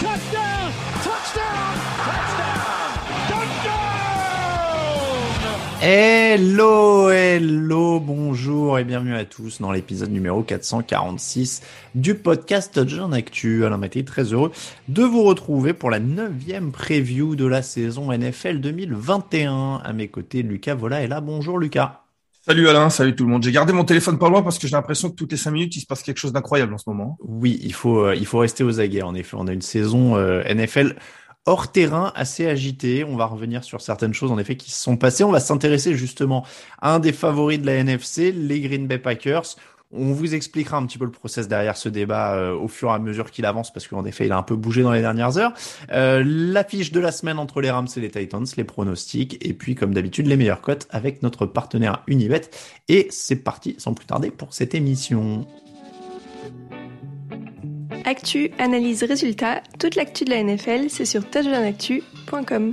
Touchdown. 0.00 0.72
Touchdown. 1.02 1.56
Hello, 5.80 7.10
hello, 7.10 8.00
bonjour 8.00 8.78
et 8.78 8.84
bienvenue 8.84 9.14
à 9.14 9.24
tous 9.24 9.60
dans 9.60 9.72
l'épisode 9.72 10.10
numéro 10.10 10.42
446 10.42 11.62
du 11.94 12.14
podcast 12.14 12.74
Touchdown 12.74 13.14
Actu. 13.14 13.64
Alain 13.64 13.78
Maté, 13.78 14.04
très 14.04 14.24
heureux 14.34 14.52
de 14.88 15.02
vous 15.02 15.22
retrouver 15.22 15.72
pour 15.72 15.90
la 15.90 16.00
neuvième 16.00 16.72
preview 16.72 17.34
de 17.34 17.46
la 17.46 17.62
saison 17.62 18.12
NFL 18.12 18.60
2021. 18.60 19.80
À 19.82 19.92
mes 19.94 20.08
côtés, 20.08 20.42
Lucas 20.42 20.74
Vola 20.74 21.02
est 21.02 21.08
là. 21.08 21.22
Bonjour 21.22 21.58
Lucas. 21.58 22.05
Salut 22.48 22.68
Alain, 22.68 22.90
salut 22.90 23.16
tout 23.16 23.24
le 23.24 23.30
monde. 23.30 23.42
J'ai 23.42 23.50
gardé 23.50 23.72
mon 23.72 23.82
téléphone 23.82 24.20
pas 24.20 24.28
loin 24.28 24.40
parce 24.40 24.60
que 24.60 24.68
j'ai 24.68 24.76
l'impression 24.76 25.10
que 25.10 25.16
toutes 25.16 25.32
les 25.32 25.36
cinq 25.36 25.50
minutes, 25.50 25.74
il 25.74 25.80
se 25.80 25.86
passe 25.86 26.04
quelque 26.04 26.18
chose 26.18 26.32
d'incroyable 26.32 26.72
en 26.74 26.78
ce 26.78 26.88
moment. 26.88 27.18
Oui, 27.20 27.58
il 27.64 27.72
faut, 27.72 28.04
euh, 28.04 28.14
il 28.14 28.24
faut 28.24 28.38
rester 28.38 28.62
aux 28.62 28.78
aguets. 28.78 29.02
En 29.02 29.16
effet, 29.16 29.36
on 29.36 29.48
a 29.48 29.52
une 29.52 29.62
saison 29.62 30.14
euh, 30.14 30.44
NFL 30.44 30.94
hors 31.44 31.72
terrain 31.72 32.12
assez 32.14 32.46
agitée. 32.46 33.02
On 33.02 33.16
va 33.16 33.26
revenir 33.26 33.64
sur 33.64 33.80
certaines 33.80 34.14
choses 34.14 34.30
en 34.30 34.38
effet 34.38 34.56
qui 34.56 34.70
se 34.70 34.80
sont 34.80 34.96
passées. 34.96 35.24
On 35.24 35.32
va 35.32 35.40
s'intéresser 35.40 35.96
justement 35.96 36.46
à 36.80 36.94
un 36.94 37.00
des 37.00 37.12
favoris 37.12 37.60
de 37.60 37.66
la 37.66 37.74
NFC, 37.74 38.30
les 38.30 38.60
Green 38.60 38.86
Bay 38.86 38.98
Packers. 38.98 39.56
On 39.92 40.12
vous 40.12 40.34
expliquera 40.34 40.76
un 40.78 40.86
petit 40.86 40.98
peu 40.98 41.04
le 41.04 41.12
process 41.12 41.46
derrière 41.46 41.76
ce 41.76 41.88
débat 41.88 42.34
euh, 42.34 42.54
au 42.54 42.66
fur 42.66 42.90
et 42.90 42.94
à 42.94 42.98
mesure 42.98 43.30
qu'il 43.30 43.46
avance 43.46 43.72
parce 43.72 43.86
qu'en 43.86 44.04
effet 44.04 44.26
il 44.26 44.32
a 44.32 44.36
un 44.36 44.42
peu 44.42 44.56
bougé 44.56 44.82
dans 44.82 44.92
les 44.92 45.00
dernières 45.00 45.38
heures. 45.38 45.52
Euh, 45.92 46.24
L'affiche 46.26 46.90
de 46.90 46.98
la 46.98 47.12
semaine 47.12 47.38
entre 47.38 47.60
les 47.60 47.70
Rams 47.70 47.86
et 47.96 48.00
les 48.00 48.10
Titans, 48.10 48.44
les 48.56 48.64
pronostics 48.64 49.38
et 49.46 49.52
puis 49.52 49.76
comme 49.76 49.94
d'habitude 49.94 50.26
les 50.26 50.36
meilleures 50.36 50.60
cotes 50.60 50.88
avec 50.90 51.22
notre 51.22 51.46
partenaire 51.46 52.02
Unibet. 52.08 52.42
Et 52.88 53.06
c'est 53.10 53.36
parti 53.36 53.76
sans 53.78 53.94
plus 53.94 54.06
tarder 54.06 54.30
pour 54.30 54.54
cette 54.54 54.74
émission. 54.74 55.46
Actu, 58.04 58.50
analyse, 58.58 59.04
résultat, 59.04 59.62
toute 59.78 59.94
l'actu 59.94 60.24
de 60.24 60.30
la 60.30 60.42
NFL, 60.42 60.90
c'est 60.90 61.04
sur 61.04 61.28
touchdownactu.com. 61.28 62.72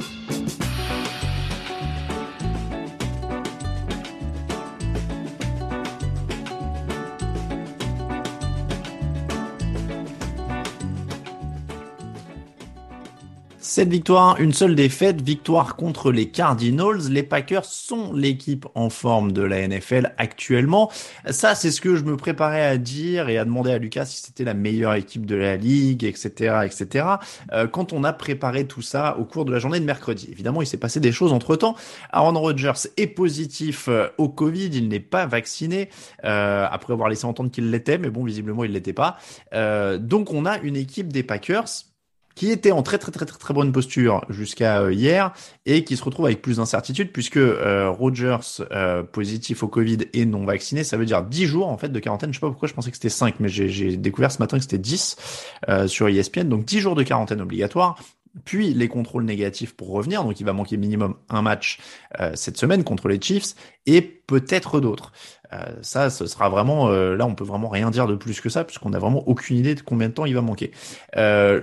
Cette 13.76 13.90
victoire, 13.90 14.40
une 14.40 14.54
seule 14.54 14.76
défaite, 14.76 15.24
victoire 15.24 15.76
contre 15.76 16.12
les 16.12 16.30
Cardinals. 16.30 17.10
Les 17.10 17.24
Packers 17.24 17.66
sont 17.66 18.14
l'équipe 18.14 18.68
en 18.76 18.92
forme 18.92 19.32
de 19.32 19.42
la 19.42 19.68
NFL 19.68 20.14
actuellement. 20.20 20.92
Ça, 21.32 21.56
c'est 21.56 21.72
ce 21.72 21.82
que 21.82 21.96
je 21.96 22.04
me 22.04 22.16
préparais 22.16 22.64
à 22.64 22.78
dire 22.78 23.30
et 23.30 23.40
à 23.40 23.46
demander 23.46 23.72
à 23.72 23.80
Lucas 23.80 24.06
si 24.06 24.22
c'était 24.22 24.44
la 24.44 24.54
meilleure 24.54 24.94
équipe 24.94 25.26
de 25.26 25.34
la 25.34 25.58
ligue, 25.58 26.04
etc., 26.04 26.58
etc. 26.66 27.08
Euh, 27.52 27.66
quand 27.66 27.94
on 27.94 28.04
a 28.04 28.14
préparé 28.14 28.68
tout 28.68 28.84
ça 28.84 29.18
au 29.18 29.26
cours 29.26 29.44
de 29.44 29.52
la 29.52 29.58
journée 29.58 29.80
de 29.80 29.86
mercredi. 29.86 30.30
Évidemment, 30.32 30.62
il 30.62 30.68
s'est 30.68 30.78
passé 30.78 31.00
des 31.00 31.12
choses 31.12 31.34
entre 31.34 31.56
temps. 31.56 31.76
Aaron 32.12 32.40
Rodgers 32.40 32.88
est 32.98 33.08
positif 33.08 33.88
euh, 33.88 34.08
au 34.20 34.30
Covid. 34.30 34.70
Il 34.72 34.88
n'est 34.88 35.00
pas 35.00 35.26
vacciné, 35.26 35.90
euh, 36.26 36.68
après 36.70 36.94
avoir 36.94 37.10
laissé 37.10 37.26
entendre 37.26 37.50
qu'il 37.50 37.72
l'était, 37.72 37.98
mais 37.98 38.12
bon, 38.12 38.24
visiblement, 38.24 38.66
il 38.66 38.74
l'était 38.74 38.94
pas. 38.94 39.18
Donc, 39.98 40.32
on 40.32 40.46
a 40.46 40.60
une 40.60 40.76
équipe 40.76 41.12
des 41.12 41.24
Packers 41.24 41.66
qui 42.36 42.50
était 42.50 42.72
en 42.72 42.84
très 42.84 42.98
très 42.98 43.12
très 43.12 43.26
très 43.26 43.38
très 43.38 43.54
bonne 43.54 43.72
posture 43.72 44.26
jusqu'à 44.30 44.82
euh, 44.82 44.94
hier 44.94 45.34
et 45.66 45.84
qui 45.84 45.98
se 45.98 46.04
retrouve 46.04 46.26
avec 46.26 46.42
plus 46.42 46.58
d'incertitude 46.58 47.12
puisque 47.12 47.38
euh, 47.38 47.90
Rogers 47.90 48.64
euh, 48.72 49.04
positif 49.04 49.64
au 49.64 49.68
Covid 49.68 50.00
et 50.14 50.26
non 50.26 50.46
vacciné, 50.46 50.84
ça 50.84 50.98
veut 50.98 51.06
dire 51.06 51.24
10 51.24 51.46
jours 51.46 51.68
en 51.68 51.78
fait 51.78 51.90
de 51.90 52.00
quarantaine. 52.00 52.32
Je 52.32 52.38
sais 52.38 52.42
pas 52.42 52.50
pourquoi 52.50 52.68
je 52.68 52.74
pensais 52.74 52.90
que 52.90 52.98
c'était 52.98 53.10
5 53.10 53.36
mais 53.40 53.50
j'ai 53.50 53.98
découvert 53.98 54.32
ce 54.32 54.40
matin 54.40 54.58
que 54.58 54.64
c'était 54.64 54.78
10 54.78 55.18
euh, 55.70 55.88
sur 55.88 56.08
ESPN. 56.08 56.50
Donc 56.50 56.66
10 56.66 56.80
jours 56.80 56.96
de 56.96 57.04
quarantaine 57.04 57.42
obligatoire 57.42 57.98
puis 58.46 58.74
les 58.74 58.88
contrôles 58.88 59.26
négatifs 59.26 59.76
pour 59.76 59.90
revenir. 59.90 60.24
Donc 60.24 60.40
il 60.40 60.46
va 60.46 60.54
manquer 60.54 60.78
minimum 60.78 61.16
un 61.30 61.42
match 61.42 61.80
euh, 62.20 62.32
cette 62.36 62.58
semaine 62.58 62.84
contre 62.84 63.08
les 63.08 63.22
Chiefs 63.22 63.56
et 63.86 64.02
peut-être 64.02 64.80
d'autres. 64.80 65.12
Euh, 65.52 65.64
ça, 65.82 66.10
ce 66.10 66.26
sera 66.26 66.50
vraiment 66.50 66.90
euh, 66.90 67.16
là, 67.16 67.26
on 67.26 67.36
peut 67.36 67.44
vraiment 67.44 67.70
rien 67.70 67.92
dire 67.92 68.08
de 68.08 68.16
plus 68.16 68.42
que 68.42 68.50
ça 68.50 68.64
puisqu'on 68.64 68.94
a 68.94 69.00
vraiment 69.00 69.28
aucune 69.28 69.58
idée 69.58 69.76
de 69.76 69.82
combien 69.82 70.10
de 70.10 70.14
temps 70.14 70.26
il 70.26 70.34
va 70.34 70.42
manquer. 70.42 70.72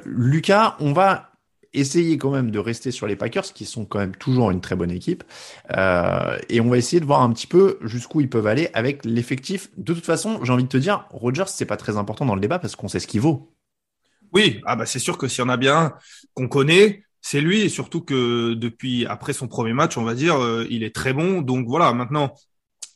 Lucas, 0.05 0.77
on 0.81 0.93
va 0.93 1.27
essayer 1.73 2.19
quand 2.19 2.31
même 2.31 2.51
de 2.51 2.59
rester 2.59 2.91
sur 2.91 3.07
les 3.07 3.15
Packers 3.15 3.53
qui 3.53 3.65
sont 3.65 3.85
quand 3.85 4.01
même 4.01 4.17
toujours 4.17 4.51
une 4.51 4.61
très 4.61 4.75
bonne 4.75 4.91
équipe 4.91 5.23
et 5.73 6.61
on 6.61 6.69
va 6.69 6.79
essayer 6.79 7.01
de 7.01 7.05
voir 7.05 7.23
un 7.23 7.33
petit 7.33 7.47
peu 7.47 7.79
jusqu'où 7.83 8.21
ils 8.21 8.29
peuvent 8.29 8.47
aller 8.47 8.71
avec 8.75 9.05
l'effectif. 9.05 9.71
De 9.77 9.93
toute 9.95 10.05
façon, 10.05 10.41
j'ai 10.45 10.53
envie 10.53 10.65
de 10.65 10.69
te 10.69 10.77
dire, 10.77 11.07
Rogers 11.11 11.45
c'est 11.47 11.67
pas 11.67 11.77
très 11.77 11.97
important 11.97 12.27
dans 12.27 12.35
le 12.35 12.41
débat 12.41 12.59
parce 12.59 12.75
qu'on 12.75 12.89
sait 12.89 13.01
ce 13.01 13.07
qu'il 13.07 13.21
vaut. 13.21 13.53
Oui, 14.33 14.61
ah 14.65 14.77
bah 14.77 14.87
c'est 14.87 14.99
sûr 14.99 15.19
que 15.19 15.29
s'il 15.29 15.41
y 15.41 15.47
en 15.47 15.49
a 15.49 15.57
bien 15.57 15.93
qu'on 16.35 16.49
connaît, 16.49 17.03
c'est 17.21 17.41
lui 17.41 17.61
et 17.63 17.69
surtout 17.69 18.01
que 18.01 18.55
depuis 18.55 19.07
après 19.07 19.33
son 19.33 19.49
premier 19.49 19.73
match, 19.73 19.97
on 19.99 20.05
va 20.05 20.15
dire, 20.15 20.37
euh, 20.43 20.67
il 20.71 20.83
est 20.83 20.95
très 20.95 21.13
bon. 21.13 21.43
Donc 21.43 21.67
voilà, 21.69 21.93
maintenant, 21.93 22.35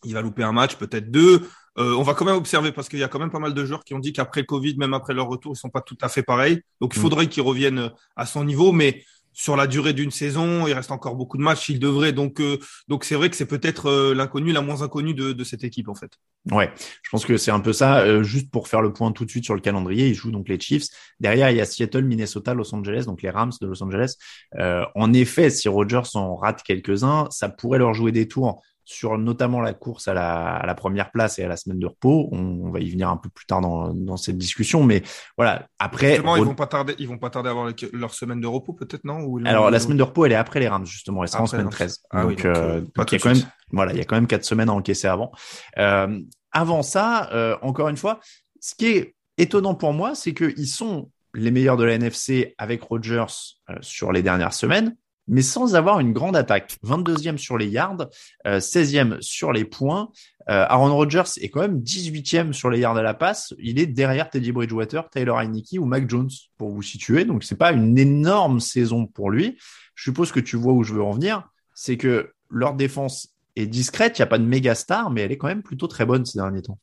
il 0.05 0.15
va 0.15 0.23
louper 0.23 0.43
un 0.43 0.53
match, 0.53 0.77
peut-être 0.77 1.11
deux. 1.11 1.49
Euh, 1.77 1.95
on 1.95 2.03
va 2.03 2.15
quand 2.15 2.25
même 2.25 2.37
observer 2.37 2.71
parce 2.71 2.89
qu'il 2.89 3.01
y 3.01 3.03
a 3.03 3.09
quand 3.09 3.19
même 3.19 3.33
pas 3.33 3.41
mal 3.41 3.53
de 3.53 3.65
joueurs 3.65 3.85
qui 3.85 3.95
ont 3.95 3.99
dit 3.99 4.13
qu'après 4.13 4.43
le 4.43 4.47
Covid, 4.47 4.77
même 4.77 4.95
après 4.95 5.13
leur 5.13 5.27
retour, 5.27 5.53
ils 5.55 5.59
sont 5.59 5.71
pas 5.71 5.81
tout 5.81 5.99
à 6.01 6.09
fait 6.09 6.23
pareils. 6.23 6.61
Donc 6.81 6.95
il 6.95 7.01
Mm. 7.01 7.03
faudrait 7.03 7.29
qu'ils 7.29 7.43
reviennent 7.43 7.91
à 8.17 8.27
son 8.27 8.45
niveau, 8.45 8.71
mais 8.73 9.03
sur 9.35 9.57
la 9.57 9.67
durée 9.67 9.93
d'une 9.93 10.11
saison, 10.11 10.67
il 10.67 10.73
reste 10.73 10.91
encore 10.91 11.17
beaucoup 11.17 11.37
de 11.37 11.43
matchs. 11.43 11.69
Il 11.69 11.79
devrait 11.79 12.13
donc 12.13 12.41
euh, 12.41 12.59
donc 12.89 13.05
c'est 13.05 13.17
vrai 13.17 13.29
que 13.29 13.37
c'est 13.37 13.47
peut-être 13.47 13.87
euh, 13.91 14.15
l'inconnu, 14.15 14.53
la 14.53 14.63
moins 14.63 14.83
inconnue 14.83 15.13
de, 15.13 15.33
de 15.33 15.45
cette 15.45 15.65
équipe 15.65 15.89
en 15.89 15.95
fait. 15.95 16.13
Ouais, 16.51 16.73
je 17.03 17.11
pense 17.11 17.25
que 17.25 17.37
c'est 17.37 17.51
un 17.51 17.61
peu 17.61 17.73
ça. 17.73 18.01
Euh, 18.01 18.23
juste 18.23 18.51
pour 18.51 18.69
faire 18.69 18.81
le 18.81 18.93
point 18.93 19.13
tout 19.13 19.25
de 19.25 19.31
suite 19.31 19.45
sur 19.45 19.55
le 19.55 19.61
calendrier, 19.61 20.09
ils 20.09 20.15
jouent 20.15 20.31
donc 20.31 20.49
les 20.49 20.61
Chiefs. 20.61 20.89
Derrière, 21.19 21.51
il 21.51 21.57
y 21.57 21.61
a 21.61 21.65
Seattle, 21.65 22.05
Minnesota, 22.05 22.55
Los 22.55 22.75
Angeles, 22.75 23.05
donc 23.07 23.23
les 23.23 23.31
Rams 23.31 23.53
de 23.61 23.67
Los 23.67 23.83
Angeles. 23.83 24.17
Euh, 24.59 24.85
en 24.95 25.13
effet, 25.13 25.51
si 25.51 25.69
Rodgers 25.69 26.15
en 26.15 26.37
rate 26.37 26.63
quelques-uns, 26.63 27.29
ça 27.31 27.49
pourrait 27.49 27.79
leur 27.79 27.95
jouer 27.95 28.13
des 28.13 28.29
tours 28.29 28.63
sur 28.85 29.17
notamment 29.19 29.61
la 29.61 29.73
course 29.73 30.09
à 30.09 30.15
la, 30.15 30.57
à 30.57 30.67
la 30.67 30.75
première 30.75 31.11
place 31.11 31.39
et 31.39 31.45
à 31.45 31.49
la 31.49 31.57
semaine 31.57 31.79
de 31.79 31.87
repos. 31.87 32.29
On, 32.33 32.39
on 32.67 32.71
va 32.71 32.81
y 32.81 32.91
venir 32.91 33.09
un 33.09 33.17
peu 33.17 33.29
plus 33.29 33.47
tard 33.47 33.61
dans, 33.61 33.93
dans 33.95 34.17
cette 34.17 34.37
discussion, 34.39 34.83
mais 34.85 35.03
voilà. 35.37 35.69
Après, 35.79 36.11
Justement, 36.11 36.37
ils 36.37 36.45
vont 36.45 36.55
pas 36.55 36.67
tarder, 36.67 36.95
ils 36.99 37.09
vont 37.09 37.19
pas 37.19 37.31
tarder 37.31 37.49
à 37.49 37.53
avoir 37.53 37.67
le- 37.67 37.75
leur 37.93 38.15
semaine 38.15 38.41
de 38.41 38.47
repos 38.47 38.73
peut-être 38.73 39.05
non? 39.05 39.21
Ou 39.23 39.41
alors 39.45 39.71
la 39.71 39.81
semaine 39.81 39.97
de 39.97 40.03
repos, 40.03 40.25
elle 40.27 40.33
est 40.33 40.37
après 40.37 40.61
les 40.61 40.69
Rams 40.69 40.87
justement. 40.87 41.23
Elle 41.23 41.29
sera 41.29 41.43
en 41.43 41.47
semaine 41.47 41.67
Rams. 41.67 41.73
13. 41.73 42.03
Ah 42.11 42.23
donc, 42.23 42.29
oui, 42.31 42.37
donc, 42.37 42.45
euh, 42.45 42.55
euh, 42.55 42.81
donc 42.95 43.13
il 43.13 43.15
y 43.15 43.17
a 43.17 43.19
quand 43.23 43.35
même 43.35 43.45
voilà, 43.73 43.93
il 43.93 43.99
y 43.99 44.01
a 44.01 44.05
quand 44.05 44.15
même 44.17 44.27
quatre 44.27 44.45
semaines 44.45 44.69
à 44.69 44.73
encaisser 44.73 45.09
avant. 45.09 45.33
Euh, 45.79 46.21
avant 46.53 46.83
ça, 46.83 47.31
euh, 47.33 47.57
encore 47.63 47.89
une 47.89 47.97
fois, 47.97 48.21
ce 48.61 48.75
qui 48.75 48.87
est 48.87 49.17
étonnant 49.39 49.75
pour 49.75 49.93
moi, 49.93 50.15
c'est 50.15 50.33
qu'ils 50.35 50.69
sont 50.69 51.11
les 51.35 51.51
meilleurs 51.51 51.77
de 51.77 51.83
la 51.85 51.95
NFC 51.95 52.55
avec 52.59 52.83
Rodgers 52.83 53.25
euh, 53.71 53.75
sur 53.81 54.13
les 54.13 54.23
dernières 54.23 54.53
semaines, 54.53 54.95
mais 55.27 55.43
sans 55.43 55.75
avoir 55.75 56.01
une 56.01 56.13
grande 56.13 56.37
attaque. 56.37 56.77
22e 56.85 57.37
sur 57.37 57.57
les 57.57 57.69
yards, 57.69 58.09
euh, 58.47 58.61
16e 58.61 59.21
sur 59.21 59.53
les 59.53 59.65
points. 59.65 60.11
Euh, 60.51 60.67
Aaron 60.69 60.95
Rodgers 60.95 61.23
est 61.41 61.49
quand 61.49 61.61
même 61.61 61.81
18e 61.81 62.53
sur 62.53 62.71
les 62.71 62.81
yards 62.81 62.97
à 62.97 63.03
la 63.03 63.15
passe. 63.15 63.55
Il 63.59 63.79
est 63.79 63.87
derrière 63.87 64.29
Teddy 64.29 64.53
Bridgewater, 64.53 65.09
Taylor 65.11 65.39
Heineke 65.39 65.79
ou 65.79 65.87
Mac 65.87 66.09
Jones 66.09 66.31
pour 66.59 66.71
vous 66.71 66.83
situer. 66.83 67.25
Donc 67.25 67.45
c'est 67.45 67.57
pas 67.57 67.73
une 67.73 67.97
énorme 67.99 68.61
saison 68.61 69.07
pour 69.07 69.31
lui. 69.31 69.57
Je 69.95 70.05
suppose 70.05 70.33
que 70.33 70.41
tu 70.41 70.57
vois 70.57 70.73
où 70.73 70.83
je 70.83 70.93
veux 70.93 71.03
en 71.03 71.13
venir. 71.13 71.49
C'est 71.75 71.97
que 71.97 72.33
leur 72.51 72.75
défense 72.75 73.35
est 73.57 73.67
discrète. 73.67 74.19
Il 74.19 74.23
n'y 74.23 74.25
a 74.25 74.29
pas 74.29 74.39
de 74.39 74.45
méga 74.45 74.75
star, 74.75 75.11
mais 75.11 75.23
elle 75.23 75.33
est 75.33 75.39
quand 75.39 75.49
même 75.49 75.63
plutôt 75.63 75.87
très 75.87 76.05
bonne 76.05 76.25
ces 76.25 76.39
derniers 76.39 76.63
temps. 76.63 76.79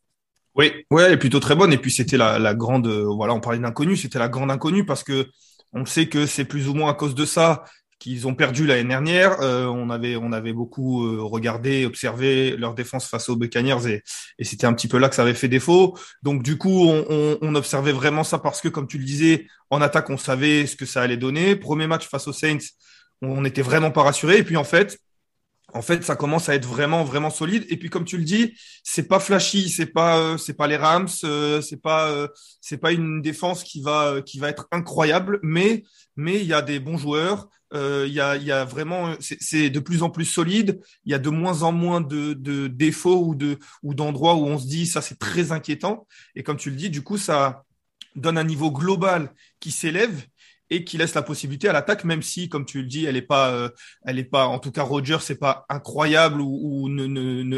Oui, 0.55 0.71
ouais, 0.89 1.03
elle 1.03 1.13
est 1.13 1.17
plutôt 1.17 1.39
très 1.39 1.55
bonne. 1.55 1.71
Et 1.71 1.77
puis 1.77 1.91
c'était 1.91 2.17
la, 2.17 2.39
la 2.39 2.53
grande, 2.53 2.87
euh, 2.87 3.05
voilà, 3.05 3.33
on 3.33 3.39
parlait 3.39 3.59
d'inconnu, 3.59 3.95
c'était 3.95 4.19
la 4.19 4.27
grande 4.27 4.51
inconnue 4.51 4.85
parce 4.85 5.03
que 5.03 5.27
on 5.73 5.85
sait 5.85 6.09
que 6.09 6.25
c'est 6.25 6.43
plus 6.43 6.67
ou 6.67 6.73
moins 6.73 6.91
à 6.91 6.93
cause 6.93 7.15
de 7.15 7.23
ça 7.23 7.63
qu'ils 8.01 8.27
ont 8.27 8.33
perdu 8.33 8.65
l'année 8.65 8.89
dernière. 8.89 9.39
Euh, 9.41 9.67
on 9.67 9.91
avait, 9.91 10.15
on 10.15 10.31
avait 10.31 10.53
beaucoup 10.53 11.05
euh, 11.05 11.21
regardé, 11.21 11.85
observé 11.85 12.57
leur 12.57 12.73
défense 12.73 13.07
face 13.07 13.29
aux 13.29 13.35
Buccaneers 13.35 13.87
et, 13.87 14.03
et 14.39 14.43
c'était 14.43 14.65
un 14.65 14.73
petit 14.73 14.87
peu 14.87 14.97
là 14.97 15.07
que 15.07 15.15
ça 15.15 15.21
avait 15.21 15.35
fait 15.35 15.47
défaut. 15.47 15.95
Donc 16.23 16.41
du 16.41 16.57
coup, 16.57 16.87
on, 16.89 17.05
on, 17.09 17.37
on 17.41 17.55
observait 17.55 17.91
vraiment 17.91 18.23
ça 18.23 18.39
parce 18.39 18.59
que, 18.59 18.69
comme 18.69 18.87
tu 18.87 18.97
le 18.97 19.05
disais, 19.05 19.45
en 19.69 19.81
attaque, 19.81 20.09
on 20.09 20.17
savait 20.17 20.65
ce 20.65 20.75
que 20.75 20.87
ça 20.87 21.03
allait 21.03 21.15
donner. 21.15 21.55
Premier 21.55 21.85
match 21.85 22.07
face 22.09 22.27
aux 22.27 22.33
Saints, 22.33 22.65
on 23.21 23.41
n'était 23.41 23.61
vraiment 23.61 23.91
pas 23.91 24.01
rassuré. 24.01 24.39
Et 24.39 24.43
puis 24.43 24.57
en 24.57 24.63
fait, 24.63 24.97
en 25.73 25.81
fait, 25.81 26.03
ça 26.03 26.15
commence 26.15 26.49
à 26.49 26.55
être 26.55 26.67
vraiment, 26.67 27.03
vraiment 27.03 27.29
solide. 27.29 27.65
Et 27.69 27.77
puis, 27.77 27.89
comme 27.89 28.03
tu 28.03 28.17
le 28.17 28.23
dis, 28.23 28.57
c'est 28.83 29.07
pas 29.07 29.19
flashy, 29.19 29.69
c'est 29.69 29.85
pas, 29.85 30.17
euh, 30.17 30.37
c'est 30.37 30.55
pas 30.55 30.67
les 30.67 30.75
Rams, 30.75 31.07
euh, 31.23 31.61
c'est 31.61 31.81
pas, 31.81 32.09
euh, 32.09 32.27
c'est 32.59 32.77
pas 32.77 32.91
une 32.91 33.21
défense 33.21 33.63
qui 33.63 33.81
va, 33.81 34.21
qui 34.25 34.39
va 34.39 34.49
être 34.49 34.67
incroyable, 34.71 35.39
mais, 35.43 35.83
mais 36.15 36.41
il 36.41 36.47
y 36.47 36.53
a 36.53 36.61
des 36.61 36.79
bons 36.79 36.97
joueurs. 36.97 37.47
Il 37.73 38.11
y 38.13 38.19
a, 38.19 38.35
y 38.35 38.51
a 38.51 38.65
vraiment, 38.65 39.15
c'est 39.19 39.69
de 39.69 39.79
plus 39.79 40.03
en 40.03 40.09
plus 40.09 40.25
solide. 40.25 40.79
Il 41.05 41.11
y 41.11 41.15
a 41.15 41.19
de 41.19 41.29
moins 41.29 41.63
en 41.63 41.71
moins 41.71 42.01
de, 42.01 42.33
de 42.33 42.67
défauts 42.67 43.25
ou 43.25 43.35
de, 43.35 43.57
ou 43.83 43.93
d'endroits 43.93 44.35
où 44.35 44.45
on 44.45 44.57
se 44.57 44.67
dit 44.67 44.85
ça, 44.85 45.01
c'est 45.01 45.19
très 45.19 45.51
inquiétant. 45.51 46.07
Et 46.35 46.43
comme 46.43 46.57
tu 46.57 46.69
le 46.69 46.75
dis, 46.75 46.89
du 46.89 47.01
coup, 47.01 47.17
ça 47.17 47.63
donne 48.15 48.37
un 48.37 48.43
niveau 48.43 48.71
global 48.71 49.33
qui 49.59 49.71
s'élève 49.71 50.25
et 50.69 50.85
qui 50.85 50.97
laisse 50.97 51.13
la 51.13 51.21
possibilité 51.21 51.67
à 51.67 51.73
l'attaque, 51.73 52.05
même 52.05 52.21
si, 52.21 52.47
comme 52.47 52.65
tu 52.65 52.81
le 52.81 52.87
dis, 52.87 53.05
elle 53.05 53.17
est 53.17 53.21
pas, 53.21 53.51
euh, 53.51 53.69
elle 54.05 54.17
est 54.17 54.23
pas, 54.23 54.47
en 54.47 54.57
tout 54.57 54.71
cas, 54.71 54.83
Roger, 54.83 55.17
c'est 55.19 55.35
pas 55.35 55.65
incroyable 55.69 56.39
ou, 56.39 56.87
ne, 56.87 57.05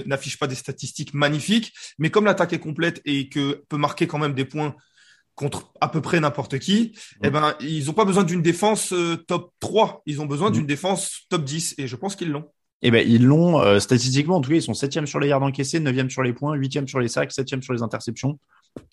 n'affiche 0.07 0.39
pas 0.39 0.47
des 0.47 0.55
statistiques 0.55 1.13
magnifiques, 1.13 1.73
mais 1.99 2.09
comme 2.09 2.25
l'attaque 2.25 2.53
est 2.53 2.59
complète 2.59 3.01
et 3.05 3.29
que 3.29 3.63
peut 3.69 3.77
marquer 3.77 4.07
quand 4.07 4.17
même 4.17 4.33
des 4.33 4.45
points 4.45 4.75
contre 5.35 5.71
à 5.81 5.87
peu 5.87 6.01
près 6.01 6.19
n'importe 6.19 6.59
qui, 6.59 6.97
eh 7.23 7.29
ben, 7.29 7.55
ils 7.59 7.89
ont 7.89 7.93
pas 7.93 8.05
besoin 8.05 8.23
d'une 8.23 8.41
défense 8.41 8.93
euh, 8.93 9.15
top 9.15 9.51
3, 9.59 10.03
ils 10.05 10.21
ont 10.21 10.25
besoin 10.25 10.51
d'une 10.51 10.65
défense 10.65 11.25
top 11.29 11.43
10, 11.43 11.75
et 11.77 11.87
je 11.87 11.95
pense 11.95 12.15
qu'ils 12.15 12.31
l'ont. 12.31 12.45
Eh 12.81 12.91
ben, 12.91 13.07
ils 13.07 13.23
l'ont 13.23 13.61
euh, 13.61 13.79
statistiquement. 13.79 14.35
En 14.35 14.41
tout 14.41 14.49
cas, 14.49 14.57
ils 14.57 14.61
sont 14.61 14.73
septième 14.73 15.07
sur 15.07 15.19
les 15.19 15.29
yards 15.29 15.41
encaissés, 15.41 15.79
neuvième 15.79 16.09
sur 16.09 16.21
les 16.21 16.33
points, 16.33 16.53
huitième 16.55 16.87
sur 16.87 16.99
les 16.99 17.07
sacs, 17.07 17.31
septième 17.31 17.63
sur 17.63 17.73
les 17.73 17.81
interceptions. 17.81 18.37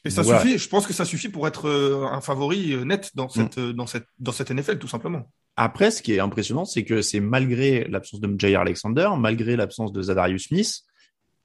Et 0.04 0.10
ça 0.10 0.24
suffit, 0.24 0.58
je 0.58 0.68
pense 0.68 0.86
que 0.86 0.92
ça 0.92 1.04
suffit 1.04 1.28
pour 1.28 1.46
être 1.46 1.68
euh, 1.68 2.06
un 2.10 2.20
favori 2.20 2.72
euh, 2.72 2.84
net 2.84 3.10
dans 3.14 3.26
mm. 3.26 3.30
cette, 3.30 3.58
euh, 3.58 3.72
dans 3.72 3.86
cette, 3.86 4.06
dans 4.18 4.32
cette 4.32 4.50
NFL, 4.50 4.78
tout 4.78 4.88
simplement. 4.88 5.30
Après, 5.56 5.90
ce 5.90 6.02
qui 6.02 6.14
est 6.14 6.20
impressionnant, 6.20 6.64
c'est 6.64 6.84
que 6.84 7.02
c'est 7.02 7.20
malgré 7.20 7.84
l'absence 7.84 8.20
de 8.20 8.34
Jair 8.38 8.60
Alexander, 8.60 9.10
malgré 9.18 9.56
l'absence 9.56 9.92
de 9.92 10.02
Zadarius 10.02 10.48
Smith. 10.48 10.80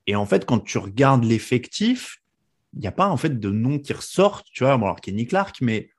Et 0.07 0.15
en 0.15 0.25
fait, 0.25 0.45
quand 0.45 0.59
tu 0.59 0.77
regardes 0.77 1.23
l'effectif, 1.23 2.17
il 2.75 2.81
n'y 2.81 2.87
a 2.87 2.91
pas 2.91 3.07
en 3.07 3.17
fait 3.17 3.39
de 3.39 3.49
nom 3.49 3.79
qui 3.79 3.93
ressortent, 3.93 4.47
tu 4.51 4.63
vois. 4.63 4.77
Bon, 4.77 4.85
alors 4.85 5.01
Kenny 5.01 5.25
Clark, 5.25 5.57
mais 5.61 5.89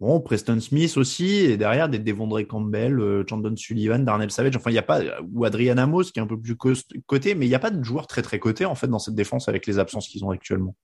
bon, 0.00 0.20
Preston 0.20 0.60
Smith 0.60 0.96
aussi, 0.96 1.36
et 1.36 1.56
derrière 1.56 1.88
des 1.88 1.98
Devondre 1.98 2.40
Campbell, 2.46 3.24
Chandon 3.28 3.56
Sullivan, 3.56 4.04
Darnell 4.04 4.30
Savage, 4.30 4.56
enfin, 4.56 4.70
il 4.70 4.74
n'y 4.74 4.78
a 4.78 4.82
pas, 4.82 5.00
ou 5.32 5.44
Adrian 5.44 5.78
Amos 5.78 6.04
qui 6.04 6.18
est 6.18 6.22
un 6.22 6.26
peu 6.26 6.40
plus 6.40 6.56
côté, 6.56 7.34
mais 7.34 7.46
il 7.46 7.48
n'y 7.48 7.54
a 7.54 7.60
pas 7.60 7.70
de 7.70 7.82
joueurs 7.82 8.06
très 8.06 8.22
très 8.22 8.38
cotés 8.38 8.64
en 8.64 8.74
fait 8.74 8.88
dans 8.88 8.98
cette 8.98 9.14
défense 9.14 9.48
avec 9.48 9.66
les 9.66 9.78
absences 9.78 10.08
qu'ils 10.08 10.24
ont 10.24 10.30
actuellement. 10.30 10.76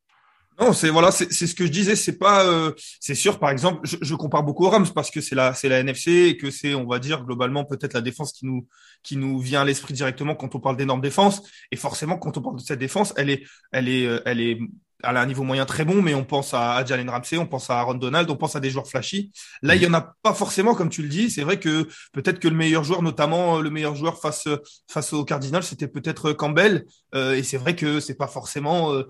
Non, 0.60 0.72
c'est 0.72 0.88
voilà, 0.88 1.12
c'est 1.12 1.30
ce 1.30 1.54
que 1.54 1.64
je 1.64 1.70
disais. 1.70 1.94
C'est 1.94 2.18
pas, 2.18 2.44
euh, 2.44 2.72
c'est 2.98 3.14
sûr. 3.14 3.38
Par 3.38 3.50
exemple, 3.50 3.80
je, 3.84 4.14
compare 4.16 4.42
beaucoup 4.42 4.64
aux 4.64 4.70
Rams 4.70 4.88
parce 4.92 5.10
que 5.12 5.20
c'est 5.20 5.36
la, 5.36 5.54
c'est 5.54 5.68
la 5.68 5.78
NFC 5.78 6.10
et 6.10 6.36
que 6.36 6.50
c'est, 6.50 6.74
on 6.74 6.84
va 6.84 6.98
dire 6.98 7.24
globalement 7.24 7.64
peut-être 7.64 7.92
la 7.94 8.00
défense 8.00 8.32
qui 8.32 8.44
nous, 8.44 8.66
qui 9.04 9.16
nous 9.16 9.38
vient 9.38 9.60
à 9.60 9.64
l'esprit 9.64 9.94
directement 9.94 10.34
quand 10.34 10.56
on 10.56 10.60
parle 10.60 10.76
d'énorme 10.76 11.00
défense. 11.00 11.42
Et 11.70 11.76
forcément, 11.76 12.18
quand 12.18 12.36
on 12.38 12.42
parle 12.42 12.56
de 12.56 12.60
cette 12.60 12.80
défense, 12.80 13.14
elle 13.16 13.30
est, 13.30 13.44
elle 13.70 13.88
est, 13.88 14.06
euh, 14.06 14.20
elle 14.24 14.40
est 14.40 14.58
a 15.02 15.20
un 15.20 15.26
niveau 15.26 15.44
moyen 15.44 15.64
très 15.64 15.84
bon, 15.84 16.02
mais 16.02 16.14
on 16.14 16.24
pense 16.24 16.54
à, 16.54 16.84
Jalen 16.84 17.08
Ramsey, 17.08 17.38
on 17.38 17.46
pense 17.46 17.70
à 17.70 17.78
Aaron 17.78 17.94
Donald, 17.94 18.28
on 18.30 18.36
pense 18.36 18.56
à 18.56 18.60
des 18.60 18.70
joueurs 18.70 18.88
flashy. 18.88 19.30
Là, 19.62 19.76
il 19.76 19.82
y 19.82 19.86
en 19.86 19.94
a 19.94 20.14
pas 20.22 20.34
forcément, 20.34 20.74
comme 20.74 20.88
tu 20.88 21.02
le 21.02 21.08
dis. 21.08 21.30
C'est 21.30 21.42
vrai 21.42 21.60
que 21.60 21.86
peut-être 22.12 22.40
que 22.40 22.48
le 22.48 22.56
meilleur 22.56 22.84
joueur, 22.84 23.02
notamment 23.02 23.58
euh, 23.58 23.62
le 23.62 23.70
meilleur 23.70 23.94
joueur 23.94 24.20
face 24.20 24.48
face 24.88 25.12
au 25.12 25.24
Cardinal, 25.24 25.62
c'était 25.62 25.88
peut-être 25.88 26.32
Campbell. 26.32 26.86
Euh, 27.14 27.34
et 27.34 27.42
c'est 27.42 27.56
vrai 27.56 27.76
que 27.76 28.00
c'est 28.00 28.16
pas 28.16 28.26
forcément 28.26 28.92
euh, 28.92 29.04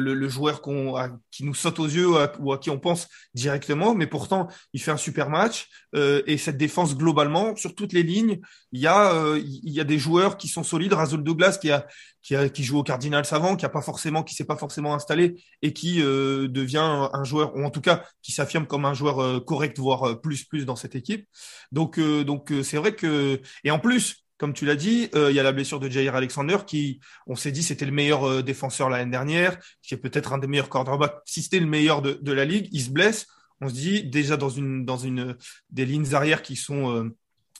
le, 0.00 0.28
joueur 0.28 0.62
qu'on 0.62 0.94
qui 1.30 1.44
nous 1.44 1.54
saute 1.54 1.78
aux 1.78 1.86
yeux 1.86 2.08
ou 2.38 2.52
à, 2.52 2.58
qui 2.58 2.70
on 2.70 2.78
pense 2.78 3.08
directement, 3.34 3.94
mais 3.94 4.06
pourtant 4.06 4.48
il 4.72 4.80
fait 4.80 4.90
un 4.90 4.96
super 4.96 5.28
match. 5.28 5.68
et 5.94 6.38
cette 6.38 6.56
défense 6.56 6.96
globalement 6.96 7.54
sur 7.56 7.74
toutes 7.74 7.92
les 7.92 8.02
lignes, 8.02 8.40
il 8.72 8.80
y 8.80 8.86
a 8.86 9.12
il 9.36 9.72
y 9.72 9.80
a 9.80 9.84
des 9.84 9.98
joueurs 9.98 10.36
qui 10.36 10.48
sont 10.48 10.64
solides. 10.64 10.94
Razul 10.94 11.22
Douglas 11.22 11.58
qui 11.60 11.70
a 11.70 11.86
qui, 12.24 12.34
a, 12.34 12.48
qui 12.48 12.64
joue 12.64 12.78
au 12.78 12.82
Cardinal 12.82 13.24
savant, 13.24 13.54
qui 13.54 13.66
a 13.66 13.68
pas 13.68 13.82
forcément, 13.82 14.24
qui 14.24 14.34
s'est 14.34 14.46
pas 14.46 14.56
forcément 14.56 14.94
installé 14.94 15.44
et 15.62 15.72
qui 15.72 16.02
euh, 16.02 16.48
devient 16.48 17.08
un 17.12 17.24
joueur, 17.24 17.54
ou 17.54 17.62
en 17.62 17.70
tout 17.70 17.82
cas 17.82 18.02
qui 18.22 18.32
s'affirme 18.32 18.66
comme 18.66 18.86
un 18.86 18.94
joueur 18.94 19.22
euh, 19.22 19.40
correct, 19.40 19.78
voire 19.78 20.08
euh, 20.08 20.14
plus 20.14 20.44
plus 20.44 20.64
dans 20.64 20.74
cette 20.74 20.96
équipe. 20.96 21.28
Donc 21.70 22.00
donc 22.00 22.52
c'est 22.62 22.78
vrai 22.78 22.94
que 22.94 23.40
et 23.62 23.70
en 23.70 23.78
plus 23.78 24.24
comme 24.38 24.52
tu 24.52 24.66
l'as 24.66 24.74
dit, 24.74 25.08
il 25.14 25.34
y 25.34 25.38
a 25.38 25.42
la 25.44 25.52
blessure 25.52 25.78
de 25.78 25.88
Jair 25.88 26.16
Alexander 26.16 26.58
qui, 26.66 26.98
on 27.26 27.36
s'est 27.36 27.52
dit, 27.52 27.62
c'était 27.62 27.86
le 27.86 27.92
meilleur 27.92 28.42
défenseur 28.42 28.90
l'année 28.90 29.10
dernière, 29.10 29.56
qui 29.80 29.94
est 29.94 29.96
peut-être 29.96 30.32
un 30.32 30.38
des 30.38 30.48
meilleurs 30.48 30.68
quarterbacks. 30.68 31.14
Si 31.24 31.40
c'était 31.40 31.60
le 31.60 31.66
meilleur 31.66 32.02
de, 32.02 32.18
de, 32.20 32.32
la 32.32 32.44
ligue, 32.44 32.68
il 32.72 32.82
se 32.82 32.90
blesse. 32.90 33.26
On 33.60 33.68
se 33.68 33.74
dit 33.74 34.02
déjà 34.02 34.36
dans 34.36 34.48
une 34.48 34.84
dans 34.84 34.98
une 34.98 35.36
des 35.70 35.86
lignes 35.86 36.14
arrière 36.14 36.42
qui 36.42 36.56
sont 36.56 37.10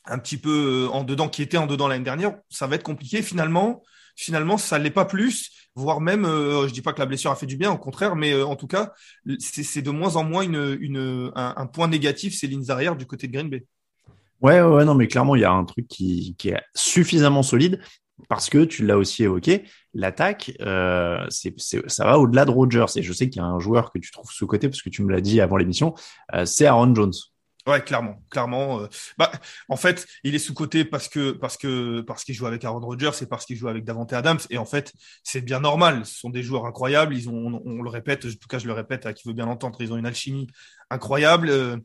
un 0.05 0.19
petit 0.19 0.37
peu 0.37 0.89
en 0.93 1.05
dedans, 1.05 1.29
qui 1.29 1.43
étaient 1.43 1.57
en 1.57 1.67
dedans 1.67 1.87
l'année 1.87 2.05
dernière, 2.05 2.37
ça 2.51 2.67
va 2.67 2.75
être 2.75 2.83
compliqué. 2.83 3.23
Finalement, 3.23 3.83
finalement, 4.17 4.59
ça 4.59 4.79
l'est 4.79 4.91
pas 4.91 5.05
plus, 5.05 5.51
voire 5.75 6.01
même, 6.01 6.25
euh, 6.25 6.67
je 6.69 6.73
dis 6.73 6.83
pas 6.83 6.93
que 6.93 7.01
la 7.01 7.07
blessure 7.07 7.31
a 7.31 7.37
fait 7.37 7.47
du 7.47 7.57
bien, 7.57 7.73
au 7.73 7.79
contraire, 7.79 8.17
mais 8.17 8.33
euh, 8.33 8.47
en 8.47 8.57
tout 8.57 8.67
cas, 8.67 8.93
c'est 9.39 9.83
de 9.83 9.91
moins 9.91 10.17
en 10.17 10.25
moins 10.25 10.43
une, 10.43 10.77
une, 10.81 11.33
un, 11.35 11.67
point 11.67 11.89
négatif, 11.89 12.35
ces 12.35 12.47
lignes 12.47 12.71
arrière 12.71 12.97
du 12.97 13.07
côté 13.07 13.27
de 13.27 13.33
Green 13.33 13.49
Bay. 13.49 13.65
Ouais, 14.41 14.61
ouais, 14.61 14.85
non, 14.85 14.95
mais 14.95 15.09
clairement, 15.09 15.37
il 15.37 15.43
y 15.43 15.45
a 15.45 15.53
un 15.53 15.65
truc 15.65 15.89
qui, 15.89 16.37
est 16.45 16.61
suffisamment 16.75 17.43
solide 17.43 17.81
parce 18.29 18.49
que 18.49 18.65
tu 18.65 18.85
l'as 18.85 18.97
aussi 18.97 19.25
évoqué, 19.25 19.65
l'attaque, 19.93 20.53
euh, 20.61 21.27
ça 21.31 22.05
va 22.05 22.19
au-delà 22.19 22.45
de 22.45 22.51
Rogers. 22.51 22.87
Et 22.97 23.03
je 23.03 23.13
sais 23.13 23.29
qu'il 23.29 23.41
y 23.41 23.45
a 23.45 23.49
un 23.49 23.59
joueur 23.59 23.91
que 23.91 23.99
tu 23.99 24.11
trouves 24.11 24.31
sous-côté 24.31 24.69
parce 24.69 24.83
que 24.83 24.91
tu 24.91 25.03
me 25.03 25.11
l'as 25.11 25.21
dit 25.21 25.41
avant 25.41 25.57
l'émission, 25.57 25.95
euh, 26.35 26.45
c'est 26.45 26.67
Aaron 26.67 26.95
Jones. 26.95 27.13
Ouais, 27.67 27.81
clairement, 27.83 28.23
clairement. 28.31 28.81
Euh, 28.81 28.89
bah, 29.17 29.33
en 29.71 29.77
fait, 29.77 30.07
il 30.23 30.35
est 30.35 30.39
sous 30.39 30.53
côté 30.53 30.85
parce 30.85 31.09
que 31.09 31.31
parce 31.33 31.57
qu'il 31.57 32.35
joue 32.35 32.47
avec 32.47 32.63
Aaron 32.63 32.81
Rodgers 32.81 33.13
et 33.23 33.27
parce 33.27 33.47
qu'il 33.47 33.57
joue 33.57 33.69
avec 33.69 33.85
Davante 33.85 34.13
Adams. 34.13 34.39
Et 34.51 34.59
en 34.59 34.67
fait, 34.67 34.93
c'est 35.23 35.41
bien 35.41 35.61
normal. 35.61 36.05
Ce 36.05 36.19
sont 36.19 36.29
des 36.29 36.43
joueurs 36.43 36.67
incroyables. 36.67 37.15
Ils 37.17 37.31
ont, 37.31 37.63
on, 37.65 37.81
le 37.81 37.89
répète, 37.89 38.27
en 38.27 38.29
tout 38.29 38.49
cas, 38.51 38.59
je 38.59 38.67
le 38.67 38.75
répète 38.75 39.07
à 39.07 39.15
qui 39.15 39.27
veut 39.27 39.33
bien 39.35 39.47
l'entendre. 39.47 39.81
Ils 39.81 39.93
ont 39.95 39.97
une 39.97 40.05
alchimie 40.05 40.47
incroyable. 40.91 41.49
Euh, 41.49 41.79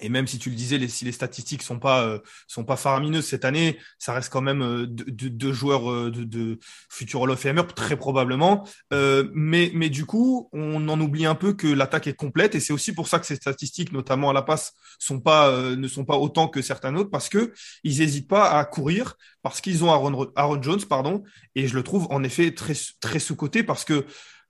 et 0.00 0.08
même 0.08 0.26
si 0.26 0.38
tu 0.38 0.50
le 0.50 0.56
disais, 0.56 0.76
les, 0.76 0.88
si 0.88 1.04
les 1.04 1.12
statistiques 1.12 1.62
sont 1.62 1.78
pas 1.78 2.02
euh, 2.04 2.18
sont 2.46 2.64
pas 2.64 2.76
faramineuses 2.76 3.26
cette 3.26 3.44
année, 3.44 3.78
ça 3.98 4.12
reste 4.12 4.30
quand 4.30 4.42
même 4.42 4.62
euh, 4.62 4.86
deux, 4.86 5.52
joueurs 5.52 5.90
euh, 5.90 6.10
de, 6.10 6.24
de 6.24 6.58
futur 6.90 7.22
Hall 7.22 7.30
of 7.30 7.40
Famer 7.40 7.62
très 7.74 7.96
probablement. 7.96 8.66
mais 8.90 9.70
mais 9.74 9.88
du 9.88 10.04
coup, 10.04 10.48
on 10.52 10.86
en 10.88 11.00
oublie 11.00 11.26
un 11.26 11.34
peu 11.34 11.54
que 11.54 11.66
l'attaque 11.66 12.06
est 12.06 12.14
complète 12.14 12.54
et 12.54 12.60
c'est 12.60 12.72
aussi 12.72 12.92
pour 12.92 13.08
ça 13.08 13.18
que 13.18 13.26
ces 13.26 13.36
statistiques, 13.36 13.92
notamment 13.92 14.30
à 14.30 14.32
la 14.32 14.42
passe, 14.42 14.74
sont 14.98 15.20
pas 15.20 15.50
ne 15.76 15.88
sont 15.88 16.04
pas 16.04 16.16
autant 16.16 16.48
que 16.48 16.60
certains 16.62 16.94
autres 16.96 17.10
parce 17.10 17.28
que 17.28 17.52
ils 17.82 18.02
hésitent 18.02 18.28
pas 18.28 18.50
à 18.50 18.64
courir 18.64 19.16
parce 19.42 19.60
qu'ils 19.60 19.84
ont 19.84 19.92
Aaron, 19.92 20.30
Aaron 20.36 20.62
Jones 20.62 20.84
pardon 20.88 21.22
et 21.54 21.68
je 21.68 21.74
le 21.74 21.82
trouve 21.82 22.06
en 22.10 22.22
effet 22.22 22.52
très 22.52 22.74
très 23.00 23.18
sous 23.18 23.36
côté 23.36 23.62
parce 23.62 23.84
que 23.84 24.04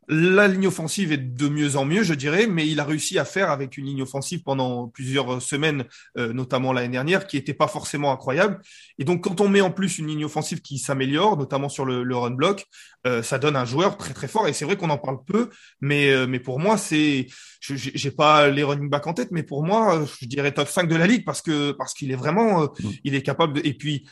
la 0.08 0.46
ligne 0.46 0.68
offensive 0.68 1.12
est 1.12 1.18
de 1.18 1.48
mieux 1.48 1.76
en 1.76 1.84
mieux, 1.84 2.02
je 2.02 2.14
dirais, 2.14 2.46
mais 2.46 2.68
il 2.68 2.78
a 2.78 2.84
réussi 2.84 3.18
à 3.18 3.24
faire 3.24 3.50
avec 3.50 3.76
une 3.76 3.86
ligne 3.86 4.02
offensive 4.02 4.42
pendant 4.42 4.88
plusieurs 4.88 5.42
semaines, 5.42 5.84
euh, 6.16 6.32
notamment 6.32 6.72
l'année 6.72 6.88
dernière, 6.88 7.26
qui 7.26 7.36
n'était 7.36 7.54
pas 7.54 7.66
forcément 7.66 8.12
incroyable. 8.12 8.60
Et 8.98 9.04
donc, 9.04 9.24
quand 9.24 9.40
on 9.40 9.48
met 9.48 9.60
en 9.60 9.70
plus 9.70 9.98
une 9.98 10.06
ligne 10.06 10.24
offensive 10.24 10.60
qui 10.60 10.78
s'améliore, 10.78 11.36
notamment 11.36 11.68
sur 11.68 11.84
le, 11.84 12.16
run 12.16 12.30
block, 12.30 12.66
euh, 13.06 13.22
ça 13.22 13.38
donne 13.38 13.56
un 13.56 13.64
joueur 13.64 13.96
très 13.96 14.14
très 14.14 14.28
fort. 14.28 14.46
Et 14.46 14.52
c'est 14.52 14.64
vrai 14.64 14.76
qu'on 14.76 14.90
en 14.90 14.98
parle 14.98 15.18
peu, 15.24 15.50
mais 15.80 16.10
euh, 16.10 16.26
mais 16.26 16.40
pour 16.40 16.60
moi, 16.60 16.78
c'est, 16.78 17.26
j'ai 17.60 18.10
pas 18.10 18.48
les 18.48 18.62
running 18.62 18.88
back 18.88 19.06
en 19.06 19.12
tête, 19.12 19.30
mais 19.32 19.42
pour 19.42 19.64
moi, 19.64 20.04
je 20.20 20.26
dirais 20.26 20.52
top 20.52 20.68
5 20.68 20.88
de 20.88 20.96
la 20.96 21.06
ligue 21.06 21.24
parce 21.24 21.42
que 21.42 21.72
parce 21.72 21.94
qu'il 21.94 22.12
est 22.12 22.16
vraiment, 22.16 22.64
mmh. 22.64 22.68
il 23.04 23.14
est 23.14 23.22
capable. 23.22 23.54
De, 23.54 23.66
et 23.66 23.74
puis 23.74 24.06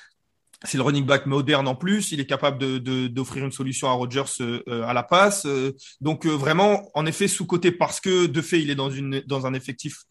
c'est 0.64 0.78
le 0.78 0.83
running 0.83 1.04
back 1.04 1.26
moderne 1.26 1.68
en 1.68 1.75
plus. 1.75 2.12
Il 2.12 2.21
est 2.21 2.26
capable 2.26 2.59
de, 2.59 3.09
d'offrir 3.09 3.44
une 3.44 3.52
solution 3.52 3.88
à 3.88 3.92
Rodgers 3.92 4.23
euh, 4.40 4.62
à 4.85 4.92
la 4.92 5.02
passe. 5.02 5.47
Euh, 5.47 5.73
donc 6.00 6.26
euh, 6.26 6.30
vraiment, 6.30 6.90
en 6.94 7.06
effet, 7.06 7.28
sous 7.28 7.47
côté 7.47 7.71
parce 7.71 8.00
que 8.00 8.26
de 8.26 8.40
fait, 8.40 8.61
il 8.61 8.71
est 8.71 8.75
dans 8.75 8.90
une 8.90 9.21
dans 9.26 9.47
un 9.47 9.54
effectif 9.54 10.04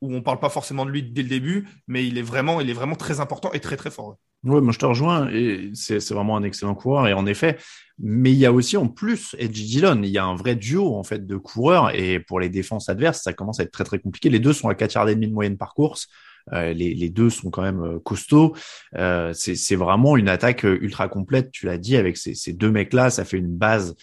où 0.00 0.14
on 0.14 0.22
parle 0.22 0.38
pas 0.38 0.50
forcément 0.50 0.84
de 0.84 0.90
lui 0.90 1.02
dès 1.02 1.22
le 1.22 1.28
début, 1.28 1.68
mais 1.88 2.06
il 2.06 2.18
est 2.18 2.22
vraiment, 2.22 2.60
il 2.60 2.68
est 2.68 2.74
vraiment 2.74 2.96
très 2.96 3.20
important 3.20 3.52
et 3.52 3.60
très 3.60 3.76
très 3.76 3.90
fort. 3.90 4.16
Oui, 4.42 4.60
moi 4.60 4.72
je 4.72 4.78
te 4.78 4.84
rejoins 4.84 5.30
et 5.30 5.70
c'est, 5.72 6.00
c'est 6.00 6.12
vraiment 6.12 6.36
un 6.36 6.42
excellent 6.42 6.74
coureur 6.74 7.08
et 7.08 7.14
en 7.14 7.24
effet, 7.24 7.56
mais 7.98 8.30
il 8.30 8.36
y 8.36 8.44
a 8.44 8.52
aussi 8.52 8.76
en 8.76 8.88
plus 8.88 9.34
Edgy 9.38 9.64
Dillon, 9.64 10.02
il 10.02 10.10
y 10.10 10.18
a 10.18 10.24
un 10.24 10.34
vrai 10.34 10.54
duo 10.54 10.94
en 10.94 11.04
fait 11.04 11.26
de 11.26 11.36
coureurs 11.38 11.94
et 11.94 12.20
pour 12.20 12.40
les 12.40 12.50
défenses 12.50 12.90
adverses, 12.90 13.22
ça 13.22 13.32
commence 13.32 13.58
à 13.60 13.62
être 13.62 13.70
très 13.70 13.84
très 13.84 13.98
compliqué. 13.98 14.28
Les 14.28 14.40
deux 14.40 14.52
sont 14.52 14.68
à 14.68 14.74
4 14.74 14.92
yards 14.92 15.08
et 15.08 15.14
demi 15.14 15.28
de 15.28 15.32
moyenne 15.32 15.56
par 15.56 15.72
course. 15.72 16.08
Euh, 16.52 16.72
les, 16.72 17.08
deux 17.08 17.30
sont 17.30 17.50
quand 17.50 17.62
même 17.62 17.82
euh, 17.82 17.98
costauds. 17.98 18.54
Euh, 18.96 19.32
c'est 19.32 19.76
vraiment 19.76 20.16
une 20.16 20.28
attaque 20.28 20.64
ultra 20.64 21.08
complète, 21.08 21.50
tu 21.50 21.66
l'as 21.66 21.78
dit, 21.78 21.96
avec 21.96 22.16
ces, 22.16 22.52
deux 22.52 22.70
mecs-là, 22.70 23.10
ça 23.10 23.24
fait 23.24 23.38
une 23.38 23.54
base 23.54 23.94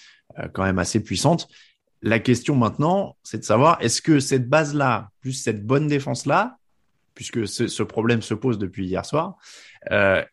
quand 0.53 0.63
même 0.63 0.79
assez 0.79 1.03
puissante. 1.03 1.47
La 2.01 2.19
question 2.19 2.55
maintenant, 2.55 3.17
c'est 3.21 3.39
de 3.39 3.43
savoir 3.43 3.77
est-ce 3.81 4.01
que 4.01 4.19
cette 4.19 4.47
base-là, 4.47 5.09
plus 5.19 5.33
cette 5.33 5.65
bonne 5.65 5.87
défense-là, 5.87 6.57
puisque 7.13 7.47
ce, 7.47 7.83
problème 7.83 8.21
se 8.21 8.33
pose 8.33 8.57
depuis 8.57 8.87
hier 8.87 9.05
soir, 9.05 9.35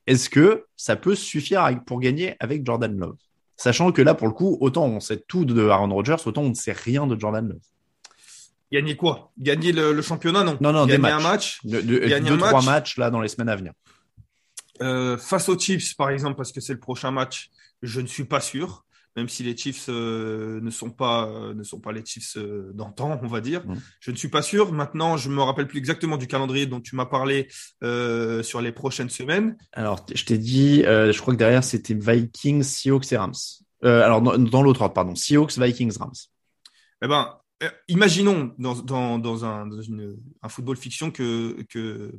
est-ce 0.07 0.31
que 0.31 0.67
ça 0.77 0.95
peut 0.95 1.17
suffire 1.17 1.69
pour 1.85 2.01
gagner 2.01 2.37
avec 2.39 2.65
Jordan 2.65 2.97
Love? 2.97 3.17
Sachant 3.57 3.91
que 3.91 4.03
là, 4.03 4.15
pour 4.15 4.29
le 4.29 4.33
coup, 4.35 4.57
autant 4.61 4.87
on 4.87 5.01
sait 5.01 5.25
tout 5.27 5.45
de 5.45 5.69
Aaron 5.69 5.93
Rodgers, 5.93 6.17
autant 6.27 6.43
on 6.43 6.51
ne 6.51 6.55
sait 6.55 6.73
rien 6.73 7.09
de 7.09 7.19
Jordan 7.19 7.49
Love. 7.49 7.59
Gagner 8.71 8.97
quoi? 8.97 9.33
Gagner 9.39 9.73
le, 9.73 10.01
championnat 10.03 10.45
Non? 10.45 10.59
Non, 10.61 10.73
non, 10.73 10.87
gagner 10.87 11.09
un 11.09 11.21
match? 11.21 11.61
De, 11.65 11.81
deux, 11.81 12.39
trois 12.39 12.63
matchs 12.63 12.99
là 12.99 13.11
dans 13.11 13.21
les 13.21 13.29
semaines 13.29 13.49
à 13.49 13.57
venir. 13.57 13.73
face 15.19 15.49
aux 15.49 15.59
Chiefs, 15.59 15.97
par 15.97 16.11
exemple, 16.11 16.37
parce 16.37 16.53
que 16.53 16.61
c'est 16.61 16.75
le 16.75 16.81
prochain 16.81 17.11
match, 17.11 17.51
je 17.83 18.01
ne 18.01 18.07
suis 18.07 18.25
pas 18.25 18.41
sûr 18.41 18.85
même 19.19 19.29
si 19.29 19.43
les 19.43 19.57
Chiefs 19.57 19.87
euh, 19.89 20.61
ne 20.63 20.71
sont 20.71 20.91
pas 20.91 21.29
euh, 21.29 21.53
ne 21.53 21.65
sont 21.65 21.81
pas 21.81 21.93
les 21.93 22.05
Chiefs 22.05 22.37
euh, 22.37 22.71
d'antan, 22.73 23.19
on 23.23 23.27
va 23.27 23.41
dire. 23.41 23.67
Mm. 23.67 23.75
Je 24.01 24.11
ne 24.13 24.17
suis 24.17 24.29
pas 24.29 24.43
sûr. 24.43 24.73
Maintenant, 24.73 25.17
je 25.17 25.29
me 25.29 25.43
rappelle 25.43 25.67
plus 25.67 25.79
exactement 25.79 26.17
du 26.17 26.29
calendrier 26.29 26.67
dont 26.67 26.81
tu 26.81 26.95
m'as 26.97 27.07
parlé 27.07 27.49
sur 27.83 28.61
les 28.61 28.73
prochaines 28.73 29.11
semaines. 29.11 29.57
Alors, 29.73 30.07
je 30.15 30.25
t'ai 30.25 30.39
dit, 30.39 30.83
je 30.83 31.21
crois 31.21 31.35
que 31.35 31.39
derrière 31.39 31.65
c'était 31.65 31.95
Vikings, 31.95 32.63
Seahawks 32.63 33.13
et 33.13 33.17
Rams. 33.17 33.35
alors 33.83 34.23
dans, 34.23 34.63
l'autre 34.63 34.83
ordre, 34.83 34.95
pardon, 34.95 35.15
Seahawks, 35.15 35.59
Vikings, 35.59 35.99
Rams. 35.99 36.13
Eh 37.03 37.09
ben, 37.09 37.37
imaginons 37.89 38.55
dans, 38.59 38.75
dans, 38.75 39.19
dans, 39.19 39.45
un, 39.45 39.69
un, 40.43 40.49
football 40.49 40.77
fiction 40.77 41.11
que, 41.11 41.63
que 41.69 42.13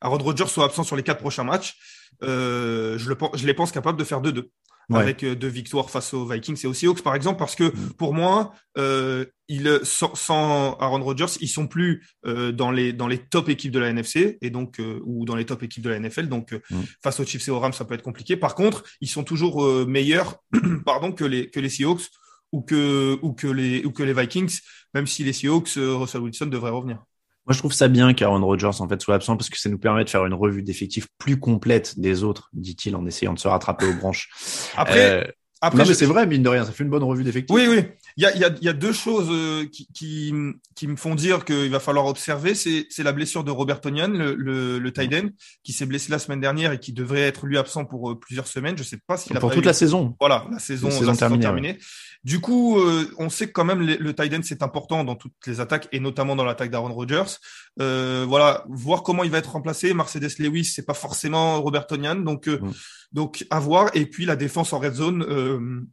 Aaron 0.00 0.18
Rodgers 0.18 0.46
soit 0.46 0.64
absent 0.64 0.84
sur 0.84 0.96
les 0.96 1.02
quatre 1.02 1.20
prochains 1.20 1.44
matchs. 1.44 1.76
je, 2.22 3.08
le, 3.08 3.16
je 3.34 3.46
les 3.46 3.54
pense 3.54 3.72
capable 3.72 3.98
de 3.98 4.04
faire 4.04 4.22
2-2 4.22 4.48
avec 4.92 5.24
euh, 5.24 5.34
deux 5.34 5.48
victoires 5.48 5.90
face 5.90 6.12
aux 6.14 6.26
Vikings 6.26 6.60
et 6.64 6.66
aux 6.66 6.74
Seahawks 6.74 7.02
par 7.02 7.14
exemple 7.14 7.38
parce 7.38 7.54
que 7.54 7.64
mm. 7.64 7.92
pour 7.96 8.14
moi 8.14 8.52
euh, 8.76 9.24
il, 9.48 9.80
sans, 9.82 10.14
sans, 10.14 10.76
Aaron 10.78 11.02
Rodgers 11.02 11.38
ils 11.40 11.48
sont 11.48 11.66
plus 11.66 12.06
euh, 12.26 12.52
dans 12.52 12.70
les 12.70 12.92
dans 12.92 13.08
les 13.08 13.18
top 13.18 13.48
équipes 13.48 13.72
de 13.72 13.78
la 13.78 13.88
NFC 13.88 14.38
et 14.40 14.50
donc 14.50 14.80
euh, 14.80 15.00
ou 15.04 15.24
dans 15.24 15.36
les 15.36 15.46
top 15.46 15.62
équipes 15.62 15.84
de 15.84 15.90
la 15.90 15.98
NFL 15.98 16.28
donc 16.28 16.52
euh, 16.52 16.60
mm. 16.70 16.82
face 17.02 17.20
aux 17.20 17.24
Chiefs 17.24 17.48
et 17.48 17.50
aux 17.50 17.60
Rams 17.60 17.72
ça 17.72 17.84
peut 17.84 17.94
être 17.94 18.02
compliqué 18.02 18.36
par 18.36 18.54
contre 18.54 18.84
ils 19.00 19.08
sont 19.08 19.24
toujours 19.24 19.64
meilleurs 19.86 20.36
pardon 20.84 21.12
que 21.12 21.24
les 21.24 21.50
que 21.50 21.60
les 21.60 21.68
Seahawks 21.68 22.08
ou 22.52 22.62
que 22.62 23.18
ou 23.22 23.32
que 23.32 23.46
les 23.46 23.84
ou 23.84 23.90
que 23.90 24.02
les 24.02 24.12
Vikings 24.12 24.58
même 24.94 25.06
si 25.06 25.24
les 25.24 25.32
Seahawks 25.32 25.74
Russell 25.76 26.22
Wilson 26.22 26.46
devrait 26.46 26.70
revenir 26.70 27.04
moi, 27.46 27.52
je 27.52 27.58
trouve 27.58 27.74
ça 27.74 27.88
bien 27.88 28.14
qu'Aaron 28.14 28.44
Rodgers 28.44 28.80
en 28.80 28.88
fait 28.88 29.02
soit 29.02 29.16
absent 29.16 29.36
parce 29.36 29.50
que 29.50 29.58
ça 29.58 29.68
nous 29.68 29.78
permet 29.78 30.02
de 30.04 30.08
faire 30.08 30.24
une 30.24 30.32
revue 30.32 30.62
d'effectifs 30.62 31.08
plus 31.18 31.38
complète 31.38 31.98
des 32.00 32.24
autres, 32.24 32.48
dit-il 32.54 32.96
en 32.96 33.04
essayant 33.04 33.34
de 33.34 33.38
se 33.38 33.48
rattraper 33.48 33.86
aux 33.86 33.92
branches. 33.92 34.30
Après, 34.76 35.26
euh, 35.26 35.30
après, 35.66 35.84
mais 35.86 35.94
c'est 35.94 36.06
vrai, 36.06 36.26
mine 36.26 36.42
de 36.42 36.48
rien, 36.48 36.64
ça 36.64 36.72
fait 36.72 36.84
une 36.84 36.90
bonne 36.90 37.02
revue 37.02 37.24
d'effectifs. 37.24 37.54
Oui, 37.54 37.66
oui. 37.68 37.84
Il 38.16 38.22
y 38.22 38.26
a, 38.26 38.36
y, 38.36 38.44
a, 38.44 38.50
y 38.60 38.68
a 38.68 38.72
deux 38.72 38.92
choses 38.92 39.28
euh, 39.30 39.66
qui, 39.66 39.88
qui, 39.92 40.32
qui, 40.76 40.86
me 40.86 40.96
font 40.96 41.14
dire 41.14 41.44
qu'il 41.44 41.70
va 41.70 41.80
falloir 41.80 42.06
observer. 42.06 42.54
C'est, 42.54 42.86
la 42.98 43.12
blessure 43.12 43.44
de 43.44 43.50
Robert 43.50 43.80
Tonian, 43.80 44.08
le, 44.08 44.34
le, 44.34 44.78
le 44.78 44.92
tight 44.92 45.12
end, 45.14 45.28
qui 45.62 45.72
s'est 45.72 45.86
blessé 45.86 46.10
la 46.10 46.18
semaine 46.18 46.40
dernière 46.40 46.72
et 46.72 46.78
qui 46.78 46.92
devrait 46.92 47.22
être 47.22 47.46
lui 47.46 47.58
absent 47.58 47.84
pour 47.84 48.10
euh, 48.10 48.18
plusieurs 48.18 48.46
semaines. 48.46 48.76
Je 48.78 48.82
sais 48.82 48.98
pas 49.06 49.16
s'il 49.16 49.36
a 49.36 49.40
pour 49.40 49.52
toute 49.52 49.64
la 49.64 49.72
saison. 49.72 50.14
Voilà, 50.20 50.46
la 50.50 50.58
saison, 50.58 50.88
la 50.88 51.14
saison, 51.14 51.38
terminée. 51.38 51.78
Du 52.24 52.40
coup, 52.40 52.78
euh, 52.78 53.10
on 53.18 53.28
sait 53.28 53.46
que 53.48 53.52
quand 53.52 53.64
même 53.64 53.80
le, 53.80 53.96
le 53.96 54.14
tight 54.14 54.32
end 54.32 54.40
c'est 54.42 54.62
important 54.62 55.04
dans 55.04 55.14
toutes 55.14 55.32
les 55.46 55.60
attaques 55.60 55.88
et 55.92 56.00
notamment 56.00 56.36
dans 56.36 56.44
l'attaque 56.44 56.70
d'Aaron 56.70 56.92
Rodgers. 56.92 57.38
Euh, 57.80 58.24
voilà, 58.26 58.64
voir 58.68 59.02
comment 59.02 59.24
il 59.24 59.30
va 59.30 59.38
être 59.38 59.52
remplacé. 59.52 59.92
Mercedes 59.92 60.38
Lewis, 60.38 60.64
c'est 60.64 60.86
pas 60.86 60.94
forcément 60.94 61.60
Robert 61.60 61.86
Tonian, 61.86 62.16
donc 62.16 62.46
mm. 62.46 62.70
Donc 63.14 63.46
à 63.48 63.58
voir. 63.60 63.90
Et 63.94 64.04
puis 64.04 64.26
la 64.26 64.36
défense 64.36 64.74
en 64.74 64.78
red 64.78 64.94
zone. 64.94 65.88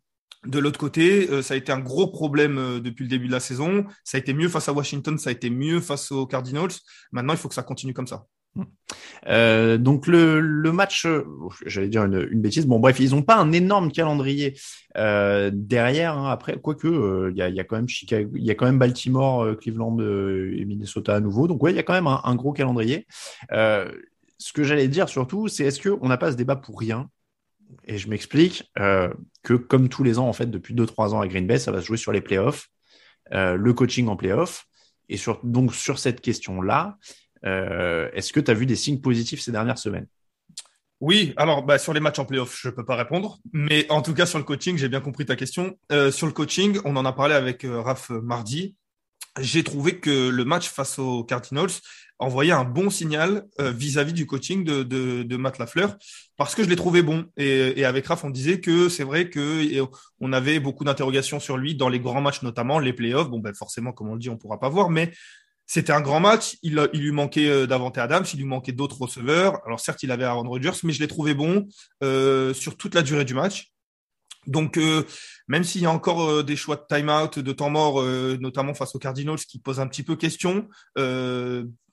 De 0.45 0.57
l'autre 0.57 0.79
côté, 0.79 1.29
euh, 1.29 1.43
ça 1.43 1.53
a 1.53 1.57
été 1.57 1.71
un 1.71 1.79
gros 1.79 2.07
problème 2.07 2.57
euh, 2.57 2.79
depuis 2.79 3.03
le 3.03 3.09
début 3.09 3.27
de 3.27 3.31
la 3.31 3.39
saison. 3.39 3.85
Ça 4.03 4.17
a 4.17 4.19
été 4.19 4.33
mieux 4.33 4.49
face 4.49 4.67
à 4.69 4.73
Washington, 4.73 5.17
ça 5.19 5.29
a 5.29 5.33
été 5.33 5.51
mieux 5.51 5.79
face 5.79 6.11
aux 6.11 6.25
Cardinals. 6.25 6.71
Maintenant, 7.11 7.33
il 7.33 7.37
faut 7.37 7.47
que 7.47 7.53
ça 7.53 7.61
continue 7.61 7.93
comme 7.93 8.07
ça. 8.07 8.25
Euh, 9.27 9.77
donc 9.77 10.07
le, 10.07 10.41
match, 10.73 11.07
j'allais 11.67 11.89
dire 11.89 12.05
une, 12.05 12.27
une, 12.31 12.41
bêtise. 12.41 12.65
Bon 12.65 12.79
bref, 12.79 12.99
ils 12.99 13.11
n'ont 13.11 13.21
pas 13.21 13.37
un 13.37 13.51
énorme 13.51 13.91
calendrier 13.91 14.57
euh, 14.97 15.51
derrière. 15.53 16.17
Hein. 16.17 16.31
Après, 16.31 16.59
quoique, 16.59 17.29
il 17.29 17.37
y, 17.37 17.59
a, 17.59 17.63
quand 17.63 17.75
même 17.75 17.87
Chicago, 17.87 18.31
il 18.35 18.43
y 18.43 18.49
a 18.49 18.55
quand 18.55 18.65
même 18.65 18.79
Baltimore, 18.79 19.55
Cleveland 19.57 19.95
et 19.99 20.65
Minnesota 20.65 21.15
à 21.15 21.19
nouveau. 21.19 21.47
Donc 21.47 21.61
ouais, 21.61 21.71
il 21.71 21.75
y 21.75 21.79
a 21.79 21.83
quand 21.83 21.93
même 21.93 22.07
un 22.07 22.35
gros 22.35 22.51
calendrier. 22.51 23.05
Ce 24.41 24.53
que 24.53 24.63
j'allais 24.63 24.87
dire 24.87 25.07
surtout, 25.07 25.47
c'est 25.47 25.65
est-ce 25.65 25.87
qu'on 25.87 26.07
n'a 26.07 26.17
pas 26.17 26.31
ce 26.31 26.35
débat 26.35 26.55
pour 26.55 26.79
rien? 26.79 27.09
Et 27.85 27.99
je 27.99 28.09
m'explique 28.09 28.69
euh, 28.79 29.07
que 29.43 29.53
comme 29.53 29.87
tous 29.87 30.03
les 30.03 30.17
ans, 30.17 30.27
en 30.27 30.33
fait, 30.33 30.47
depuis 30.47 30.73
2-3 30.73 31.13
ans 31.13 31.21
à 31.21 31.27
Green 31.27 31.45
Bay, 31.45 31.59
ça 31.59 31.71
va 31.71 31.79
se 31.79 31.85
jouer 31.85 31.97
sur 31.97 32.11
les 32.11 32.21
playoffs, 32.21 32.67
euh, 33.33 33.55
le 33.55 33.73
coaching 33.73 34.07
en 34.07 34.15
playoffs. 34.15 34.65
Et 35.09 35.17
sur, 35.17 35.39
donc 35.43 35.75
sur 35.75 35.99
cette 35.99 36.21
question-là, 36.21 36.97
euh, 37.45 38.09
est-ce 38.13 38.33
que 38.33 38.39
tu 38.39 38.49
as 38.49 38.55
vu 38.55 38.65
des 38.65 38.75
signes 38.75 38.99
positifs 38.99 39.41
ces 39.41 39.51
dernières 39.51 39.77
semaines? 39.77 40.07
Oui, 40.99 41.33
alors 41.37 41.63
bah, 41.63 41.77
sur 41.77 41.93
les 41.93 41.99
matchs 41.99 42.19
en 42.19 42.25
playoff, 42.25 42.57
je 42.59 42.69
peux 42.69 42.85
pas 42.85 42.95
répondre, 42.95 43.39
mais 43.53 43.85
en 43.89 44.01
tout 44.01 44.13
cas 44.13 44.25
sur 44.25 44.39
le 44.39 44.43
coaching, 44.43 44.77
j'ai 44.77 44.89
bien 44.89 45.01
compris 45.01 45.25
ta 45.25 45.35
question. 45.35 45.77
Sur 46.11 46.27
le 46.27 46.33
coaching, 46.33 46.79
on 46.85 46.95
en 46.95 47.05
a 47.05 47.13
parlé 47.13 47.35
avec 47.35 47.65
Raph 47.67 48.09
mardi. 48.09 48.75
J'ai 49.39 49.63
trouvé 49.63 49.97
que 49.99 50.29
le 50.29 50.45
match 50.45 50.69
face 50.69 50.99
aux 50.99 51.23
Cardinals 51.23 51.71
envoyait 52.21 52.51
un 52.51 52.63
bon 52.63 52.89
signal 52.89 53.45
euh, 53.59 53.71
vis-à-vis 53.71 54.13
du 54.13 54.25
coaching 54.25 54.63
de, 54.63 54.83
de, 54.83 55.37
Matt 55.37 55.57
Lafleur 55.57 55.97
parce 56.37 56.55
que 56.55 56.63
je 56.63 56.69
l'ai 56.69 56.75
trouvé 56.75 57.01
bon. 57.01 57.25
Et, 57.35 57.79
et, 57.79 57.85
avec 57.85 58.05
Raph, 58.05 58.23
on 58.23 58.29
disait 58.29 58.59
que 58.61 58.89
c'est 58.89 59.03
vrai 59.03 59.29
que 59.29 59.67
on 60.19 60.31
avait 60.31 60.59
beaucoup 60.59 60.83
d'interrogations 60.83 61.39
sur 61.39 61.57
lui 61.57 61.75
dans 61.75 61.89
les 61.89 61.99
grands 61.99 62.21
matchs, 62.21 62.43
notamment 62.43 62.79
les 62.79 62.93
playoffs. 62.93 63.29
Bon, 63.29 63.39
ben 63.39 63.53
forcément, 63.53 63.91
comme 63.91 64.09
on 64.09 64.13
le 64.13 64.19
dit, 64.19 64.29
on 64.29 64.37
pourra 64.37 64.59
pas 64.59 64.69
voir, 64.69 64.89
mais 64.89 65.11
c'était 65.65 65.93
un 65.93 66.01
grand 66.01 66.19
match. 66.19 66.57
Il, 66.63 66.85
il 66.93 67.01
lui 67.01 67.11
manquait 67.11 67.49
euh, 67.49 67.65
Davante 67.65 67.97
Adams, 67.97 68.25
il 68.33 68.39
lui 68.39 68.45
manquait 68.45 68.73
d'autres 68.73 69.01
receveurs. 69.01 69.65
Alors 69.65 69.79
certes, 69.79 70.03
il 70.03 70.11
avait 70.11 70.25
Aaron 70.25 70.47
Rodgers, 70.47 70.77
mais 70.83 70.91
je 70.93 70.99
l'ai 70.99 71.07
trouvé 71.07 71.33
bon 71.33 71.65
euh, 72.03 72.53
sur 72.53 72.75
toute 72.75 72.93
la 72.93 73.01
durée 73.01 73.25
du 73.25 73.33
match. 73.33 73.70
Donc, 74.47 74.77
euh, 74.77 75.05
même 75.47 75.63
s'il 75.63 75.81
y 75.81 75.85
a 75.85 75.91
encore 75.91 76.27
euh, 76.27 76.43
des 76.43 76.55
choix 76.55 76.75
de 76.75 76.85
time-out, 76.89 77.39
de 77.39 77.51
temps 77.51 77.69
mort, 77.69 78.01
euh, 78.01 78.37
notamment 78.39 78.73
face 78.73 78.95
aux 78.95 78.99
Cardinals, 78.99 79.37
qui 79.37 79.59
posent 79.59 79.79
un 79.79 79.87
petit 79.87 80.03
peu 80.03 80.15
question, 80.15 80.67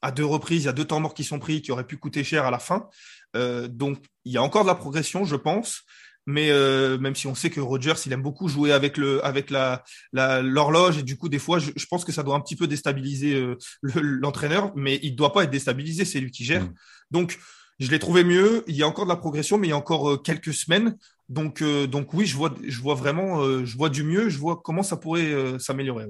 à 0.01 0.13
deux 0.13 0.25
reprises, 0.25 0.63
il 0.63 0.67
y 0.67 0.69
a 0.69 0.73
deux 0.73 0.85
temps 0.85 1.01
morts 1.01 1.15
qui 1.15 1.25
sont 1.25 1.39
pris, 1.39 1.61
qui 1.61 1.73
auraient 1.73 1.87
pu 1.87 1.97
coûter 1.97 2.25
cher 2.25 2.45
à 2.45 2.51
la 2.51 2.59
fin. 2.59 2.89
donc, 3.35 3.99
il 4.25 4.33
y 4.33 4.39
a 4.39 4.43
encore 4.43 4.63
de 4.63 4.69
la 4.69 4.75
progression, 4.75 5.25
je 5.25 5.37
pense. 5.37 5.83
Mais 6.27 6.51
même 6.99 7.17
si 7.17 7.27
on 7.27 7.35
sait 7.35 7.51
que 7.51 7.61
Rogers, 7.61 7.95
il 8.07 8.13
aime 8.13 8.23
beaucoup 8.23 8.49
jouer 8.49 8.71
avec 8.73 8.97
le, 8.97 9.25
avec 9.25 9.51
la, 9.51 9.83
l'horloge 10.13 10.99
et 10.99 11.03
du 11.03 11.17
coup, 11.17 11.29
des 11.29 11.39
fois, 11.39 11.59
je, 11.59 11.87
pense 11.91 12.05
que 12.05 12.13
ça 12.13 12.23
doit 12.23 12.37
un 12.37 12.41
petit 12.41 12.55
peu 12.55 12.67
déstabiliser 12.67 13.57
l'entraîneur, 13.83 14.73
mais 14.77 15.01
il 15.03 15.13
ne 15.13 15.17
doit 15.17 15.33
pas 15.33 15.45
être 15.45 15.51
déstabilisé, 15.51 16.05
c'est 16.05 16.21
lui 16.21 16.31
qui 16.31 16.45
gère. 16.45 16.65
Mmh. 16.65 16.75
Donc, 17.11 17.39
je 17.81 17.91
l'ai 17.91 17.99
trouvé 17.99 18.25
mieux. 18.25 18.63
Il 18.67 18.77
y 18.77 18.83
a 18.83 18.87
encore 18.87 19.05
de 19.05 19.11
la 19.11 19.17
progression, 19.17 19.59
mais 19.59 19.69
il 19.69 19.71
y 19.71 19.75
a 19.75 19.77
encore 19.77 20.23
quelques 20.23 20.55
semaines. 20.55 20.97
Donc, 21.29 21.61
euh, 21.61 21.87
donc 21.87 22.15
oui, 22.15 22.25
je 22.25 22.37
vois, 22.37 22.55
je 22.67 22.81
vois 22.81 22.95
vraiment, 22.95 23.43
euh, 23.43 23.65
je 23.65 23.77
vois 23.77 23.91
du 23.91 24.03
mieux, 24.03 24.31
je 24.31 24.39
vois 24.39 24.61
comment 24.65 24.83
ça 24.83 24.97
pourrait 24.97 25.31
euh, 25.31 25.59
s'améliorer. 25.59 26.07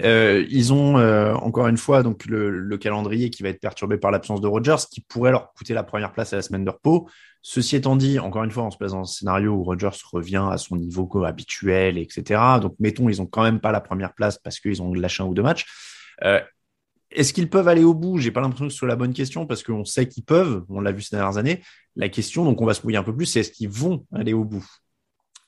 ils 0.00 0.72
ont 0.72 0.96
encore 1.34 1.68
une 1.68 1.78
fois 1.78 2.02
donc 2.02 2.26
le, 2.26 2.76
calendrier 2.76 3.30
qui 3.30 3.42
va 3.42 3.48
être 3.48 3.60
perturbé 3.60 3.96
par 3.96 4.10
l'absence 4.10 4.40
de 4.40 4.48
Rogers, 4.48 4.86
qui 4.90 5.00
pourrait 5.00 5.30
leur 5.30 5.52
coûter 5.54 5.72
la 5.72 5.82
première 5.82 6.12
place 6.12 6.32
à 6.32 6.36
la 6.36 6.42
semaine 6.42 6.64
de 6.64 6.70
repos. 6.70 7.08
Ceci 7.40 7.76
étant 7.76 7.96
dit, 7.96 8.18
encore 8.18 8.44
une 8.44 8.50
fois, 8.50 8.64
on 8.64 8.70
se 8.70 8.76
place 8.76 8.92
dans 8.92 9.00
un 9.00 9.04
scénario 9.04 9.52
où 9.52 9.62
Rogers 9.62 9.90
revient 10.12 10.44
à 10.50 10.58
son 10.58 10.76
niveau 10.76 11.08
habituel, 11.24 11.98
etc. 11.98 12.40
Donc, 12.60 12.74
mettons, 12.80 13.08
ils 13.08 13.20
ont 13.20 13.26
quand 13.26 13.42
même 13.42 13.60
pas 13.60 13.70
la 13.70 13.80
première 13.80 14.14
place 14.14 14.38
parce 14.38 14.60
qu'ils 14.60 14.80
ont 14.82 14.92
lâché 14.94 15.22
un 15.22 15.26
ou 15.26 15.34
deux 15.34 15.42
matchs. 15.42 15.66
Est-ce 17.14 17.32
qu'ils 17.32 17.48
peuvent 17.48 17.68
aller 17.68 17.84
au 17.84 17.94
bout? 17.94 18.18
J'ai 18.18 18.30
pas 18.30 18.40
l'impression 18.40 18.66
que 18.66 18.72
ce 18.72 18.78
soit 18.78 18.88
la 18.88 18.96
bonne 18.96 19.14
question 19.14 19.46
parce 19.46 19.62
qu'on 19.62 19.84
sait 19.84 20.08
qu'ils 20.08 20.24
peuvent. 20.24 20.64
On 20.68 20.80
l'a 20.80 20.92
vu 20.92 21.02
ces 21.02 21.16
dernières 21.16 21.38
années. 21.38 21.62
La 21.96 22.08
question, 22.08 22.44
donc 22.44 22.60
on 22.60 22.66
va 22.66 22.74
se 22.74 22.82
mouiller 22.82 22.98
un 22.98 23.04
peu 23.04 23.14
plus, 23.14 23.26
c'est 23.26 23.40
est-ce 23.40 23.52
qu'ils 23.52 23.68
vont 23.68 24.04
aller 24.12 24.32
au 24.32 24.44
bout? 24.44 24.66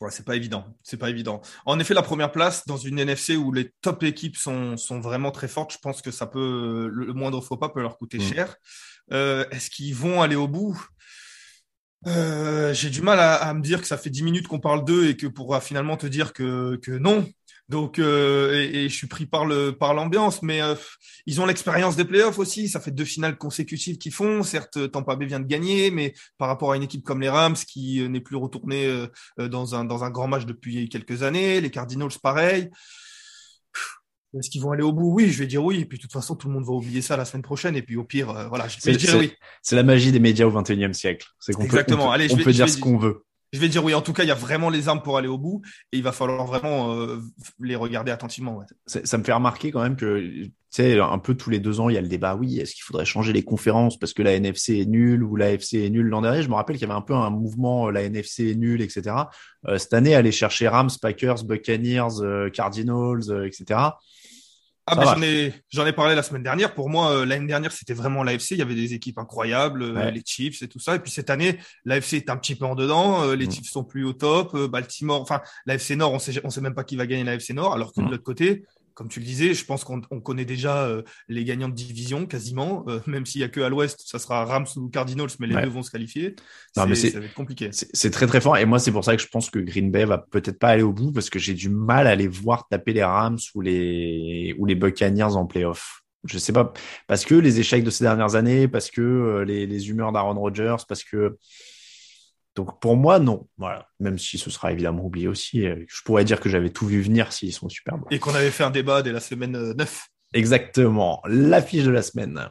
Ouais, 0.01 0.11
c'est 0.11 0.25
pas 0.25 0.37
évident. 0.37 0.65
C'est 0.83 0.99
pas 0.99 1.09
évident. 1.11 1.41
En 1.65 1.81
effet, 1.81 1.95
la 1.95 2.03
première 2.03 2.31
place 2.31 2.67
dans 2.67 2.77
une 2.77 2.99
NFC 2.99 3.37
où 3.37 3.51
les 3.51 3.73
top 3.81 4.03
équipes 4.03 4.37
sont, 4.37 4.77
sont 4.77 5.01
vraiment 5.01 5.31
très 5.31 5.49
fortes, 5.49 5.73
je 5.73 5.79
pense 5.79 6.03
que 6.03 6.11
ça 6.11 6.27
peut 6.27 6.89
le, 6.93 7.13
moindre 7.15 7.41
faux 7.41 7.57
pas 7.57 7.71
peut 7.71 7.81
leur 7.81 7.97
coûter 7.97 8.19
mm. 8.19 8.23
cher. 8.23 8.57
Euh, 9.13 9.45
est-ce 9.51 9.71
qu'ils 9.71 9.95
vont 9.95 10.21
aller 10.21 10.37
au 10.37 10.49
bout? 10.49 10.79
Euh, 12.07 12.75
J'ai 12.75 12.91
du 12.91 13.01
mal 13.01 13.19
à, 13.19 13.37
à, 13.37 13.55
me 13.55 13.63
dire 13.63 13.81
que 13.81 13.87
ça 13.87 13.97
fait 13.97 14.11
dix 14.11 14.23
minutes 14.23 14.49
qu'on 14.49 14.61
parle 14.61 14.85
d'eux 14.85 15.09
et 15.09 15.17
que 15.17 15.27
pourra 15.27 15.61
finalement 15.61 15.97
te 15.97 16.07
dire 16.07 16.35
que, 16.35 16.79
que 16.83 16.93
non. 16.93 17.27
Donc, 17.69 17.99
euh, 17.99 18.53
et, 18.53 18.89
je 18.89 18.95
suis 18.95 19.09
pris 19.09 19.27
par 19.27 19.45
le 19.45 19.73
par 19.73 19.93
l'ambiance, 19.93 20.43
mais 20.43 20.63
euh, 20.63 20.77
ils 21.27 21.41
ont 21.41 21.47
l'expérience 21.47 21.97
des 21.97 22.05
playoffs 22.05 22.39
aussi. 22.39 22.69
Ça 22.69 22.79
fait 22.79 22.93
deux 22.93 23.05
finales 23.05 23.37
consécutives 23.37 23.99
qu'ils 23.99 24.13
font. 24.13 24.45
Certes, 24.45 24.91
Tampa 24.93 25.17
Bay 25.17 25.27
vient 25.27 25.41
de 25.41 25.47
gagner, 25.47 25.91
mais 25.91 26.15
par 26.39 26.47
rapport 26.47 26.73
à 26.73 26.77
une 26.77 26.85
équipe 26.85 27.05
comme 27.05 27.21
les 27.21 27.29
Rams 27.29 27.57
qui 27.57 28.01
euh, 28.01 28.09
n'est 28.09 28.21
plus 28.21 28.37
retournée 28.37 29.07
dans 29.39 29.75
un 29.75 29.85
dans 29.85 30.05
un 30.05 30.11
grand 30.11 30.29
match 30.29 30.47
depuis 30.47 30.89
quelques 30.89 31.25
années, 31.25 31.61
les 31.61 31.71
Cardinals 31.71 32.11
pareil. 32.23 32.71
Est-ce 34.39 34.51
qu'ils 34.51 34.61
vont 34.61 34.73
aller 34.73 34.83
au 34.83 34.93
bout? 34.93 35.13
Oui, 35.15 35.31
je 35.31 35.39
vais 35.39 35.47
dire 35.47 35.65
oui. 35.65 35.81
Et 35.81 35.85
puis 35.87 35.99
de 35.99 36.03
toute 36.03 36.13
façon, 36.13 36.37
tout 36.37 36.47
le 36.49 36.55
monde 36.55 36.65
va 36.65 36.73
oublier 36.73 37.01
ça 37.01 37.17
la 37.17 37.25
semaine 37.25 37.43
prochaine. 37.43 37.75
Et 37.75 37.83
puis 37.83 37.97
au 37.97 38.05
pire, 38.05 38.49
voilà, 38.49 38.69
je 38.69 38.79
vais 38.85 38.97
dire 38.97 39.17
oui. 39.17 39.33
C'est 39.63 39.77
la 39.77 39.83
magie 39.83 40.13
des 40.13 40.21
médias 40.21 40.47
au 40.47 40.53
XXIe 40.53 40.93
siècle. 40.95 41.27
C'est 41.41 41.53
qu'on 41.53 41.67
peut, 41.67 41.85
on 41.91 42.11
Allez, 42.11 42.31
on 42.31 42.37
peut 42.37 42.53
dire 42.53 42.69
ce 42.69 42.79
qu'on 42.79 42.99
veut. 42.99 43.25
Je 43.53 43.61
vais 43.61 43.69
dire 43.69 43.85
oui. 43.85 43.95
En 43.95 44.03
tout 44.03 44.13
cas, 44.13 44.25
il 44.25 44.29
y 44.29 44.33
a 44.33 44.35
vraiment 44.35 44.71
les 44.71 44.89
armes 44.89 45.03
pour 45.03 45.17
aller 45.17 45.29
au 45.29 45.39
bout 45.39 45.63
et 45.93 45.99
il 45.99 46.03
va 46.03 46.13
falloir 46.13 46.47
vraiment 46.47 46.95
euh, 46.95 47.21
les 47.61 47.77
regarder 47.77 48.11
attentivement. 48.11 48.63
Ça, 48.87 49.19
me 49.19 49.25
fait 49.25 49.33
remarquer 49.33 49.71
quand 49.71 49.83
même 49.83 49.97
que, 49.97 50.21
tu 50.21 50.53
sais, 50.71 50.99
un 50.99 51.19
peu 51.19 51.35
tous 51.35 51.51
les 51.51 51.61
deux 51.61 51.81
ans, 51.81 51.89
il 51.89 51.95
y 51.95 51.99
a 51.99 52.01
le 52.01 52.09
débat. 52.09 52.35
Oui, 52.35 52.59
est-ce 52.59 52.75
qu'il 52.75 52.83
faudrait 52.83 53.05
changer 53.05 53.33
les 53.33 53.45
conférences 53.45 53.99
parce 53.99 54.13
que 54.13 54.23
la 54.23 54.33
NFC 54.35 54.81
est 54.81 54.87
nulle 54.87 55.23
ou 55.23 55.37
la 55.37 55.53
FC 55.53 55.85
est 55.85 55.91
nulle 55.91 56.09
l'an 56.09 56.23
dernier 56.23 56.43
Je 56.43 56.49
me 56.49 56.55
rappelle 56.55 56.77
qu'il 56.77 56.87
y 56.87 56.91
avait 56.91 56.99
un 56.99 57.03
peu 57.03 57.15
un 57.15 57.31
mouvement, 57.31 57.89
la 57.89 58.03
NFC 58.03 58.51
est 58.51 58.57
nulle, 58.57 58.83
etc. 58.83 59.17
Euh, 59.69 59.79
cette 59.79 59.95
année, 59.95 60.15
aller 60.15 60.33
chercher 60.33 60.69
Rams, 60.69 60.91
Packers, 61.01 61.45
Buccaneers, 61.45 62.21
euh, 62.21 62.51
Cardinals, 62.51 63.47
etc. 63.47 63.81
Ah, 64.89 64.95
mais 64.95 65.05
j'en 65.05 65.23
ai, 65.23 65.55
j'en 65.71 65.87
ai 65.87 65.93
parlé 65.93 66.15
la 66.15 66.23
semaine 66.23 66.45
dernière. 66.45 66.73
Pour 66.73 66.89
moi, 66.89 67.11
euh, 67.11 67.27
l'année 67.27 67.49
dernière, 67.49 67.73
c'était 67.73 67.93
vraiment 67.93 68.23
l'AFC. 68.23 68.53
Il 68.53 68.59
y 68.59 68.63
avait 68.63 68.77
des 68.77 68.95
équipes 68.95 69.19
incroyables, 69.19 69.83
euh, 69.83 70.11
les 70.13 70.23
Chiefs 70.25 70.63
et 70.63 70.69
tout 70.69 70.79
ça. 70.79 70.95
Et 70.95 71.01
puis 71.01 71.11
cette 71.11 71.29
année, 71.29 71.59
l'AFC 71.85 72.15
est 72.15 72.31
un 72.31 72.37
petit 72.37 72.55
peu 72.55 72.67
en 72.67 72.77
dedans. 72.77 73.25
Euh, 73.25 73.35
les 73.35 73.49
mm. 73.49 73.51
Chiefs 73.51 73.71
sont 73.71 73.83
plus 73.83 74.05
au 74.05 74.13
top. 74.13 74.57
Baltimore, 74.57 75.21
enfin, 75.21 75.41
l'AFC 75.67 75.97
Nord, 75.97 76.13
on 76.13 76.21
sait, 76.21 76.41
on 76.45 76.51
sait 76.51 76.61
même 76.61 76.75
pas 76.75 76.85
qui 76.85 76.95
va 76.95 77.07
gagner 77.07 77.25
l'AFC 77.25 77.51
Nord. 77.51 77.75
Alors 77.75 77.93
que 77.93 78.01
de 78.01 78.07
mm. 78.07 78.11
l'autre 78.11 78.23
côté, 78.23 78.65
comme 78.97 79.09
tu 79.09 79.21
le 79.21 79.27
disais, 79.27 79.53
je 79.53 79.65
pense 79.67 79.85
qu'on 79.85 80.01
connaît 80.01 80.47
déjà 80.47 80.87
euh, 80.87 81.03
les 81.29 81.45
gagnants 81.45 81.69
de 81.69 81.75
division 81.75 82.25
quasiment, 82.25 82.83
euh, 82.89 82.99
même 83.07 83.27
s'il 83.27 83.43
y 83.43 83.45
a 83.45 83.49
que 83.49 83.61
à 83.61 83.69
l'Ouest, 83.69 84.03
ça 84.07 84.19
sera 84.19 84.45
Rams 84.47 84.67
ou 84.77 84.89
Cardinals, 84.89 85.29
mais 85.39 85.47
les 85.47 85.61
deux 85.63 85.69
vont 85.69 85.83
se 85.83 85.91
qualifier. 85.91 86.35
Non, 86.77 86.87
mais 86.87 86.95
ça 86.95 87.21
va 87.21 87.27
être 87.27 87.35
compliqué. 87.35 87.69
C'est 87.73 88.11
très 88.11 88.27
très 88.27 88.41
fort, 88.41 88.57
et 88.57 88.65
moi 88.65 88.79
c'est 88.79 88.91
pour 88.91 89.05
ça 89.05 89.15
que 89.15 89.23
je 89.23 89.29
pense 89.29 89.51
que 89.51 89.59
Green 89.59 89.91
Bay 89.91 90.07
va 90.07 90.19
peut-être 90.19 90.59
pas 90.59 90.71
aller 90.71 90.83
au 90.83 90.93
bout 90.93 91.13
parce 91.13 91.29
que 91.29 91.39
j'ai 91.39 91.55
du 91.55 91.69
mal 91.69 92.07
à 92.07 92.17
les 92.17 92.27
voir 92.27 92.67
taper 92.69 92.95
les 92.95 93.05
Rams 93.05 93.39
ou 93.55 93.61
les 93.61 94.55
ou 94.59 94.65
les 94.65 94.75
Buccaneers 94.75 95.37
en 95.37 95.45
playoff. 95.45 96.03
Je 96.25 96.39
sais 96.39 96.53
pas 96.53 96.73
parce 97.07 97.27
que 97.27 97.35
les 97.35 97.61
échecs 97.61 97.85
de 97.85 97.91
ces 97.91 98.03
dernières 98.03 98.35
années, 98.35 98.67
parce 98.67 98.91
que 98.91 99.03
euh, 99.03 99.45
les, 99.45 99.67
les 99.67 99.91
humeurs 99.91 100.11
d'Aaron 100.11 100.41
Rodgers, 100.41 100.77
parce 100.89 101.05
que 101.05 101.37
donc 102.57 102.81
pour 102.81 102.97
moi, 102.97 103.19
non. 103.19 103.47
Voilà. 103.59 103.87
Même 104.01 104.19
si 104.19 104.39
ce 104.39 104.51
sera 104.51 104.73
évidemment 104.73 105.05
oublié 105.05 105.29
aussi. 105.29 105.63
Je 105.63 106.03
pourrais 106.05 106.25
dire 106.25 106.41
que 106.41 106.49
j'avais 106.49 106.71
tout 106.71 106.87
vu 106.87 107.03
venir 107.03 107.33
s'ils 107.33 107.53
sont 107.53 107.69
super 107.69 107.99
bons. 107.99 108.07
Et 108.11 108.19
qu'on 108.19 108.35
avait 108.35 108.51
fait 108.51 108.65
un 108.65 108.71
débat 108.71 109.03
dès 109.03 109.13
la 109.13 109.21
semaine 109.21 109.75
9. 109.75 109.79
Euh, 109.79 110.39
Exactement. 110.39 111.23
L'affiche 111.27 111.85
de 111.85 111.91
la 111.91 112.03
semaine. 112.03 112.49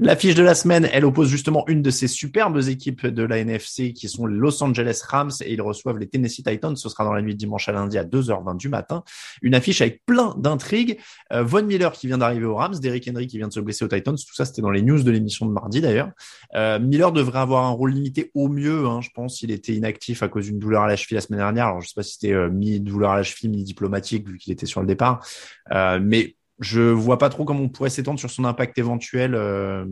L'affiche 0.00 0.36
de 0.36 0.44
la 0.44 0.54
semaine, 0.54 0.88
elle 0.92 1.04
oppose 1.04 1.28
justement 1.28 1.64
une 1.66 1.82
de 1.82 1.90
ces 1.90 2.06
superbes 2.06 2.60
équipes 2.68 3.08
de 3.08 3.24
la 3.24 3.38
NFC 3.38 3.92
qui 3.92 4.08
sont 4.08 4.26
les 4.26 4.36
Los 4.36 4.62
Angeles 4.62 5.02
Rams 5.04 5.32
et 5.40 5.52
ils 5.52 5.60
reçoivent 5.60 5.98
les 5.98 6.06
Tennessee 6.06 6.44
Titans. 6.44 6.76
Ce 6.76 6.88
sera 6.88 7.04
dans 7.04 7.12
la 7.12 7.20
nuit 7.20 7.34
de 7.34 7.38
dimanche 7.38 7.68
à 7.68 7.72
lundi 7.72 7.98
à 7.98 8.04
2h20 8.04 8.56
du 8.56 8.68
matin. 8.68 9.02
Une 9.42 9.56
affiche 9.56 9.80
avec 9.80 10.04
plein 10.06 10.36
d'intrigues. 10.38 10.98
Euh, 11.32 11.42
Von 11.42 11.64
Miller 11.64 11.90
qui 11.90 12.06
vient 12.06 12.18
d'arriver 12.18 12.44
aux 12.44 12.54
Rams, 12.54 12.76
Derrick 12.80 13.08
Henry 13.08 13.26
qui 13.26 13.38
vient 13.38 13.48
de 13.48 13.52
se 13.52 13.58
blesser 13.58 13.84
aux 13.84 13.88
Titans. 13.88 14.14
Tout 14.14 14.34
ça, 14.34 14.44
c'était 14.44 14.62
dans 14.62 14.70
les 14.70 14.82
news 14.82 15.02
de 15.02 15.10
l'émission 15.10 15.46
de 15.46 15.52
mardi 15.52 15.80
d'ailleurs. 15.80 16.10
Euh, 16.54 16.78
Miller 16.78 17.10
devrait 17.10 17.40
avoir 17.40 17.64
un 17.64 17.70
rôle 17.70 17.92
limité 17.92 18.30
au 18.34 18.48
mieux, 18.48 18.86
hein, 18.86 19.00
je 19.00 19.10
pense. 19.12 19.42
Il 19.42 19.50
était 19.50 19.74
inactif 19.74 20.22
à 20.22 20.28
cause 20.28 20.46
d'une 20.46 20.60
douleur 20.60 20.82
à 20.82 20.86
la 20.86 20.94
cheville 20.94 21.16
la 21.16 21.22
semaine 21.22 21.40
dernière. 21.40 21.66
Alors, 21.66 21.80
je 21.80 21.88
sais 21.88 21.94
pas 21.96 22.04
si 22.04 22.12
c'était 22.12 22.34
euh, 22.34 22.50
mi-douleur 22.50 23.10
à 23.10 23.16
la 23.16 23.22
cheville, 23.24 23.50
mi-diplomatique 23.50 24.28
vu 24.28 24.38
qu'il 24.38 24.52
était 24.52 24.66
sur 24.66 24.80
le 24.80 24.86
départ. 24.86 25.26
Euh, 25.72 25.98
mais 26.00 26.36
je 26.60 26.80
vois 26.80 27.18
pas 27.18 27.28
trop 27.28 27.44
comment 27.44 27.62
on 27.62 27.68
pourrait 27.68 27.90
s'étendre 27.90 28.18
sur 28.18 28.30
son 28.30 28.44
impact 28.44 28.78
éventuel. 28.78 29.34
Euh, 29.34 29.84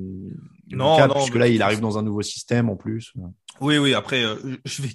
non, 0.70 0.98
non, 1.06 1.14
puisque 1.14 1.36
là, 1.36 1.46
il 1.46 1.62
arrive 1.62 1.80
dans 1.80 1.96
un 1.96 2.02
nouveau 2.02 2.22
système 2.22 2.68
en 2.68 2.76
plus. 2.76 3.12
Oui, 3.60 3.78
oui. 3.78 3.94
Après, 3.94 4.24
euh, 4.24 4.34
je 4.64 4.82
vais 4.82 4.88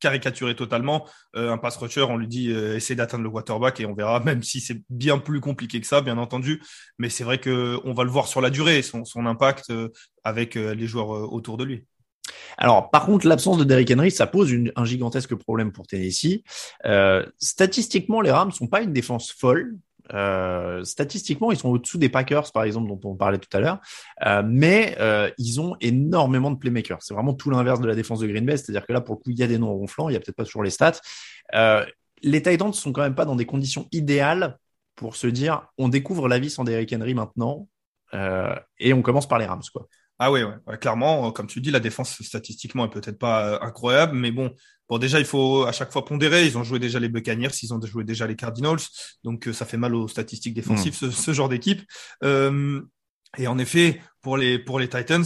caricaturer 0.00 0.54
totalement. 0.54 1.06
Euh, 1.34 1.50
un 1.50 1.56
pass 1.56 1.76
rusher, 1.78 2.02
on 2.02 2.18
lui 2.18 2.28
dit 2.28 2.50
essaie 2.50 2.94
d'atteindre 2.94 3.24
le 3.24 3.30
quarterback 3.30 3.80
et 3.80 3.86
on 3.86 3.94
verra. 3.94 4.20
Même 4.20 4.42
si 4.42 4.60
c'est 4.60 4.82
bien 4.90 5.18
plus 5.18 5.40
compliqué 5.40 5.80
que 5.80 5.86
ça, 5.86 6.02
bien 6.02 6.18
entendu. 6.18 6.62
Mais 6.98 7.08
c'est 7.08 7.24
vrai 7.24 7.38
que 7.38 7.78
on 7.84 7.94
va 7.94 8.04
le 8.04 8.10
voir 8.10 8.28
sur 8.28 8.42
la 8.42 8.50
durée, 8.50 8.82
son, 8.82 9.04
son 9.04 9.24
impact 9.24 9.72
avec 10.24 10.56
les 10.56 10.86
joueurs 10.86 11.32
autour 11.32 11.56
de 11.56 11.64
lui. 11.64 11.86
Alors, 12.58 12.90
par 12.90 13.06
contre, 13.06 13.26
l'absence 13.26 13.58
de 13.58 13.64
Derrick 13.64 13.90
Henry, 13.90 14.10
ça 14.10 14.26
pose 14.26 14.50
une, 14.50 14.72
un 14.76 14.84
gigantesque 14.84 15.34
problème 15.34 15.72
pour 15.72 15.86
Tennessee. 15.86 16.42
statistiquement, 17.38 18.20
les 18.20 18.30
Rams 18.30 18.52
sont 18.52 18.66
pas 18.66 18.82
une 18.82 18.92
défense 18.92 19.32
folle. 19.32 19.78
Euh, 20.12 20.84
statistiquement, 20.84 21.50
ils 21.50 21.56
sont 21.56 21.70
au-dessous 21.70 21.98
des 21.98 22.08
Packers, 22.08 22.52
par 22.52 22.64
exemple, 22.64 22.88
dont 22.88 23.00
on 23.04 23.14
parlait 23.14 23.38
tout 23.38 23.54
à 23.56 23.60
l'heure, 23.60 23.80
euh, 24.26 24.42
mais 24.44 24.96
euh, 25.00 25.30
ils 25.38 25.60
ont 25.60 25.76
énormément 25.80 26.50
de 26.50 26.58
playmakers. 26.58 27.02
C'est 27.02 27.14
vraiment 27.14 27.34
tout 27.34 27.50
l'inverse 27.50 27.80
de 27.80 27.86
la 27.86 27.94
défense 27.94 28.20
de 28.20 28.26
Green 28.26 28.44
Bay, 28.44 28.56
c'est-à-dire 28.56 28.86
que 28.86 28.92
là, 28.92 29.00
pour 29.00 29.16
le 29.16 29.20
coup, 29.20 29.30
il 29.30 29.38
y 29.38 29.42
a 29.42 29.46
des 29.46 29.58
noms 29.58 29.72
ronflants, 29.72 30.08
il 30.08 30.12
y 30.12 30.16
a 30.16 30.20
peut-être 30.20 30.36
pas 30.36 30.44
toujours 30.44 30.62
les 30.62 30.70
stats. 30.70 31.00
Les 32.22 32.40
Titans 32.40 32.72
sont 32.72 32.92
quand 32.92 33.02
même 33.02 33.14
pas 33.14 33.26
dans 33.26 33.36
des 33.36 33.44
conditions 33.44 33.86
idéales 33.92 34.58
pour 34.94 35.16
se 35.16 35.26
dire, 35.26 35.66
on 35.76 35.88
découvre 35.88 36.28
la 36.28 36.38
vie 36.38 36.48
sans 36.48 36.64
Derrick 36.64 36.92
Henry 36.92 37.14
maintenant, 37.14 37.68
et 38.78 38.92
on 38.94 39.02
commence 39.02 39.28
par 39.28 39.38
les 39.38 39.44
Rams, 39.44 39.62
quoi. 39.72 39.88
Ah 40.18 40.30
oui, 40.30 40.42
ouais, 40.42 40.78
clairement, 40.78 41.32
comme 41.32 41.48
tu 41.48 41.60
dis, 41.60 41.70
la 41.70 41.80
défense 41.80 42.22
statistiquement 42.22 42.84
est 42.84 42.90
peut-être 42.90 43.18
pas 43.18 43.58
incroyable, 43.62 44.16
mais 44.16 44.30
bon, 44.30 44.54
Bon, 44.88 44.98
déjà, 44.98 45.18
il 45.18 45.24
faut 45.24 45.64
à 45.64 45.72
chaque 45.72 45.92
fois 45.92 46.04
pondérer. 46.04 46.46
Ils 46.46 46.58
ont 46.58 46.64
joué 46.64 46.78
déjà 46.78 46.98
les 46.98 47.08
Buccaneers, 47.08 47.50
ils 47.62 47.72
ont 47.72 47.80
joué 47.80 48.04
déjà 48.04 48.26
les 48.26 48.36
Cardinals. 48.36 48.80
Donc, 49.22 49.48
euh, 49.48 49.52
ça 49.52 49.64
fait 49.64 49.78
mal 49.78 49.94
aux 49.94 50.08
statistiques 50.08 50.54
défensives, 50.54 50.96
hmm. 51.00 51.10
ce, 51.10 51.32
genre 51.32 51.48
d'équipe. 51.48 51.82
Euh, 52.22 52.82
et 53.38 53.46
en 53.46 53.58
effet, 53.58 54.00
pour 54.22 54.36
les, 54.36 54.58
pour 54.58 54.78
les 54.78 54.88
Titans, 54.88 55.24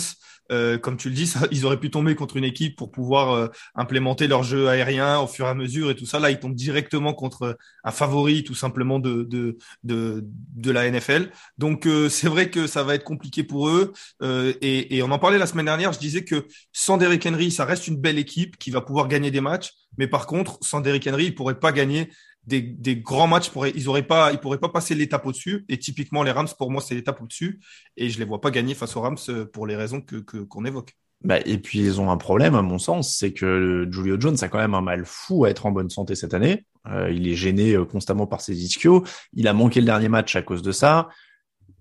euh, 0.51 0.79
comme 0.79 0.97
tu 0.97 1.09
le 1.09 1.15
dis, 1.15 1.33
ils 1.51 1.67
auraient 1.67 1.81
pu 1.81 1.91
tomber 1.91 2.15
contre 2.15 2.37
une 2.37 2.45
équipe 2.45 2.77
pour 2.77 2.91
pouvoir 2.91 3.33
euh, 3.33 3.49
implémenter 3.75 4.27
leur 4.27 4.43
jeu 4.43 4.69
aérien 4.69 5.21
au 5.21 5.27
fur 5.27 5.47
et 5.47 5.49
à 5.49 5.55
mesure 5.55 5.91
et 5.91 5.95
tout 5.95 6.07
ça. 6.07 6.19
Là, 6.19 6.31
ils 6.31 6.39
tombent 6.39 6.55
directement 6.55 7.13
contre 7.13 7.59
un 7.85 7.91
favori 7.91 8.45
tout 8.45 8.55
simplement 8.55 8.99
de 8.99 9.25
de 9.25 9.57
de, 9.85 10.71
la 10.71 10.91
NFL. 10.91 11.31
Donc 11.57 11.87
euh, 11.87 12.09
c'est 12.09 12.29
vrai 12.29 12.51
que 12.51 12.67
ça 12.67 12.83
va 12.83 12.95
être 12.95 13.05
compliqué 13.05 13.43
pour 13.43 13.69
eux. 13.69 13.93
Et, 14.23 14.97
et, 14.97 15.03
on 15.03 15.11
en 15.11 15.19
parlait 15.19 15.39
la 15.39 15.47
semaine 15.47 15.67
dernière. 15.67 15.93
Je 15.93 15.99
disais 15.99 16.25
que 16.25 16.47
sans 16.73 16.97
Derrick 16.97 17.25
Henry, 17.27 17.51
ça 17.51 17.65
reste 17.65 17.87
une 17.87 17.97
belle 17.97 18.19
équipe 18.19 18.59
qui 18.59 18.71
va 18.71 18.81
pouvoir 18.81 19.09
gagner 19.09 19.31
des 19.31 19.41
matchs. 19.41 19.73
Mais 19.97 20.07
par 20.07 20.27
contre, 20.27 20.59
sans 20.63 20.81
Derrick 20.81 21.07
Henry, 21.07 21.27
ils 21.27 21.35
pourraient 21.35 21.59
pas 21.59 21.73
gagner 21.73 22.11
des, 22.49 22.63
des, 22.63 22.97
grands 22.97 23.27
matchs, 23.27 23.51
pourraient, 23.51 23.73
ils 23.75 23.89
auraient 23.89 24.07
pas, 24.07 24.33
ils 24.33 24.39
pourraient 24.39 24.59
pas 24.59 24.71
passer 24.71 24.95
l'étape 24.95 25.27
au-dessus. 25.27 25.65
Et 25.69 25.79
typiquement, 25.79 26.23
les 26.23 26.31
Rams, 26.31 26.49
pour 26.57 26.71
moi, 26.71 26.81
c'est 26.81 26.95
l'étape 26.95 27.21
au-dessus. 27.21 27.61
Et 27.97 28.09
je 28.09 28.19
les 28.19 28.25
vois 28.25 28.41
pas 28.41 28.51
gagner 28.51 28.75
face 28.75 28.97
aux 28.97 29.03
Rams 29.03 29.19
euh, 29.29 29.45
pour 29.45 29.67
les 29.67 29.77
raisons 29.77 30.01
que, 30.01 30.17
qu'on 30.17 30.65
évoque. 30.65 30.97
Bah, 31.23 31.39
et 31.45 31.59
puis, 31.59 31.81
ils 31.81 32.01
ont 32.01 32.11
un 32.11 32.17
problème, 32.17 32.55
à 32.55 32.63
mon 32.63 32.79
sens, 32.79 33.15
c'est 33.15 33.33
que 33.33 33.87
Julio 33.91 34.19
Jones 34.19 34.37
a 34.41 34.49
quand 34.49 34.59
même 34.59 34.75
un 34.75 34.81
mal 34.81 35.05
fou 35.05 35.45
à 35.45 35.51
être 35.51 35.67
en 35.67 35.73
bonne 35.73 35.91
santé 35.91 36.15
cette 36.15 36.33
année. 36.33 36.65
Euh, 36.87 37.11
il 37.11 37.29
est 37.29 37.35
gêné 37.35 37.75
euh, 37.75 37.85
constamment 37.85 38.27
par 38.27 38.41
ses 38.41 38.65
ischios. 38.65 39.05
Il 39.35 39.47
a 39.47 39.53
manqué 39.53 39.81
le 39.81 39.87
dernier 39.87 40.09
match 40.09 40.35
à 40.37 40.43
cause 40.43 40.63
de 40.63 40.73
ça 40.73 41.09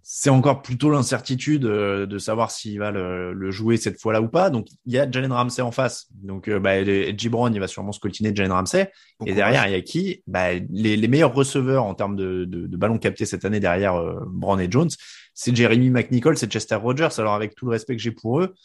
c'est 0.10 0.30
encore 0.30 0.62
plutôt 0.62 0.90
l'incertitude 0.90 1.66
euh, 1.66 2.06
de 2.06 2.18
savoir 2.18 2.50
s'il 2.50 2.80
va 2.80 2.92
le, 2.92 3.52
jouer 3.52 3.76
cette 3.76 4.00
fois-là 4.00 4.22
ou 4.22 4.30
pas. 4.30 4.50
Donc 4.50 4.68
il 4.86 4.94
y 4.94 4.98
a 4.98 5.12
Jalen 5.12 5.34
Ramsey 5.34 5.62
en 5.62 5.72
face. 5.72 6.08
Donc 6.14 6.48
euh, 6.48 6.62
bah, 6.62 6.82
Gibron, 7.14 7.52
il 7.52 7.60
va 7.60 7.68
sûrement 7.68 7.92
se 7.92 8.00
coltiner 8.00 8.34
Jalen 8.34 8.54
Ramsey. 8.54 8.90
et 9.26 9.34
derrière, 9.34 9.68
il 9.68 9.74
y 9.74 9.76
a 9.76 9.82
qui? 9.82 10.24
Bah, 10.26 10.54
les, 10.70 11.08
meilleurs 11.10 11.34
receveurs 11.34 11.84
en 11.84 11.94
termes 11.94 12.16
de, 12.16 12.46
de, 12.46 12.78
ballons 12.78 13.00
captés 13.00 13.26
cette 13.26 13.44
année 13.44 13.60
derrière 13.60 13.96
euh, 13.96 14.22
Brown 14.28 14.62
et 14.62 14.72
Jones, 14.72 14.90
c'est 15.34 15.54
Jeremy 15.54 15.90
McNichol, 15.90 16.38
c'est 16.38 16.50
Chester 16.50 16.76
Rogers. 16.76 17.10
Alors 17.18 17.34
avec 17.34 17.54
tout 17.54 17.66
le 17.66 17.72
respect 17.72 17.98
que 17.98 18.02
j'ai 18.02 18.12
pour 18.12 18.40
eux, 18.40 18.56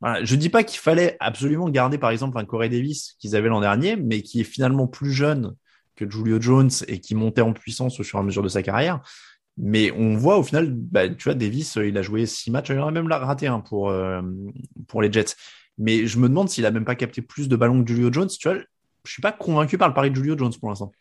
voilà, 0.00 0.24
je 0.24 0.34
dis 0.34 0.48
pas 0.48 0.64
qu'il 0.64 0.80
fallait 0.80 1.16
absolument 1.20 1.68
garder 1.68 1.96
par 1.96 2.10
exemple 2.10 2.38
un 2.38 2.44
Corey 2.44 2.70
Davis 2.70 3.14
qu'ils 3.20 3.36
avaient 3.36 3.50
l'an 3.50 3.60
dernier, 3.60 3.94
mais 3.94 4.20
qui 4.20 4.40
est 4.40 4.44
finalement 4.44 4.88
plus 4.88 5.12
jeune 5.12 5.54
que 5.94 6.10
Julio 6.10 6.40
Jones 6.40 6.70
et 6.88 7.00
qui 7.00 7.14
montait 7.14 7.40
en 7.40 7.52
puissance 7.52 8.00
au 8.00 8.02
fur 8.02 8.18
et 8.18 8.22
à 8.22 8.24
mesure 8.24 8.42
de 8.42 8.48
sa 8.48 8.62
carrière. 8.62 9.00
Mais 9.58 9.90
on 9.92 10.16
voit 10.16 10.38
au 10.38 10.42
final, 10.42 10.70
bah, 10.72 11.08
tu 11.08 11.24
vois, 11.24 11.34
Davis, 11.34 11.76
euh, 11.76 11.86
il 11.86 11.96
a 11.96 12.02
joué 12.02 12.26
six 12.26 12.50
matchs, 12.50 12.68
il 12.70 12.78
en 12.78 12.88
a 12.88 12.90
même 12.90 13.10
raté 13.10 13.46
un 13.46 13.60
pour, 13.60 13.88
euh, 13.90 14.20
pour 14.86 15.00
les 15.02 15.10
Jets. 15.10 15.34
Mais 15.78 16.06
je 16.06 16.18
me 16.18 16.28
demande 16.28 16.48
s'il 16.48 16.66
a 16.66 16.70
même 16.70 16.84
pas 16.84 16.94
capté 16.94 17.22
plus 17.22 17.48
de 17.48 17.56
ballons 17.56 17.82
que 17.82 17.90
Julio 17.90 18.12
Jones. 18.12 18.28
Tu 18.28 18.48
vois, 18.48 18.58
je 19.04 19.10
suis 19.10 19.22
pas 19.22 19.32
convaincu 19.32 19.78
par 19.78 19.88
le 19.88 19.94
pari 19.94 20.10
de 20.10 20.16
Julio 20.16 20.36
Jones 20.36 20.52
pour 20.58 20.68
l'instant. 20.68 20.92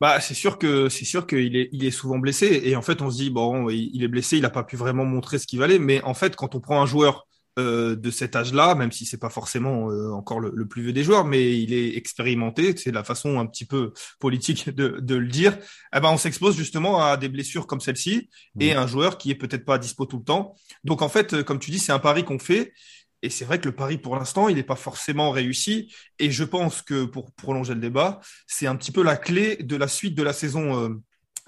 Bah, 0.00 0.20
c'est 0.20 0.34
sûr 0.34 0.58
que 0.58 0.88
c'est 0.90 1.06
sûr 1.06 1.26
qu'il 1.26 1.56
est 1.56 1.70
il 1.72 1.84
est 1.84 1.90
souvent 1.90 2.18
blessé 2.18 2.60
et 2.64 2.76
en 2.76 2.82
fait 2.82 3.00
on 3.00 3.10
se 3.10 3.16
dit 3.16 3.30
bon 3.30 3.70
il 3.70 4.04
est 4.04 4.08
blessé 4.08 4.36
il 4.36 4.44
a 4.44 4.50
pas 4.50 4.62
pu 4.62 4.76
vraiment 4.76 5.06
montrer 5.06 5.38
ce 5.38 5.46
qu'il 5.46 5.58
valait 5.58 5.78
mais 5.78 6.02
en 6.02 6.12
fait 6.12 6.36
quand 6.36 6.54
on 6.54 6.60
prend 6.60 6.82
un 6.82 6.84
joueur 6.84 7.26
euh, 7.58 7.96
de 7.96 8.10
cet 8.10 8.36
âge-là, 8.36 8.74
même 8.74 8.92
si 8.92 9.06
c'est 9.06 9.16
pas 9.18 9.30
forcément 9.30 9.90
euh, 9.90 10.12
encore 10.12 10.40
le, 10.40 10.66
plus 10.68 10.82
vieux 10.82 10.92
des 10.92 11.04
joueurs, 11.04 11.24
mais 11.24 11.58
il 11.58 11.72
est 11.72 11.96
expérimenté, 11.96 12.76
c'est 12.76 12.92
la 12.92 13.04
façon 13.04 13.38
un 13.38 13.46
petit 13.46 13.64
peu 13.64 13.92
politique 14.18 14.68
de, 14.68 14.98
de 15.00 15.14
le 15.14 15.28
dire. 15.28 15.56
Eh 15.94 16.00
ben, 16.00 16.10
on 16.10 16.18
s'expose 16.18 16.56
justement 16.56 17.02
à 17.02 17.16
des 17.16 17.28
blessures 17.28 17.66
comme 17.66 17.80
celle-ci 17.80 18.28
et 18.60 18.74
mmh. 18.74 18.78
un 18.78 18.86
joueur 18.86 19.18
qui 19.18 19.30
est 19.30 19.34
peut-être 19.34 19.64
pas 19.64 19.78
dispo 19.78 20.06
tout 20.06 20.18
le 20.18 20.24
temps. 20.24 20.54
Donc 20.84 21.02
en 21.02 21.08
fait, 21.08 21.42
comme 21.44 21.58
tu 21.58 21.70
dis, 21.70 21.78
c'est 21.78 21.92
un 21.92 21.98
pari 21.98 22.24
qu'on 22.24 22.38
fait. 22.38 22.72
Et 23.22 23.30
c'est 23.30 23.44
vrai 23.44 23.60
que 23.60 23.66
le 23.66 23.74
pari, 23.74 23.98
pour 23.98 24.16
l'instant, 24.16 24.48
il 24.48 24.56
n'est 24.56 24.62
pas 24.62 24.76
forcément 24.76 25.30
réussi. 25.30 25.92
Et 26.18 26.30
je 26.30 26.44
pense 26.44 26.82
que 26.82 27.04
pour 27.04 27.32
prolonger 27.32 27.74
le 27.74 27.80
débat, 27.80 28.20
c'est 28.46 28.66
un 28.66 28.76
petit 28.76 28.92
peu 28.92 29.02
la 29.02 29.16
clé 29.16 29.56
de 29.56 29.76
la 29.76 29.88
suite 29.88 30.14
de 30.14 30.22
la 30.22 30.32
saison 30.32 30.78
euh, 30.78 30.90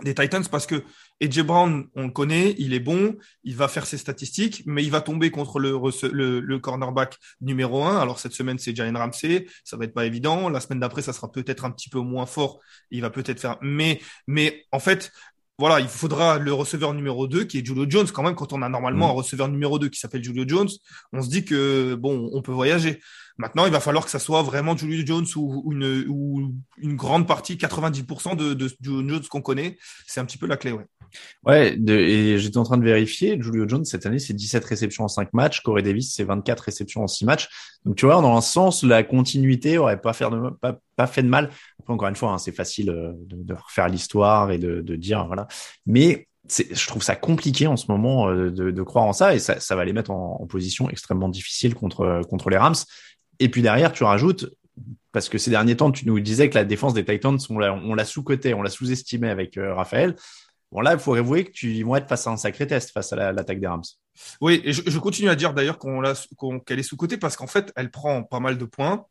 des 0.03 0.15
Titans 0.15 0.45
parce 0.51 0.67
que 0.67 0.83
AJ 1.23 1.43
Brown, 1.43 1.87
on 1.95 2.07
le 2.07 2.11
connaît, 2.11 2.55
il 2.59 2.75
est 2.75 2.81
bon, 2.81 3.17
il 3.45 3.57
va 3.57 3.69
faire 3.69 3.87
ses 3.87 3.99
statistiques, 3.99 4.63
mais 4.67 4.85
il 4.85 4.91
va 4.91 5.01
tomber 5.01 5.31
contre 5.31 5.59
le, 5.59 5.79
le, 6.13 6.41
le 6.41 6.59
cornerback 6.59 7.19
numéro 7.41 7.85
un. 7.85 7.99
Alors 7.99 8.21
cette 8.21 8.33
semaine, 8.33 8.59
c'est 8.59 8.75
Jalen 8.75 8.97
Ramsey, 8.97 9.47
ça 9.65 9.77
va 9.77 9.85
être 9.85 9.95
pas 9.95 10.07
évident. 10.07 10.49
La 10.49 10.61
semaine 10.61 10.81
d'après, 10.81 11.03
ça 11.03 11.13
sera 11.13 11.31
peut-être 11.31 11.65
un 11.65 11.71
petit 11.71 11.89
peu 11.89 12.01
moins 12.01 12.27
fort. 12.27 12.61
Il 12.91 13.03
va 13.03 13.11
peut-être 13.11 13.41
faire, 13.41 13.59
mais, 13.63 14.01
mais 14.27 14.65
en 14.71 14.79
fait, 14.79 15.11
voilà, 15.59 15.81
il 15.81 15.89
faudra 15.89 16.39
le 16.39 16.53
receveur 16.53 16.95
numéro 16.95 17.27
2 17.27 17.45
qui 17.45 17.59
est 17.59 17.67
Julio 17.67 17.85
Jones. 17.89 18.07
Quand 18.13 18.23
même, 18.23 18.37
quand 18.37 18.53
on 18.53 18.63
a 18.63 18.69
normalement 18.69 19.09
mm. 19.09 19.11
un 19.11 19.15
receveur 19.15 19.49
numéro 19.49 19.81
2 19.81 19.89
qui 19.89 19.99
s'appelle 19.99 20.23
Julio 20.23 20.45
Jones, 20.47 20.69
on 21.13 21.21
se 21.21 21.29
dit 21.29 21.45
que 21.45 21.97
bon, 21.97 22.31
on 22.33 22.43
peut 22.43 22.53
voyager. 22.53 23.01
Maintenant, 23.39 23.67
il 23.67 23.73
va 23.73 23.81
falloir 23.81 24.05
que 24.05 24.11
ça 24.11 24.19
soit 24.19 24.43
vraiment 24.43 24.77
Julio 24.77 25.07
Jones 25.07 25.27
ou, 25.37 25.73
une, 25.73 26.05
ou 26.09 26.53
une 26.79 26.97
grande 26.97 27.27
partie, 27.27 27.55
90% 27.55 28.37
de, 28.37 28.53
de 28.55 28.69
Jones 28.83 29.23
qu'on 29.31 29.41
connaît. 29.41 29.79
C'est 30.07 30.21
un 30.21 30.25
petit 30.25 30.39
peu 30.39 30.47
la 30.47 30.57
clé, 30.57 30.73
ouais. 30.73 30.87
Ouais, 31.45 31.77
de, 31.77 31.95
et 31.95 32.39
j'étais 32.39 32.59
en 32.59 32.65
train 32.65 32.77
de 32.77 32.85
vérifier. 32.85 33.39
Julio 33.41 33.67
Jones, 33.69 33.85
cette 33.85 34.07
année, 34.07 34.19
c'est 34.19 34.35
17 34.35 34.65
réceptions 34.65 35.05
en 35.05 35.09
5 35.09 35.33
matchs. 35.33 35.61
Corey 35.61 35.83
Davis, 35.83 36.13
c'est 36.15 36.25
24 36.25 36.61
réceptions 36.61 37.03
en 37.03 37.07
6 37.07 37.25
matchs. 37.25 37.49
Donc, 37.85 37.97
tu 37.97 38.07
vois, 38.07 38.21
dans 38.21 38.37
un 38.37 38.41
sens, 38.41 38.83
la 38.83 39.03
continuité 39.03 39.79
aurait 39.79 40.01
pas, 40.01 40.13
faire 40.13 40.31
de, 40.31 40.51
pas, 40.51 40.79
pas 40.97 41.07
fait 41.07 41.23
de 41.23 41.29
mal. 41.29 41.51
Après, 41.81 41.95
encore 41.95 42.09
une 42.09 42.17
fois, 42.17 42.33
hein, 42.33 42.39
c'est 42.39 42.53
facile 42.53 42.91
euh, 42.91 43.13
de, 43.27 43.43
de 43.43 43.55
refaire 43.55 43.89
l'histoire 43.89 44.51
et 44.51 44.59
de, 44.59 44.81
de 44.81 44.97
dire, 44.97 45.27
voilà. 45.27 45.47
Mais 45.87 46.27
je 46.51 46.87
trouve 46.87 47.03
ça 47.03 47.15
compliqué 47.15 47.67
en 47.67 47.77
ce 47.77 47.87
moment 47.91 48.29
euh, 48.29 48.51
de, 48.51 48.71
de 48.71 48.83
croire 48.83 49.05
en 49.05 49.13
ça 49.13 49.35
et 49.35 49.39
ça, 49.39 49.61
ça 49.61 49.77
va 49.77 49.85
les 49.85 49.93
mettre 49.93 50.11
en, 50.11 50.39
en, 50.41 50.47
position 50.47 50.89
extrêmement 50.89 51.29
difficile 51.29 51.75
contre, 51.75 52.23
contre 52.29 52.49
les 52.49 52.57
Rams. 52.57 52.75
Et 53.41 53.49
puis 53.49 53.63
derrière, 53.63 53.93
tu 53.93 54.05
rajoutes, 54.05 54.55
parce 55.13 55.29
que 55.29 55.39
ces 55.39 55.51
derniers 55.51 55.77
temps, 55.77 55.91
tu 55.91 56.07
nous 56.07 56.21
disais 56.21 56.51
que 56.51 56.55
la 56.55 56.65
défense 56.65 56.95
des 56.95 57.05
Titans, 57.05 57.39
on 57.51 57.59
l'a, 57.59 57.77
l'a 57.77 58.05
sous-coté, 58.05 58.55
on 58.55 58.63
l'a 58.63 58.71
sous-estimé 58.71 59.29
avec 59.31 59.57
euh, 59.57 59.75
Raphaël. 59.75 60.15
Bon, 60.71 60.81
là, 60.81 60.93
il 60.93 60.99
faut 60.99 61.15
avouer 61.15 61.45
que 61.45 61.51
tu 61.51 61.83
vont 61.83 61.97
être 61.97 62.09
face 62.09 62.27
à 62.27 62.31
un 62.31 62.37
sacré 62.37 62.67
test 62.67 62.91
face 62.91 63.13
à 63.13 63.33
l'attaque 63.33 63.59
des 63.59 63.67
Rams. 63.67 63.83
Oui, 64.41 64.61
et 64.65 64.73
je, 64.73 64.99
continue 64.99 65.31
à 65.31 65.35
dire 65.35 65.55
d'ailleurs 65.55 65.79
l'a, 66.03 66.15
qu'elle 66.67 66.79
est 66.79 66.83
sous-côté 66.83 67.17
parce 67.17 67.37
qu'en 67.37 67.47
fait, 67.47 67.73
elle 67.75 67.91
prend 67.91 68.23
pas 68.23 68.41
mal 68.41 68.59
de 68.59 68.65
points. 68.65 69.07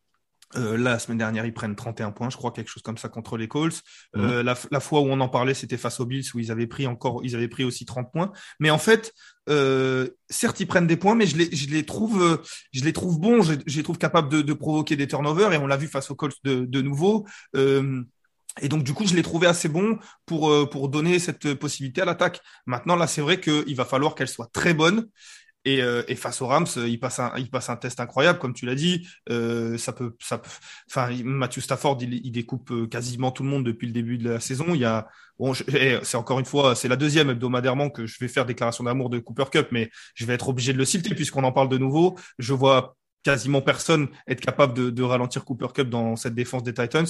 Euh, 0.56 0.78
là, 0.78 0.92
la 0.92 1.00
semaine 1.00 1.18
dernière, 1.18 1.46
ils 1.46 1.54
prennent 1.54 1.76
31 1.76 2.12
points, 2.12 2.30
je 2.30 2.38
crois, 2.38 2.52
quelque 2.52 2.70
chose 2.70 2.84
comme 2.84 2.98
ça 2.98 3.10
contre 3.10 3.38
les 3.38 3.48
Colts. 3.48 3.84
Mmh. 4.16 4.22
Euh, 4.22 4.44
la, 4.44 4.56
la, 4.72 4.80
fois 4.80 5.02
où 5.02 5.06
on 5.06 5.20
en 5.20 5.28
parlait, 5.28 5.54
c'était 5.54 5.78
face 5.78 6.00
aux 6.00 6.06
Bills 6.06 6.26
où 6.34 6.40
ils 6.40 6.52
avaient 6.52 6.68
pris 6.68 6.88
encore, 6.88 7.22
ils 7.24 7.36
avaient 7.36 7.50
pris 7.50 7.64
aussi 7.64 7.86
30 7.86 8.12
points. 8.12 8.32
Mais 8.60 8.70
en 8.70 8.78
fait, 8.78 9.14
euh, 9.50 10.08
certes, 10.30 10.60
ils 10.60 10.68
prennent 10.68 10.88
des 10.88 10.96
points, 10.96 11.16
mais 11.16 11.28
je 11.28 11.38
les, 11.38 11.54
je 11.54 11.70
les 11.70 11.86
trouve, 11.86 12.42
je 12.72 12.84
les 12.84 12.94
trouve 12.94 13.20
bons, 13.20 13.42
je, 13.42 13.54
je 13.66 13.78
les 13.78 13.84
trouve 13.84 13.98
capables 13.98 14.30
de, 14.30 14.42
de, 14.42 14.54
provoquer 14.54 14.96
des 14.96 15.08
turnovers. 15.08 15.52
Et 15.52 15.58
on 15.58 15.68
l'a 15.68 15.78
vu 15.78 15.88
face 15.88 16.12
aux 16.12 16.16
Colts 16.16 16.38
de, 16.44 16.66
de 16.66 16.82
nouveau. 16.82 17.26
Euh, 17.56 18.04
et 18.62 18.70
donc, 18.70 18.84
du 18.84 18.94
coup, 18.94 19.06
je 19.06 19.16
l'ai 19.16 19.24
trouvé 19.24 19.48
assez 19.48 19.70
bon 19.70 20.00
pour, 20.26 20.50
euh, 20.50 20.66
pour 20.66 20.90
donner 20.90 21.20
cette 21.20 21.54
possibilité 21.56 22.02
à 22.02 22.06
l'attaque. 22.06 22.42
Maintenant, 22.66 22.96
là, 22.96 23.08
c'est 23.08 23.22
vrai 23.22 23.40
qu'il 23.40 23.76
va 23.76 23.86
falloir 23.86 24.16
qu'elle 24.16 24.28
soit 24.28 24.50
très 24.52 24.74
bonne. 24.74 25.08
Et, 25.68 25.82
euh, 25.82 26.02
et, 26.08 26.16
face 26.16 26.42
aux 26.42 26.48
Rams, 26.48 26.66
il 26.78 26.98
passe 26.98 27.20
un, 27.20 27.34
il 27.38 27.50
passe 27.50 27.70
un 27.70 27.76
test 27.76 28.00
incroyable, 28.00 28.40
comme 28.40 28.54
tu 28.54 28.66
l'as 28.66 28.76
dit. 28.76 29.06
Euh, 29.30 29.78
ça 29.78 29.92
peut, 29.92 30.16
ça 30.20 30.38
peut, 30.38 30.50
enfin, 30.90 31.10
Matthew 31.26 31.60
Stafford, 31.60 31.98
il, 32.02 32.32
découpe 32.32 32.72
euh, 32.72 32.88
quasiment 32.88 33.32
tout 33.32 33.44
le 33.44 33.50
monde 33.50 33.66
depuis 33.66 33.86
le 33.86 33.92
début 33.92 34.18
de 34.18 34.30
la 34.30 34.40
saison. 34.40 34.68
Il 34.70 34.80
y 34.80 34.86
a, 34.86 35.10
bon, 35.38 35.54
c'est 35.54 36.16
encore 36.16 36.40
une 36.40 36.46
fois, 36.46 36.74
c'est 36.74 36.88
la 36.88 36.96
deuxième 36.96 37.30
hebdomadairement 37.30 37.90
que 37.90 38.06
je 38.06 38.18
vais 38.22 38.30
faire 38.30 38.46
déclaration 38.46 38.86
d'amour 38.86 39.10
de 39.10 39.20
Cooper 39.20 39.44
Cup, 39.52 39.68
mais 39.72 39.90
je 40.16 40.26
vais 40.26 40.36
être 40.36 40.48
obligé 40.48 40.72
de 40.72 40.78
le 40.78 40.86
citer 40.86 41.14
puisqu'on 41.14 41.44
en 41.44 41.52
parle 41.52 41.68
de 41.68 41.78
nouveau. 41.78 42.18
Je 42.40 42.54
vois 42.54 42.96
quasiment 43.24 43.62
personne 43.62 44.08
être 44.26 44.40
capable 44.40 44.94
de, 44.94 45.04
ralentir 45.04 45.44
Cooper 45.44 45.68
Cup 45.74 45.90
dans 45.90 46.16
cette 46.16 46.34
défense 46.34 46.64
des 46.64 46.74
Titans. 46.74 47.08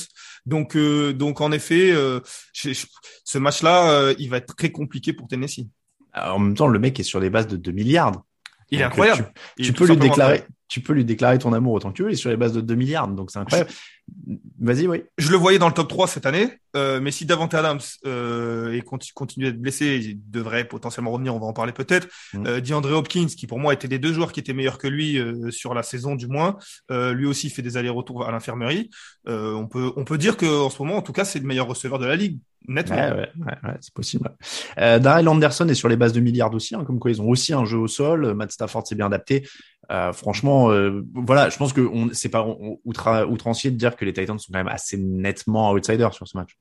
Donc, 0.47 0.75
euh, 0.75 1.13
donc 1.13 1.41
en 1.41 1.51
effet, 1.51 1.91
euh, 1.91 2.21
ce 2.53 3.37
match-là, 3.37 3.91
euh, 3.91 4.15
il 4.17 4.31
va 4.31 4.37
être 4.37 4.55
très 4.55 4.71
compliqué 4.71 5.13
pour 5.13 5.27
Tennessee. 5.27 5.67
En 6.15 6.39
même 6.39 6.55
temps, 6.55 6.67
le 6.67 6.79
mec 6.79 6.99
est 6.99 7.03
sur 7.03 7.19
des 7.19 7.29
bases 7.29 7.45
de 7.45 7.55
2 7.55 7.71
milliards. 7.71 8.23
Il 8.71 8.79
est 8.79 8.83
donc, 8.83 8.91
incroyable. 8.91 9.31
Tu, 9.57 9.63
tu 9.63 9.73
peux 9.73 9.87
lui 9.87 9.97
déclarer, 9.97 10.43
tu 10.67 10.81
peux 10.81 10.93
lui 10.93 11.05
déclarer 11.05 11.37
ton 11.39 11.53
amour 11.53 11.73
autant 11.73 11.91
que 11.91 11.95
tu 11.95 12.03
veux. 12.03 12.09
Il 12.09 12.13
est 12.13 12.17
sur 12.17 12.29
les 12.29 12.37
bases 12.37 12.53
de 12.53 12.61
2 12.61 12.75
milliards, 12.75 13.07
donc 13.07 13.31
c'est 13.31 13.39
incroyable. 13.39 13.69
Vas-y, 14.59 14.87
oui. 14.87 15.03
Je 15.17 15.31
le 15.31 15.37
voyais 15.37 15.59
dans 15.59 15.67
le 15.67 15.73
top 15.73 15.87
3 15.87 16.07
cette 16.07 16.25
année, 16.25 16.49
euh, 16.75 16.99
mais 16.99 17.11
si 17.11 17.25
Davante 17.25 17.53
Adams 17.53 17.79
euh, 18.05 18.73
et 18.73 18.81
continue, 18.81 19.13
continue 19.13 19.45
d'être 19.45 19.61
blessé, 19.61 19.99
il 20.03 20.19
devrait 20.29 20.65
potentiellement 20.65 21.11
revenir, 21.11 21.35
on 21.35 21.39
va 21.39 21.45
en 21.45 21.53
parler 21.53 21.71
peut-être. 21.71 22.07
Mm. 22.33 22.47
Euh, 22.47 22.61
DeAndre 22.61 22.91
Hopkins, 22.91 23.27
qui 23.27 23.47
pour 23.47 23.59
moi 23.59 23.73
était 23.73 23.87
les 23.87 23.99
deux 23.99 24.13
joueurs 24.13 24.31
qui 24.31 24.39
étaient 24.39 24.53
meilleurs 24.53 24.77
que 24.77 24.87
lui 24.87 25.17
euh, 25.17 25.51
sur 25.51 25.73
la 25.73 25.83
saison 25.83 26.15
du 26.15 26.27
moins, 26.27 26.57
euh, 26.91 27.13
lui 27.13 27.25
aussi 27.25 27.49
fait 27.49 27.61
des 27.61 27.77
allers-retours 27.77 28.25
à 28.25 28.31
l'infirmerie. 28.31 28.89
Euh, 29.27 29.53
on 29.53 29.67
peut 29.67 29.91
on 29.95 30.03
peut 30.03 30.17
dire 30.17 30.35
que 30.35 30.45
en 30.45 30.69
ce 30.69 30.81
moment, 30.81 30.97
en 30.97 31.01
tout 31.01 31.13
cas, 31.13 31.23
c'est 31.23 31.39
le 31.39 31.45
meilleur 31.45 31.67
receveur 31.67 31.99
de 31.99 32.05
la 32.05 32.15
ligue. 32.15 32.39
Nettement. 32.67 32.97
Ouais, 32.97 33.11
ouais, 33.11 33.29
ouais, 33.63 33.77
c'est 33.79 33.93
possible. 33.93 34.29
Euh, 34.77 34.99
Darrell 34.99 35.27
Anderson 35.29 35.67
est 35.69 35.75
sur 35.75 35.87
les 35.87 35.95
bases 35.95 36.11
de 36.11 36.19
milliards 36.19 36.53
aussi, 36.53 36.75
hein, 36.75 36.83
comme 36.85 36.99
quoi 36.99 37.11
ils 37.11 37.21
ont 37.21 37.29
aussi 37.29 37.53
un 37.53 37.63
jeu 37.63 37.77
au 37.77 37.87
sol. 37.87 38.33
Matt 38.33 38.51
Stafford 38.51 38.85
s'est 38.85 38.95
bien 38.95 39.05
adapté. 39.05 39.47
Euh, 39.91 40.11
franchement, 40.11 40.69
euh, 40.69 41.05
voilà, 41.13 41.49
je 41.49 41.57
pense 41.57 41.71
que 41.71 41.89
c'est 42.13 42.29
pas 42.29 42.45
outra, 42.83 43.25
outrancier 43.25 43.71
de 43.71 43.77
dire 43.77 43.95
que 43.95 44.03
les 44.03 44.13
Titans 44.13 44.37
sont 44.37 44.51
quand 44.51 44.59
même 44.59 44.67
assez 44.67 44.97
nettement 44.97 45.71
outsiders 45.71 46.13
sur 46.13 46.27
ce 46.27 46.37
match. 46.37 46.57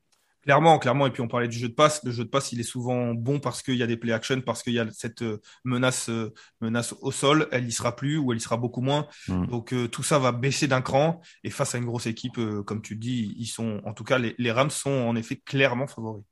Clairement, 0.47 0.79
clairement. 0.79 1.07
Et 1.07 1.11
puis 1.11 1.21
on 1.21 1.27
parlait 1.27 1.49
du 1.49 1.57
jeu 1.57 1.67
de 1.67 1.73
passe. 1.73 2.01
Le 2.05 2.11
jeu 2.11 2.23
de 2.23 2.29
passe, 2.29 2.53
il 2.53 2.61
est 2.61 2.63
souvent 2.63 3.13
bon 3.13 3.37
parce 3.37 3.61
qu'il 3.61 3.75
y 3.75 3.83
a 3.83 3.87
des 3.87 3.97
play 3.97 4.13
action, 4.13 4.39
parce 4.39 4.63
qu'il 4.63 4.71
y 4.71 4.79
a 4.79 4.87
cette 4.93 5.21
euh, 5.21 5.41
menace, 5.65 6.07
euh, 6.07 6.33
menace 6.61 6.95
au 7.01 7.11
sol. 7.11 7.49
Elle 7.51 7.67
y 7.67 7.71
sera 7.73 7.97
plus 7.97 8.17
ou 8.17 8.31
elle 8.31 8.37
y 8.37 8.41
sera 8.41 8.55
beaucoup 8.55 8.79
moins. 8.79 9.07
Mm. 9.27 9.47
Donc 9.47 9.73
euh, 9.73 9.89
tout 9.89 10.03
ça 10.03 10.19
va 10.19 10.31
baisser 10.31 10.69
d'un 10.69 10.79
cran. 10.79 11.19
Et 11.43 11.49
face 11.49 11.75
à 11.75 11.79
une 11.79 11.83
grosse 11.83 12.05
équipe, 12.05 12.37
euh, 12.37 12.63
comme 12.63 12.81
tu 12.81 12.95
dis, 12.95 13.35
ils 13.37 13.47
sont, 13.47 13.81
en 13.83 13.91
tout 13.91 14.05
cas, 14.05 14.19
les, 14.19 14.35
les 14.37 14.53
Rams 14.53 14.69
sont 14.69 14.89
en 14.89 15.17
effet 15.17 15.35
clairement 15.35 15.85
favoris. 15.85 16.23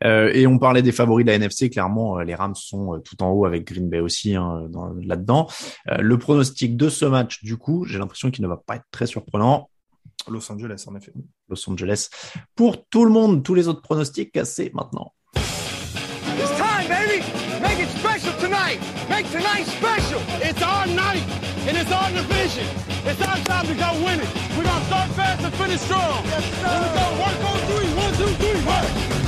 et 0.00 0.46
on 0.46 0.60
parlait 0.60 0.82
des 0.82 0.92
favoris 0.92 1.26
de 1.26 1.32
la 1.32 1.36
NFC. 1.36 1.68
Clairement, 1.68 2.20
les 2.20 2.36
Rams 2.36 2.54
sont 2.54 3.02
tout 3.04 3.20
en 3.24 3.32
haut 3.32 3.46
avec 3.46 3.66
Green 3.66 3.88
Bay 3.88 3.98
aussi 3.98 4.36
hein, 4.36 4.68
là-dedans. 5.02 5.48
le 5.86 6.16
pronostic 6.18 6.76
de 6.76 6.88
ce 6.88 7.04
match, 7.04 7.42
du 7.42 7.56
coup, 7.56 7.84
j'ai 7.84 7.98
l'impression 7.98 8.30
qu'il 8.30 8.44
ne 8.44 8.48
va 8.48 8.58
pas 8.58 8.76
être 8.76 8.86
très 8.92 9.06
surprenant. 9.06 9.70
Los 10.28 10.50
Angeles, 10.50 10.86
en 10.86 10.96
effet. 10.96 11.12
Los 11.48 11.68
Angeles. 11.68 12.08
Pour 12.54 12.86
tout 12.88 13.04
le 13.04 13.10
monde, 13.10 13.42
tous 13.42 13.54
les 13.54 13.68
autres 13.68 13.82
pronostics, 13.82 14.38
c'est 14.44 14.72
maintenant. 14.74 15.12
It's 15.34 16.50
time, 16.58 16.88
baby! 16.88 17.22
Make 17.60 17.80
it 17.80 17.88
special 17.98 18.32
tonight! 18.38 18.80
Make 19.08 19.30
tonight 19.30 19.66
special! 19.66 20.20
It's 20.42 20.62
our 20.62 20.86
night, 20.86 21.24
and 21.66 21.76
it's 21.76 21.90
our 21.92 22.10
division. 22.10 22.66
It's 23.06 23.20
our 23.22 23.38
time 23.44 23.66
to 23.66 23.74
go 23.74 24.04
win 24.04 24.20
it. 24.20 24.28
We're 24.56 24.64
gonna 24.64 24.84
start 24.86 25.10
fast 25.12 25.44
and 25.44 25.54
finish 25.54 25.80
strong. 25.80 26.24
Yes, 26.24 26.44
sir. 26.60 26.66
Gonna 26.66 27.20
work 27.22 27.38
on 27.44 27.58
three. 27.68 27.88
One, 27.94 28.12
two, 28.14 28.32
three, 28.42 28.64
work! 28.66 29.25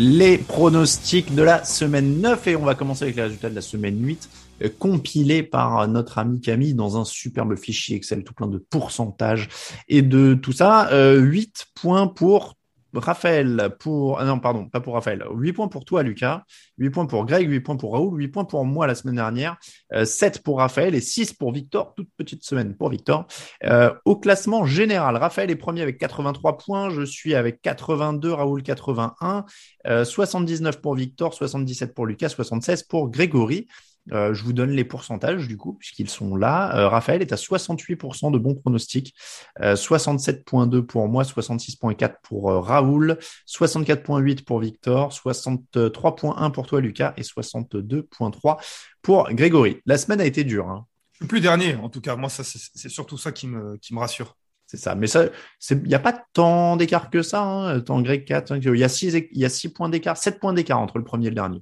Les 0.00 0.38
pronostics 0.38 1.34
de 1.34 1.42
la 1.42 1.62
semaine 1.62 2.22
9 2.22 2.46
et 2.46 2.56
on 2.56 2.64
va 2.64 2.74
commencer 2.74 3.02
avec 3.02 3.16
les 3.16 3.22
résultats 3.22 3.50
de 3.50 3.54
la 3.54 3.60
semaine 3.60 4.02
8 4.02 4.30
euh, 4.62 4.68
compilés 4.78 5.42
par 5.42 5.86
notre 5.88 6.16
ami 6.16 6.40
Camille 6.40 6.72
dans 6.72 6.98
un 6.98 7.04
superbe 7.04 7.54
fichier 7.54 7.96
Excel 7.96 8.24
tout 8.24 8.32
plein 8.32 8.46
de 8.46 8.56
pourcentages 8.56 9.50
et 9.88 10.00
de 10.00 10.32
tout 10.32 10.52
ça. 10.52 10.88
Euh, 10.92 11.20
8 11.20 11.66
points 11.74 12.06
pour 12.06 12.54
Raphaël, 12.94 13.70
pour, 13.78 14.18
ah 14.18 14.24
non, 14.24 14.38
pardon, 14.38 14.68
pas 14.68 14.80
pour 14.80 14.94
Raphaël. 14.94 15.24
8 15.32 15.52
points 15.52 15.68
pour 15.68 15.84
toi, 15.84 16.02
Lucas. 16.02 16.42
8 16.78 16.90
points 16.90 17.06
pour 17.06 17.24
Greg, 17.24 17.48
8 17.48 17.60
points 17.60 17.76
pour 17.76 17.92
Raoul, 17.92 18.18
8 18.20 18.28
points 18.28 18.44
pour 18.44 18.64
moi 18.64 18.86
la 18.86 18.94
semaine 18.94 19.16
dernière. 19.16 19.56
Euh, 19.92 20.04
7 20.04 20.42
pour 20.42 20.58
Raphaël 20.58 20.94
et 20.94 21.00
6 21.00 21.34
pour 21.34 21.52
Victor. 21.52 21.94
Toute 21.94 22.08
petite 22.16 22.44
semaine 22.44 22.76
pour 22.76 22.90
Victor. 22.90 23.26
Euh, 23.64 23.92
au 24.04 24.16
classement 24.16 24.64
général, 24.64 25.16
Raphaël 25.16 25.50
est 25.50 25.56
premier 25.56 25.82
avec 25.82 25.98
83 25.98 26.58
points. 26.58 26.90
Je 26.90 27.02
suis 27.02 27.34
avec 27.34 27.60
82, 27.62 28.32
Raoul 28.32 28.62
81. 28.62 29.44
Euh, 29.86 30.04
79 30.04 30.80
pour 30.80 30.94
Victor, 30.94 31.34
77 31.34 31.94
pour 31.94 32.06
Lucas, 32.06 32.28
76 32.30 32.84
pour 32.84 33.10
Grégory. 33.10 33.66
Euh, 34.12 34.34
je 34.34 34.42
vous 34.42 34.52
donne 34.52 34.70
les 34.70 34.84
pourcentages 34.84 35.46
du 35.46 35.56
coup, 35.56 35.74
puisqu'ils 35.74 36.08
sont 36.08 36.36
là. 36.36 36.76
Euh, 36.76 36.88
Raphaël 36.88 37.22
est 37.22 37.32
à 37.32 37.36
68% 37.36 38.32
de 38.32 38.38
bons 38.38 38.54
pronostics, 38.54 39.14
euh, 39.60 39.74
67.2 39.74 40.82
pour 40.82 41.08
moi, 41.08 41.22
66.4 41.22 42.14
pour 42.22 42.50
euh, 42.50 42.60
Raoul, 42.60 43.18
64.8 43.46 44.44
pour 44.44 44.60
Victor, 44.60 45.12
63.1 45.12 46.50
pour 46.50 46.66
toi 46.66 46.80
Lucas 46.80 47.14
et 47.16 47.22
62.3 47.22 48.58
pour 49.02 49.30
Grégory. 49.30 49.80
La 49.86 49.98
semaine 49.98 50.20
a 50.20 50.26
été 50.26 50.44
dure. 50.44 50.68
Hein. 50.68 50.86
Je 51.12 51.18
suis 51.18 51.28
plus 51.28 51.40
dernier, 51.40 51.76
en 51.76 51.88
tout 51.88 52.00
cas. 52.00 52.16
Moi, 52.16 52.30
ça, 52.30 52.42
c'est 52.42 52.88
surtout 52.88 53.18
ça 53.18 53.32
qui 53.32 53.46
me, 53.46 53.76
qui 53.76 53.94
me 53.94 54.00
rassure. 54.00 54.36
C'est 54.66 54.76
ça. 54.76 54.94
Mais 54.94 55.08
ça, 55.08 55.26
il 55.70 55.82
n'y 55.82 55.94
a 55.94 55.98
pas 55.98 56.24
tant 56.32 56.76
d'écart 56.76 57.10
que 57.10 57.22
ça. 57.22 57.42
Hein. 57.42 57.80
Tant 57.80 58.00
Greg 58.00 58.24
4, 58.24 58.56
il 58.56 58.78
y 58.78 58.84
a 58.84 58.88
6 58.88 59.14
il 59.32 59.38
y 59.38 59.44
a 59.44 59.48
six 59.48 59.68
points 59.68 59.88
d'écart, 59.88 60.16
7 60.16 60.38
points 60.38 60.52
d'écart 60.52 60.78
entre 60.78 60.98
le 60.98 61.04
premier 61.04 61.26
et 61.26 61.30
le 61.30 61.34
dernier. 61.34 61.60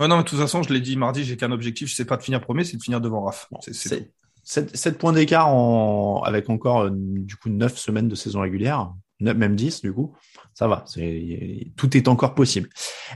Ouais, 0.00 0.08
non, 0.08 0.16
mais 0.16 0.24
de 0.24 0.28
toute 0.28 0.38
façon, 0.38 0.62
je 0.62 0.72
l'ai 0.72 0.80
dit 0.80 0.96
mardi, 0.96 1.24
j'ai 1.24 1.36
qu'un 1.36 1.52
objectif, 1.52 1.88
je 1.88 1.94
sais 1.94 2.04
pas 2.04 2.16
de 2.16 2.22
finir 2.22 2.40
premier, 2.40 2.64
c'est 2.64 2.76
de 2.76 2.82
finir 2.82 3.00
devant 3.00 3.22
Raph. 3.22 3.46
Bon, 3.50 3.58
c'est 3.62 3.74
7, 3.74 4.76
7, 4.76 4.98
points 4.98 5.12
d'écart 5.12 5.48
en... 5.48 6.22
avec 6.22 6.48
encore 6.50 6.82
euh, 6.82 6.90
du 6.92 7.36
coup 7.36 7.48
9 7.48 7.76
semaines 7.76 8.08
de 8.08 8.14
saison 8.14 8.40
régulière, 8.40 8.92
9, 9.20 9.36
même 9.36 9.56
10 9.56 9.80
du 9.82 9.92
coup. 9.92 10.14
Ça 10.54 10.68
va, 10.68 10.84
c'est 10.86 11.66
tout 11.76 11.98
est 11.98 12.08
encore 12.08 12.34
possible. 12.34 12.70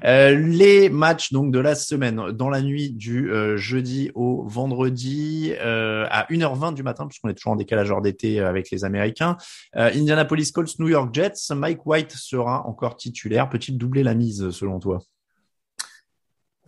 Euh, 0.04 0.36
les 0.36 0.90
matchs 0.90 1.32
donc 1.32 1.52
de 1.52 1.58
la 1.58 1.74
semaine 1.74 2.32
dans 2.32 2.50
la 2.50 2.60
nuit 2.60 2.90
du 2.90 3.32
euh, 3.32 3.56
jeudi 3.56 4.10
au 4.14 4.46
vendredi 4.46 5.54
euh, 5.58 6.06
à 6.10 6.26
1h20 6.30 6.74
du 6.74 6.82
matin 6.82 7.06
puisqu'on 7.06 7.30
est 7.30 7.34
toujours 7.34 7.52
en 7.52 7.56
décalage 7.56 7.90
hors 7.90 8.02
d'été 8.02 8.40
avec 8.40 8.70
les 8.70 8.84
Américains. 8.84 9.38
Euh, 9.76 9.90
Indianapolis 9.94 10.52
Colts, 10.52 10.78
New 10.80 10.88
York 10.88 11.14
Jets, 11.14 11.54
Mike 11.54 11.86
White 11.86 12.12
sera 12.12 12.66
encore 12.66 12.96
titulaire. 12.96 13.48
Peut-il 13.48 13.78
doubler 13.78 14.02
la 14.02 14.14
mise 14.14 14.50
selon 14.50 14.78
toi? 14.78 14.98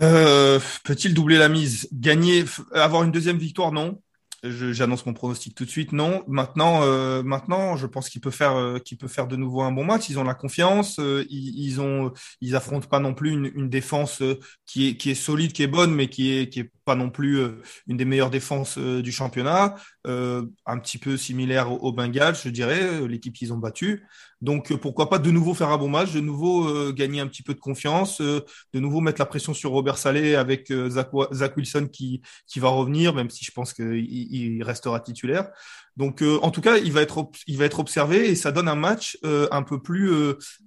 Euh, 0.03 0.59
Peut-il 0.85 1.15
doubler 1.15 1.39
la 1.39 1.49
mise? 1.49 1.89
Gagner, 1.93 2.45
avoir 2.75 3.05
une 3.05 3.13
deuxième 3.13 3.39
victoire, 3.39 3.73
non. 3.73 4.01
J'annonce 4.45 5.07
mon 5.07 5.13
pronostic 5.13 5.55
tout 5.55 5.65
de 5.65 5.71
suite, 5.71 5.93
non. 5.93 6.25
Maintenant, 6.27 6.83
euh, 6.83 7.23
maintenant, 7.23 7.77
je 7.77 7.87
pense 7.87 8.09
qu'il 8.09 8.21
peut 8.21 8.33
faire, 8.33 8.57
euh, 8.57 8.79
qu'il 8.81 8.99
peut 8.99 9.07
faire 9.07 9.29
de 9.29 9.37
nouveau 9.37 9.63
un 9.63 9.71
bon 9.71 9.85
match. 9.85 10.09
Ils 10.09 10.19
ont 10.19 10.25
la 10.25 10.35
confiance. 10.35 10.99
Ils, 10.99 11.55
ils, 11.65 11.81
ont, 11.81 12.13
ils 12.41 12.57
affrontent 12.57 12.89
pas 12.89 12.99
non 12.99 13.15
plus 13.15 13.31
une, 13.31 13.53
une 13.55 13.69
défense 13.69 14.21
qui 14.67 14.89
est, 14.89 14.97
qui 14.97 15.11
est 15.11 15.15
solide, 15.15 15.53
qui 15.53 15.63
est 15.63 15.69
bonne, 15.69 15.95
mais 15.95 16.09
qui 16.09 16.33
est, 16.37 16.49
qui 16.49 16.61
est 16.61 16.73
pas 16.85 16.95
non 16.95 17.11
plus 17.11 17.41
une 17.87 17.97
des 17.97 18.05
meilleures 18.05 18.31
défenses 18.31 18.79
du 18.79 19.13
championnat, 19.13 19.77
un 20.05 20.79
petit 20.79 20.99
peu 20.99 21.17
similaire 21.17 21.71
au, 21.73 21.93
Bengals, 21.93 22.37
je 22.43 22.49
dirais, 22.49 23.07
l'équipe 23.07 23.35
qu'ils 23.35 23.53
ont 23.53 23.59
battue. 23.59 24.07
Donc 24.41 24.75
pourquoi 24.77 25.09
pas 25.09 25.19
de 25.19 25.31
nouveau 25.31 25.55
faire 25.55 25.69
un 25.69 25.79
bon 25.79 25.89
match, 25.89 26.13
de 26.13 26.21
nouveau 26.21 26.93
gagner 26.93 27.21
un 27.21 27.29
petit 27.29 27.45
peu 27.45 27.55
de 27.55 27.61
confiance, 27.61 28.21
de 28.21 28.45
nouveau 28.75 29.01
mettre 29.01 29.21
la 29.21 29.27
pression 29.27 29.55
sur 29.55 29.71
Robert 29.71 29.99
Salé 29.99 30.35
avec 30.35 30.73
Zach, 30.89 31.11
Zach, 31.33 31.57
Wilson 31.57 31.89
qui, 31.93 32.23
qui 32.47 32.59
va 32.59 32.69
revenir, 32.69 33.15
même 33.15 33.31
si 33.31 33.45
je 33.45 33.53
pense 33.53 33.73
qu'il 33.73 34.05
il 34.07 34.63
restera 34.65 35.01
titulaire. 35.01 35.51
Donc 35.97 36.23
en 36.43 36.51
tout 36.51 36.61
cas, 36.61 36.79
il 36.79 36.93
va 36.93 37.03
être 37.03 37.31
il 37.47 37.59
va 37.59 37.67
être 37.67 37.81
observé 37.81 38.31
et 38.31 38.35
ça 38.35 38.51
donne 38.51 38.69
un 38.69 38.75
match 38.75 39.19
un 39.23 39.63
peu 39.63 39.81
plus 39.81 40.11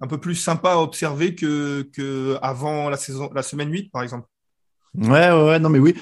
un 0.00 0.06
peu 0.06 0.18
plus 0.18 0.36
sympa 0.36 0.72
à 0.72 0.78
observer 0.78 1.34
que 1.34 1.88
que 1.92 2.38
avant 2.42 2.88
la 2.88 2.96
saison 2.96 3.30
la 3.34 3.42
semaine 3.42 3.70
8 3.70 3.90
par 3.90 4.02
exemple. 4.02 4.26
Ouais, 4.96 5.30
ouais, 5.30 5.58
non, 5.58 5.68
mais 5.68 5.78
oui. 5.78 5.94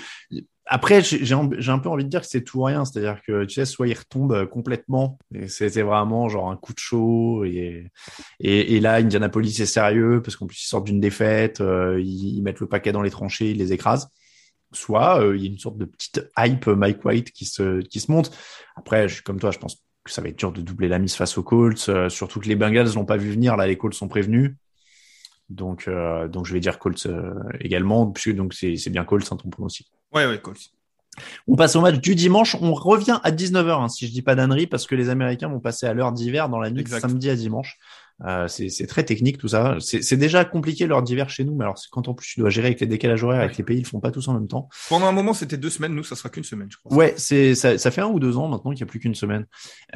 Après, 0.66 1.02
j'ai 1.02 1.34
un 1.34 1.78
peu 1.78 1.88
envie 1.90 2.04
de 2.04 2.08
dire 2.08 2.22
que 2.22 2.26
c'est 2.26 2.42
tout 2.42 2.60
ou 2.60 2.62
rien. 2.62 2.84
C'est-à-dire 2.84 3.20
que, 3.26 3.44
tu 3.44 3.54
sais, 3.54 3.66
soit 3.66 3.86
il 3.86 3.94
retombe 3.94 4.32
euh, 4.32 4.46
complètement, 4.46 5.18
c'était 5.46 5.82
vraiment 5.82 6.28
genre 6.28 6.50
un 6.50 6.56
coup 6.56 6.72
de 6.72 6.78
chaud, 6.78 7.44
et, 7.44 7.90
et, 8.40 8.76
et 8.76 8.80
là, 8.80 8.94
Indianapolis 8.94 9.60
est 9.60 9.66
sérieux, 9.66 10.22
parce 10.22 10.36
qu'en 10.36 10.46
plus, 10.46 10.62
ils 10.62 10.66
sortent 10.66 10.86
d'une 10.86 11.00
défaite, 11.00 11.60
euh, 11.60 12.00
ils, 12.00 12.42
mettent 12.42 12.60
le 12.60 12.66
paquet 12.68 12.92
dans 12.92 13.02
les 13.02 13.10
tranchées, 13.10 13.50
ils 13.50 13.58
les 13.58 13.72
écrasent. 13.72 14.08
Soit 14.72 15.20
euh, 15.20 15.36
il 15.36 15.42
y 15.44 15.46
a 15.46 15.50
une 15.50 15.58
sorte 15.58 15.76
de 15.76 15.84
petite 15.84 16.26
hype 16.38 16.66
Mike 16.66 17.04
White 17.04 17.30
qui 17.30 17.44
se, 17.44 17.80
qui 17.82 18.00
se 18.00 18.10
monte. 18.10 18.32
Après, 18.74 19.06
je 19.06 19.14
suis 19.14 19.22
comme 19.22 19.38
toi, 19.38 19.50
je 19.50 19.58
pense 19.58 19.76
que 20.04 20.10
ça 20.10 20.22
va 20.22 20.28
être 20.28 20.38
dur 20.38 20.52
de 20.52 20.62
doubler 20.62 20.88
la 20.88 20.98
mise 20.98 21.14
face 21.14 21.36
aux 21.38 21.42
Colts, 21.42 21.90
surtout 22.08 22.40
que 22.40 22.48
les 22.48 22.56
Bengals 22.56 22.94
l'ont 22.94 23.04
pas 23.04 23.16
vu 23.16 23.30
venir. 23.30 23.56
Là, 23.56 23.66
les 23.66 23.76
Colts 23.76 23.94
sont 23.94 24.08
prévenus. 24.08 24.56
Donc, 25.50 25.88
euh, 25.88 26.28
donc 26.28 26.46
je 26.46 26.54
vais 26.54 26.60
dire 26.60 26.78
Colts 26.78 27.06
euh, 27.06 27.34
également, 27.60 28.10
puisque 28.10 28.34
donc 28.34 28.54
c'est, 28.54 28.76
c'est 28.76 28.90
bien 28.90 29.04
Colts, 29.04 29.30
hein, 29.30 29.36
ton 29.36 29.50
pronostic. 29.50 29.90
Ouais, 30.12 30.26
ouais, 30.26 30.40
Colts. 30.40 30.70
On 31.46 31.54
passe 31.56 31.76
au 31.76 31.80
match 31.80 32.00
du 32.00 32.14
dimanche. 32.14 32.56
On 32.60 32.74
revient 32.74 33.20
à 33.22 33.30
19h, 33.30 33.84
hein, 33.84 33.88
si 33.88 34.06
je 34.06 34.12
dis 34.12 34.22
pas 34.22 34.34
d'annerie, 34.34 34.66
parce 34.66 34.86
que 34.86 34.94
les 34.94 35.10
Américains 35.10 35.48
vont 35.48 35.60
passer 35.60 35.86
à 35.86 35.94
l'heure 35.94 36.12
d'hiver 36.12 36.48
dans 36.48 36.58
la 36.58 36.70
nuit 36.70 36.82
de 36.82 36.88
samedi 36.88 37.30
à 37.30 37.36
dimanche. 37.36 37.78
Euh, 38.24 38.46
c'est 38.46 38.86
très 38.86 39.04
technique 39.04 39.38
tout 39.38 39.48
ça. 39.48 39.76
C'est 39.80 40.16
déjà 40.16 40.44
compliqué 40.44 40.86
l'heure 40.86 41.02
d'hiver 41.02 41.28
chez 41.30 41.44
nous, 41.44 41.54
mais 41.54 41.64
alors 41.64 41.76
quand 41.90 42.08
en 42.08 42.14
plus 42.14 42.28
tu 42.28 42.40
dois 42.40 42.50
gérer 42.50 42.68
avec 42.68 42.80
les 42.80 42.86
décalages 42.86 43.24
horaires, 43.24 43.40
avec 43.40 43.56
les 43.56 43.64
pays, 43.64 43.78
ils 43.78 43.86
font 43.86 44.00
pas 44.00 44.10
tous 44.10 44.28
en 44.28 44.34
même 44.34 44.46
temps. 44.46 44.68
Pendant 44.88 45.06
un 45.06 45.12
moment, 45.12 45.34
c'était 45.34 45.56
deux 45.56 45.70
semaines. 45.70 45.94
Nous, 45.94 46.04
ça 46.04 46.14
sera 46.14 46.28
qu'une 46.28 46.44
semaine, 46.44 46.68
je 46.70 46.76
crois. 46.76 46.96
Ouais, 46.96 47.14
c'est 47.16 47.54
ça, 47.54 47.76
ça, 47.76 47.90
fait 47.90 48.00
un 48.00 48.06
ou 48.06 48.20
deux 48.20 48.36
ans 48.36 48.48
maintenant 48.48 48.70
qu'il 48.70 48.84
n'y 48.84 48.88
a 48.88 48.90
plus 48.90 49.00
qu'une 49.00 49.14
semaine. 49.14 49.46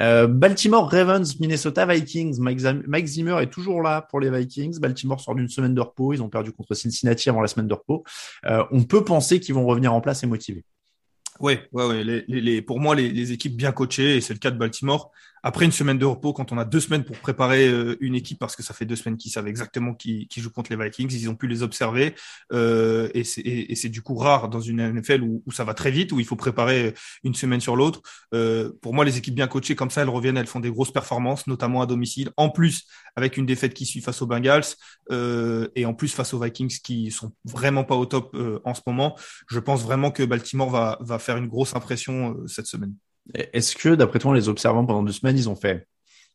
Euh, 0.01 0.27
Baltimore 0.27 0.89
Ravens, 0.89 1.39
Minnesota 1.39 1.85
Vikings. 1.85 2.39
Mike, 2.39 2.61
Mike, 2.87 3.07
Zimmer 3.07 3.37
est 3.41 3.49
toujours 3.49 3.81
là 3.81 4.01
pour 4.01 4.19
les 4.19 4.29
Vikings. 4.29 4.79
Baltimore 4.79 5.21
sort 5.21 5.35
d'une 5.35 5.49
semaine 5.49 5.73
de 5.73 5.81
repos. 5.81 6.13
Ils 6.13 6.21
ont 6.21 6.29
perdu 6.29 6.51
contre 6.51 6.73
Cincinnati 6.73 7.29
avant 7.29 7.41
la 7.41 7.47
semaine 7.47 7.67
de 7.67 7.73
repos. 7.73 8.03
Euh, 8.45 8.63
on 8.71 8.83
peut 8.83 9.03
penser 9.03 9.39
qu'ils 9.39 9.55
vont 9.55 9.65
revenir 9.65 9.93
en 9.93 10.01
place 10.01 10.23
et 10.23 10.27
motivés. 10.27 10.65
Ouais, 11.39 11.69
ouais, 11.71 11.85
ouais. 11.85 12.03
Les, 12.03 12.23
les, 12.27 12.61
pour 12.61 12.81
moi, 12.81 12.95
les, 12.95 13.09
les, 13.11 13.31
équipes 13.31 13.55
bien 13.55 13.71
coachées, 13.71 14.17
et 14.17 14.21
c'est 14.21 14.33
le 14.33 14.39
cas 14.39 14.51
de 14.51 14.57
Baltimore, 14.57 15.11
après 15.43 15.65
une 15.65 15.71
semaine 15.71 15.97
de 15.97 16.05
repos, 16.05 16.33
quand 16.33 16.51
on 16.51 16.57
a 16.57 16.65
deux 16.65 16.79
semaines 16.79 17.03
pour 17.03 17.17
préparer 17.17 17.67
euh, 17.67 17.97
une 18.01 18.15
équipe, 18.15 18.39
parce 18.39 18.55
que 18.55 18.63
ça 18.63 18.73
fait 18.73 18.85
deux 18.85 18.95
semaines 18.95 19.17
qu'ils 19.17 19.31
savent 19.31 19.47
exactement 19.47 19.93
qui, 19.93 20.27
joue 20.37 20.49
contre 20.49 20.71
les 20.71 20.81
Vikings, 20.81 21.11
ils 21.11 21.29
ont 21.29 21.35
pu 21.35 21.47
les 21.47 21.63
observer, 21.63 22.15
euh, 22.53 23.09
et 23.13 23.23
c'est 23.23 23.89
du 23.89 24.01
coup 24.01 24.15
rare 24.15 24.49
dans 24.49 24.61
une 24.61 24.81
NFL 24.81 25.21
où, 25.23 25.43
ça 25.51 25.63
va 25.63 25.73
très 25.73 25.91
vite, 25.91 26.11
où 26.11 26.19
il 26.19 26.25
faut 26.25 26.35
préparer 26.35 26.93
une 27.23 27.35
semaine 27.35 27.59
sur 27.59 27.75
l'autre. 27.75 28.01
Euh, 28.33 28.71
pour 28.81 28.93
moi, 28.93 29.03
les 29.03 29.17
équipes 29.17 29.35
bien 29.35 29.47
coachées 29.47 29.75
comme 29.75 29.89
ça, 29.89 30.01
elles 30.01 30.09
reviennent, 30.09 30.37
elles 30.37 30.47
font 30.47 30.59
des 30.59 30.71
grosses 30.71 30.91
performances, 30.91 31.47
notamment 31.47 31.81
à 31.81 31.85
domicile. 31.85 32.29
En 32.37 32.49
plus, 32.49 32.85
avec 33.15 33.37
une 33.37 33.45
défaite 33.45 33.73
qui 33.73 33.85
suit 33.85 34.01
face 34.01 34.21
aux 34.21 34.27
Bengals, 34.27 34.63
et 35.11 35.85
en 35.85 35.93
plus 35.93 36.13
face 36.13 36.33
aux 36.33 36.39
Vikings 36.39 36.79
qui 36.83 37.11
sont 37.11 37.33
vraiment 37.45 37.83
pas 37.83 37.95
au 37.95 38.05
top 38.05 38.35
en 38.63 38.73
ce 38.73 38.81
moment, 38.85 39.17
je 39.47 39.59
pense 39.59 39.83
vraiment 39.83 40.11
que 40.11 40.23
Baltimore 40.23 40.69
va, 40.69 41.19
faire 41.19 41.37
une 41.37 41.47
grosse 41.47 41.75
impression 41.75 42.37
cette 42.47 42.67
semaine. 42.67 42.93
Est-ce 43.33 43.75
que, 43.75 43.89
d'après 43.95 44.19
toi, 44.19 44.33
les 44.35 44.49
observant 44.49 44.85
pendant 44.85 45.03
deux 45.03 45.11
semaines, 45.11 45.37
ils 45.37 45.49
ont 45.49 45.55
fait 45.55 45.87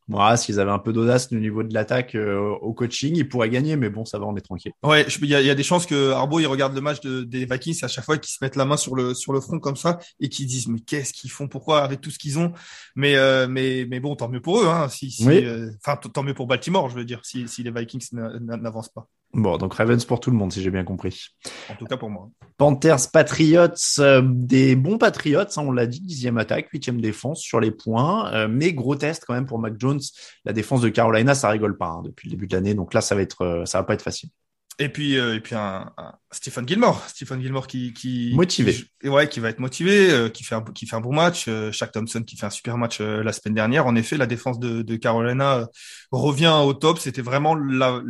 moi, 0.07 0.37
s'ils 0.37 0.59
avaient 0.59 0.71
un 0.71 0.79
peu 0.79 0.93
d'audace 0.93 1.29
au 1.31 1.35
niveau 1.35 1.63
de 1.63 1.73
l'attaque 1.73 2.13
euh, 2.13 2.37
au 2.61 2.73
coaching, 2.73 3.15
ils 3.15 3.27
pourraient 3.27 3.49
gagner, 3.49 3.75
mais 3.75 3.89
bon, 3.89 4.05
ça 4.05 4.19
va, 4.19 4.25
on 4.25 4.35
est 4.35 4.41
tranquille. 4.41 4.71
Ouais, 4.83 5.03
il 5.21 5.27
y 5.27 5.33
a, 5.33 5.41
y 5.41 5.49
a, 5.49 5.55
des 5.55 5.63
chances 5.63 5.87
que 5.87 6.11
Arbo 6.11 6.39
il 6.39 6.45
regarde 6.45 6.75
le 6.75 6.81
match 6.81 6.99
de, 7.01 7.23
des 7.23 7.45
Vikings 7.45 7.83
à 7.83 7.87
chaque 7.87 8.05
fois 8.05 8.19
qu'ils 8.19 8.31
se 8.31 8.37
mettent 8.43 8.55
la 8.55 8.65
main 8.65 8.77
sur 8.77 8.95
le 8.95 9.15
sur 9.15 9.33
le 9.33 9.41
front 9.41 9.59
comme 9.59 9.75
ça 9.75 9.97
et 10.19 10.29
qu'ils 10.29 10.45
disent 10.45 10.67
mais 10.67 10.79
qu'est-ce 10.79 11.11
qu'ils 11.11 11.31
font, 11.31 11.47
pourquoi 11.47 11.81
avec 11.81 12.01
tout 12.01 12.11
ce 12.11 12.19
qu'ils 12.19 12.37
ont? 12.37 12.53
Mais 12.95 13.15
euh, 13.15 13.47
mais 13.49 13.87
mais 13.89 13.99
bon, 13.99 14.15
tant 14.15 14.29
mieux 14.29 14.41
pour 14.41 14.61
eux, 14.61 14.67
hein. 14.67 14.89
Si, 14.89 15.09
si 15.09 15.27
euh, 15.27 15.71
enfin 15.83 15.97
tant 15.97 16.21
mieux 16.21 16.35
pour 16.35 16.45
Baltimore, 16.45 16.87
je 16.89 16.95
veux 16.95 17.05
dire, 17.05 17.21
si 17.23 17.47
si 17.47 17.63
les 17.63 17.71
Vikings 17.71 18.07
n'avancent 18.11 18.89
pas. 18.89 19.07
Bon, 19.35 19.57
donc 19.57 19.73
Ravens 19.73 20.03
pour 20.05 20.21
tout 20.21 20.31
le 20.31 20.37
monde, 20.37 20.53
si 20.53 20.61
j'ai 20.61 20.71
bien 20.71 20.85
compris. 20.85 21.27
En 21.69 21.75
tout 21.75 21.83
cas 21.85 21.97
pour 21.97 22.09
moi. 22.09 22.29
Panthers, 22.57 23.11
Patriots, 23.11 23.99
euh, 23.99 24.21
des 24.25 24.77
bons 24.77 24.97
Patriots, 24.97 25.41
hein, 25.41 25.61
on 25.61 25.73
l'a 25.73 25.87
dit, 25.87 25.99
dixième 25.99 26.37
attaque, 26.37 26.69
huitième 26.69 27.01
défense 27.01 27.41
sur 27.41 27.59
les 27.59 27.71
points, 27.71 28.33
euh, 28.33 28.47
mais 28.49 28.71
gros 28.71 28.95
test 28.95 29.25
quand 29.27 29.33
même 29.33 29.45
pour 29.45 29.59
Mac 29.59 29.73
Jones. 29.77 29.99
La 30.45 30.53
défense 30.53 30.79
de 30.79 30.87
Carolina, 30.87 31.35
ça 31.35 31.49
rigole 31.49 31.77
pas 31.77 31.87
hein, 31.87 32.01
depuis 32.05 32.29
le 32.29 32.31
début 32.31 32.47
de 32.47 32.55
l'année, 32.55 32.75
donc 32.75 32.93
là 32.93 33.01
ça 33.01 33.13
va 33.13 33.21
être, 33.21 33.41
euh, 33.41 33.65
ça 33.65 33.79
va 33.79 33.83
pas 33.83 33.93
être 33.93 34.01
facile. 34.01 34.29
Et 34.77 34.89
puis, 34.89 35.15
et 35.15 35.39
puis 35.39 35.55
un, 35.55 35.89
Stephen 36.31 36.67
Gilmore, 36.67 37.01
Stephen 37.07 37.41
Gilmore 37.41 37.65
qui, 37.65 37.93
qui 37.93 38.33
motivé, 38.35 38.73
qui, 39.01 39.07
ouais, 39.07 39.29
qui 39.29 39.39
va 39.39 39.49
être 39.49 39.59
motivé, 39.59 40.29
qui 40.33 40.43
fait 40.43 40.55
un 40.55 40.61
qui 40.61 40.85
fait 40.85 40.97
un 40.97 41.01
bon 41.01 41.13
match, 41.13 41.49
Shaq 41.71 41.93
Thompson 41.93 42.23
qui 42.23 42.35
fait 42.35 42.45
un 42.45 42.49
super 42.49 42.77
match 42.77 42.99
la 42.99 43.31
semaine 43.31 43.53
dernière. 43.53 43.87
En 43.87 43.95
effet, 43.95 44.17
la 44.17 44.25
défense 44.25 44.59
de, 44.59 44.81
de 44.81 44.95
Carolina 44.97 45.69
revient 46.11 46.53
au 46.65 46.73
top. 46.73 46.99
C'était 46.99 47.21
vraiment 47.21 47.55
la, 47.55 48.01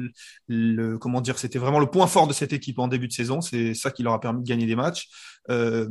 le 0.47 0.97
comment 0.97 1.21
dire, 1.21 1.37
c'était 1.37 1.59
vraiment 1.59 1.79
le 1.79 1.85
point 1.85 2.07
fort 2.07 2.25
de 2.25 2.33
cette 2.33 2.51
équipe 2.51 2.79
en 2.79 2.87
début 2.87 3.07
de 3.07 3.13
saison. 3.13 3.41
C'est 3.41 3.75
ça 3.75 3.91
qui 3.91 4.01
leur 4.01 4.13
a 4.13 4.19
permis 4.19 4.41
de 4.41 4.47
gagner 4.47 4.65
des 4.65 4.75
matchs. 4.75 5.07
Euh, 5.49 5.87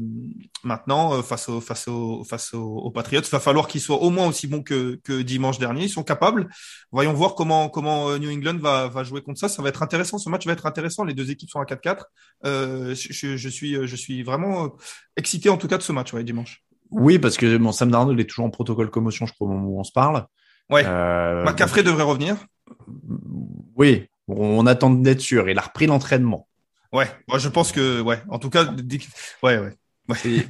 maintenant, 0.64 1.22
face 1.22 1.48
au 1.48 1.60
face 1.60 1.86
au 1.86 2.24
face 2.24 2.54
aux, 2.54 2.90
Patriots, 2.90 3.22
il 3.22 3.30
va 3.30 3.40
falloir 3.40 3.68
qu'ils 3.68 3.80
soient 3.80 4.02
au 4.02 4.10
moins 4.10 4.26
aussi 4.26 4.46
bons 4.46 4.62
que, 4.62 5.00
que 5.04 5.22
dimanche 5.22 5.58
dernier. 5.58 5.84
Ils 5.84 5.90
sont 5.90 6.02
capables. 6.02 6.48
Voyons 6.90 7.12
voir 7.12 7.34
comment 7.34 7.68
comment 7.68 8.18
New 8.18 8.30
England 8.30 8.58
va 8.58 8.88
va 8.88 9.04
jouer 9.04 9.22
contre 9.22 9.38
ça. 9.38 9.48
Ça 9.48 9.62
va 9.62 9.68
être 9.68 9.82
intéressant. 9.82 10.18
Ce 10.18 10.28
match 10.28 10.46
va 10.46 10.52
être 10.52 10.66
intéressant. 10.66 11.04
Les 11.04 11.14
deux 11.14 11.30
équipes 11.30 11.50
sont 11.50 11.60
à 11.60 11.64
4-4. 11.64 12.02
Euh, 12.44 12.94
je, 12.94 13.36
je, 13.36 13.48
suis 13.48 13.86
je 13.86 13.96
suis 13.96 14.22
vraiment 14.22 14.74
excité 15.16 15.50
en 15.50 15.56
tout 15.56 15.68
cas 15.68 15.78
de 15.78 15.82
ce 15.82 15.92
match 15.92 16.12
ouais, 16.12 16.24
dimanche. 16.24 16.64
Oui, 16.90 17.18
parce 17.18 17.36
que 17.36 17.56
bon, 17.56 17.72
Sam 17.72 17.90
Darnold 17.90 18.18
est 18.20 18.24
toujours 18.24 18.44
en 18.44 18.50
protocole 18.50 18.90
commotion, 18.90 19.26
je 19.26 19.32
crois, 19.32 19.48
au 19.48 19.50
moment 19.50 19.68
où 19.68 19.80
on 19.80 19.84
se 19.84 19.92
parle. 19.92 20.26
Ouais. 20.70 20.84
Euh, 20.86 21.44
McCaffrey 21.44 21.82
devrait 21.82 22.04
revenir. 22.04 22.36
Oui, 23.76 24.06
on 24.28 24.66
attend 24.66 24.90
d'être 24.90 25.20
sûr. 25.20 25.48
Il 25.48 25.58
a 25.58 25.62
repris 25.62 25.86
l'entraînement. 25.86 26.48
Ouais, 26.94 27.06
moi 27.28 27.38
je 27.38 27.48
pense 27.50 27.72
que 27.72 28.00
ouais. 28.00 28.22
En 28.28 28.38
tout 28.38 28.50
cas, 28.50 28.64
ouais, 29.42 29.58
ouais. 29.58 29.74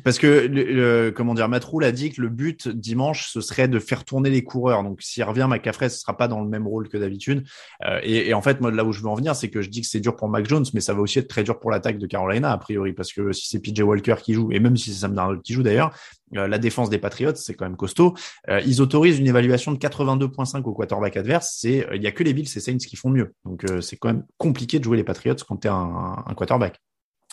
Parce 0.05 0.19
que 0.19 0.49
le, 0.51 1.11
comment 1.11 1.35
dire, 1.35 1.49
Matroul 1.49 1.85
a 1.85 1.93
dit 1.93 2.11
que 2.11 2.21
le 2.21 2.29
but 2.29 2.69
dimanche 2.69 3.29
ce 3.29 3.41
serait 3.41 3.69
de 3.69 3.79
faire 3.79 4.05
tourner 4.05 4.31
les 4.31 4.43
coureurs. 4.43 4.83
Donc 4.83 5.01
s'il 5.01 5.23
revient 5.23 5.47
McCaffrey, 5.49 5.89
ce 5.89 6.01
sera 6.01 6.17
pas 6.17 6.27
dans 6.27 6.41
le 6.41 6.49
même 6.49 6.67
rôle 6.67 6.89
que 6.89 6.99
d'habitude. 6.99 7.47
Euh, 7.85 8.01
et, 8.03 8.29
et, 8.29 8.35
en 8.35 8.43
fait, 8.43 8.61
moi 8.61 8.73
là 8.73 8.85
où 8.85 8.93
je 8.93 9.01
veux 9.01 9.09
en 9.09 9.15
venir, 9.15 9.37
c'est 9.37 9.51
que 9.51 9.63
je 9.63 9.71
dis 9.71 9.81
que 9.81 9.87
c'est 9.87 10.01
dur 10.01 10.17
pour 10.17 10.29
Mac 10.29 10.49
Jones, 10.49 10.65
mais 10.75 10.81
ça 10.81 10.93
va 10.93 11.01
aussi 11.01 11.21
être 11.21 11.29
très 11.29 11.45
dur 11.45 11.61
pour 11.61 11.71
l'attaque 11.71 11.99
de 11.99 12.07
Carolina 12.07 12.51
a 12.51 12.59
priori, 12.59 12.93
parce 12.93 13.13
que 13.13 13.33
si 13.33 13.49
c'est 13.49 13.61
PJ 13.61 13.81
Walker 13.81 14.17
qui 14.23 14.35
joue, 14.35 14.51
et 14.51 14.59
même 14.59 14.77
si 14.77 14.93
c'est 14.93 15.01
Sam 15.01 15.15
Darnold 15.15 15.43
qui 15.43 15.53
joue 15.53 15.63
d'ailleurs, 15.63 15.97
euh, 16.37 16.49
la 16.49 16.59
défense 16.59 16.91
des 16.91 16.99
Patriots 16.99 17.35
c'est 17.37 17.55
quand 17.55 17.65
même 17.65 17.77
costaud. 17.77 18.15
Euh, 18.49 18.61
ils 18.67 18.83
autorisent 18.83 19.21
une 19.21 19.29
évaluation 19.29 19.71
de 19.71 19.79
82.5 19.79 20.63
au 20.63 20.73
quarterback 20.73 21.17
adverse. 21.17 21.57
C'est 21.61 21.87
il 21.95 22.03
y 22.03 22.09
a 22.09 22.13
que 22.13 22.25
les 22.25 22.35
Bills 22.35 22.49
et 22.57 22.61
Saints 22.61 22.79
qui 22.79 22.97
font 22.97 23.11
mieux. 23.11 23.35
Donc 23.45 23.65
c'est 23.81 23.97
quand 23.97 24.09
même 24.09 24.25
compliqué 24.37 24.81
de 24.81 24.85
jouer 24.85 24.97
les 24.97 25.05
Patriots 25.05 25.37
quand 25.47 25.57
t'es 25.57 25.69
un, 25.69 26.25
un 26.27 26.35
quarterback. 26.35 26.81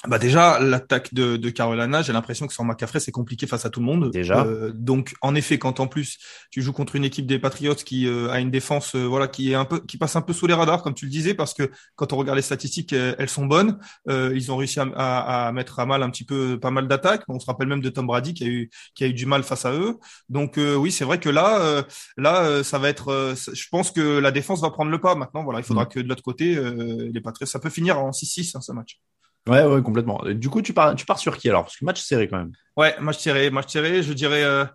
Bah 0.08 0.18
déjà, 0.18 0.60
l'attaque 0.60 1.14
de, 1.14 1.38
de 1.38 1.50
Carolina, 1.52 2.02
j'ai 2.02 2.12
l'impression 2.12 2.48
que 2.48 2.54
sans 2.54 2.64
McCaffrey, 2.64 3.00
c'est 3.00 3.12
compliqué 3.12 3.46
face 3.46 3.66
à 3.66 3.70
tout 3.70 3.82
le 3.82 3.86
monde. 3.86 4.10
Déjà. 4.10 4.44
Euh, 4.44 4.72
donc, 4.74 5.14
en 5.22 5.36
effet, 5.36 5.60
quand 5.60 5.80
en 5.80 5.86
plus 5.86 6.18
tu 6.50 6.64
joues 6.64 6.74
contre 6.74 6.96
une 6.96 7.04
équipe 7.04 7.28
des 7.28 7.38
Patriots 7.38 7.76
qui 7.76 8.08
euh, 8.08 8.32
a 8.32 8.40
une 8.40 8.50
défense, 8.50 8.96
euh, 8.96 9.06
voilà, 9.06 9.28
qui 9.28 9.52
est 9.52 9.56
un 9.56 9.66
peu, 9.66 9.80
qui 9.80 10.00
passe 10.00 10.16
un 10.16 10.22
peu 10.22 10.34
sous 10.34 10.48
les 10.48 10.56
radars, 10.56 10.82
comme 10.82 10.96
tu 10.96 11.06
le 11.06 11.12
disais, 11.12 11.36
parce 11.36 11.54
que 11.54 11.70
quand 11.96 12.14
on 12.14 12.18
regarde 12.18 12.36
les 12.36 12.42
statistiques, 12.42 12.94
elles 12.94 13.30
sont 13.30 13.46
bonnes. 13.46 13.78
ils 14.08 14.52
ont 14.52 14.58
réussi 14.58 14.80
à, 14.80 14.88
à, 14.96 15.48
à, 15.48 15.52
mettre 15.52 15.80
à 15.80 15.86
mal 15.86 16.02
un 16.02 16.10
petit 16.10 16.26
peu, 16.26 16.60
pas 16.60 16.72
mal 16.72 16.88
d'attaques. 16.88 17.22
On 17.28 17.40
se 17.40 17.46
rappelle 17.46 17.68
même 17.68 17.82
de 17.82 17.90
Tom 17.90 18.08
Brady 18.08 18.34
qui 18.34 18.44
a 18.44 18.48
eu, 18.48 18.72
qui 18.96 19.04
a 19.04 19.08
eu 19.08 19.14
du 19.14 19.28
mal 19.28 19.44
face 19.44 19.66
à 19.66 19.74
eux. 19.74 19.98
Donc, 20.30 20.58
oui, 20.58 20.92
c'est 20.92 21.06
vrai 21.06 21.20
que 21.20 21.30
là, 21.30 21.86
là, 22.18 22.64
ça 22.64 22.80
va 22.80 22.90
être. 22.90 23.36
je 23.36 23.66
pense 23.70 23.92
que 23.92 24.18
la 24.18 24.32
défense 24.32 24.62
va 24.62 24.72
prendre 24.72 24.90
le 24.90 25.00
pas. 25.00 25.14
Maintenant, 25.14 25.44
voilà, 25.44 25.60
il 25.60 25.66
faudra 25.66 25.84
mm. 25.84 25.90
que 25.90 26.00
de 26.00 26.10
l'autre 26.10 26.24
côté, 26.24 26.56
les 26.56 27.22
Patriots, 27.22 27.46
ça 27.46 27.60
peut 27.60 27.70
finir 27.70 28.00
en 28.00 28.10
6-6 28.10 28.58
hein, 28.58 28.62
ce 28.62 28.72
match. 28.72 29.00
Ouais, 29.48 29.64
ouais, 29.64 29.82
complètement. 29.82 30.22
Du 30.26 30.50
coup, 30.50 30.62
tu 30.62 30.74
pars, 30.74 30.96
tu 30.96 31.06
pars 31.06 31.18
sur 31.18 31.38
qui 31.38 31.50
alors? 31.50 31.64
Parce 31.64 31.78
que 31.78 31.86
match 31.86 32.02
serré 32.02 32.28
quand 32.28 32.38
même. 32.38 32.52
Ouais, 32.78 32.96
match 33.00 33.20
serré, 33.20 33.50
match 33.50 33.72
serré. 33.72 34.04
Je 34.04 34.14
dirais, 34.14 34.44
euh, 34.44 34.66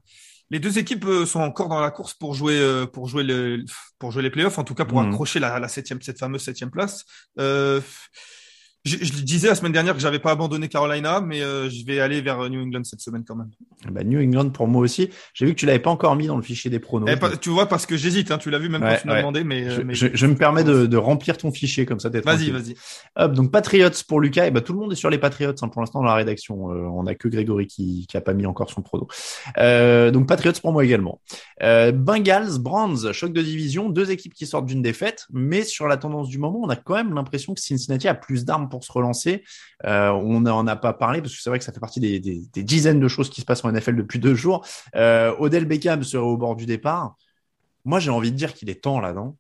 les 0.51 0.59
deux 0.59 0.79
équipes 0.79 1.05
euh, 1.05 1.27
sont 1.27 1.41
encore 1.41 1.69
dans 1.69 1.81
la 1.81 1.91
course 1.91 2.15
pour 2.15 2.35
jouer, 2.35 2.59
euh, 2.59 2.87
pour 2.87 3.09
jouer 3.09 3.23
le, 3.23 3.65
pour 3.99 4.11
jouer 4.11 4.23
les 4.23 4.31
playoffs. 4.31 4.59
En 4.59 4.65
tout 4.65 4.75
cas, 4.75 4.85
pour 4.85 5.01
mhm. 5.01 5.11
accrocher 5.11 5.39
la, 5.39 5.59
la 5.59 5.69
septième, 5.69 6.03
cette 6.03 6.19
fameuse 6.19 6.43
septième 6.43 6.71
place. 6.71 7.05
Euh, 7.39 7.81
je, 8.87 8.97
je 9.05 9.13
disais 9.23 9.49
la 9.49 9.55
semaine 9.55 9.73
dernière 9.73 9.95
que 9.95 10.01
j'avais 10.01 10.19
pas 10.19 10.31
abandonné 10.31 10.69
Carolina, 10.69 11.21
mais 11.21 11.43
euh, 11.43 11.69
je 11.69 11.85
vais 11.85 12.01
aller 12.01 12.21
vers 12.21 12.49
New 12.49 12.63
England 12.63 12.85
cette 12.85 13.01
semaine 13.01 13.25
quand 13.27 13.37
même. 13.37 13.51
Bah, 13.91 14.03
New 14.05 14.21
England 14.21 14.51
pour 14.51 14.69
moi 14.69 14.81
aussi. 14.83 15.11
J'ai 15.35 15.45
vu 15.47 15.55
que 15.55 15.59
tu 15.59 15.67
l'avais 15.67 15.79
pas 15.79 15.91
encore 15.91 16.17
mis 16.17 16.27
dans 16.27 16.37
le 16.37 16.43
fichier 16.43 16.71
des 16.71 16.79
pronos. 16.79 17.09
Eh, 17.11 17.39
tu 17.39 17.51
vois, 17.51 17.67
parce 17.67 17.85
que 17.87 17.97
j'hésite, 17.97 18.31
hein, 18.31 18.39
tu 18.39 18.51
l'as 18.51 18.59
vu 18.59 18.69
même 18.69 18.83
Ouais, 18.83 18.95
quand 18.95 19.01
tu 19.03 19.07
m'as 19.09 19.13
ouais. 19.15 19.19
demandé, 19.21 19.45
mais, 19.45 19.71
je, 19.71 19.81
euh, 19.81 19.85
mais- 19.85 19.95
je- 19.95 20.07
je 20.15 20.27
me 20.27 20.35
permets 20.35 20.65
de, 20.65 20.87
de 20.87 20.97
remplir 20.97 21.37
ton 21.37 21.51
fichier 21.53 21.85
comme 21.87 22.01
ça. 22.01 22.09
Vas-y, 22.09 22.51
vas-y. 22.51 22.75
Hop, 23.17 23.33
donc 23.33 23.51
Patriots 23.51 23.91
pour 24.09 24.21
Lucas. 24.21 24.47
Et 24.47 24.51
bah, 24.51 24.61
tout 24.61 24.73
le 24.73 24.79
monde 24.79 24.93
est 24.93 24.97
sur 24.97 25.11
les 25.11 25.19
Patriots 25.19 25.53
hein, 25.61 25.69
pour 25.69 25.81
l'instant 25.83 26.01
dans 26.01 26.07
la 26.07 26.15
rédaction. 26.15 26.71
Euh, 26.73 26.87
on 26.93 27.07
a 27.07 27.15
que 27.15 27.29
Grégory 27.29 27.67
qui, 27.67 28.07
qui 28.09 28.17
a 28.17 28.21
pas 28.21 28.33
mis 28.35 28.47
encore 28.47 28.71
son 28.71 28.83
prono. 28.83 29.07
Euh, 29.59 30.11
donc 30.11 30.27
Patriots 30.29 30.53
pour 30.63 30.73
moi 30.73 30.85
également. 30.85 31.21
Euh, 31.63 31.93
Bengals, 31.93 32.59
Browns, 32.61 33.13
choc 33.13 33.33
de 33.33 33.43
division, 33.43 33.89
deux 33.89 34.11
équipes 34.11 34.35
qui 34.35 34.47
sortent 34.47 34.67
d'une 34.67 34.83
défaite, 34.83 35.27
mais 35.33 35.63
sur 35.65 35.87
la 35.89 35.97
tendance 35.97 36.29
du 36.29 36.39
moment, 36.39 36.61
on 36.63 36.69
a 36.69 36.77
quand 36.77 36.95
même 36.95 37.15
l'impression 37.15 37.55
que 37.55 37.61
Cincinnati 37.61 38.09
a 38.09 38.15
plus 38.15 38.45
d'armes 38.45 38.69
pour 38.69 38.76
se 38.85 38.93
relancer. 38.93 39.45
Euh, 39.85 40.11
on 40.11 40.41
n'en 40.41 40.67
a 40.67 40.77
pas 40.77 40.93
parlé 40.93 41.21
parce 41.23 41.35
que 41.35 41.41
c'est 41.43 41.51
vrai 41.51 41.59
que 41.59 41.65
ça 41.65 41.73
fait 41.73 41.81
partie 41.81 42.01
des, 42.01 42.21
des- 42.21 42.43
des 42.53 42.63
dizaines 42.63 43.01
de 43.01 43.09
choses 43.09 43.31
qui 43.31 43.41
se 43.41 43.47
passent 43.47 43.65
en 43.65 43.71
NFL 43.73 43.97
depuis 43.97 44.19
deux 44.19 44.35
jours. 44.35 44.67
Euh, 44.95 45.35
Odell 45.39 45.65
Beckham 45.65 46.03
serait 46.03 46.23
au 46.23 46.37
bord 46.37 46.57
du 46.57 46.67
départ. 46.67 47.17
Moi, 47.85 48.01
j'ai 48.01 48.11
envie 48.11 48.33
de 48.33 48.37
dire 48.37 48.53
qu'il 48.55 48.71
est 48.71 48.83
temps 48.83 49.01
là, 49.01 49.13
non? 49.13 49.37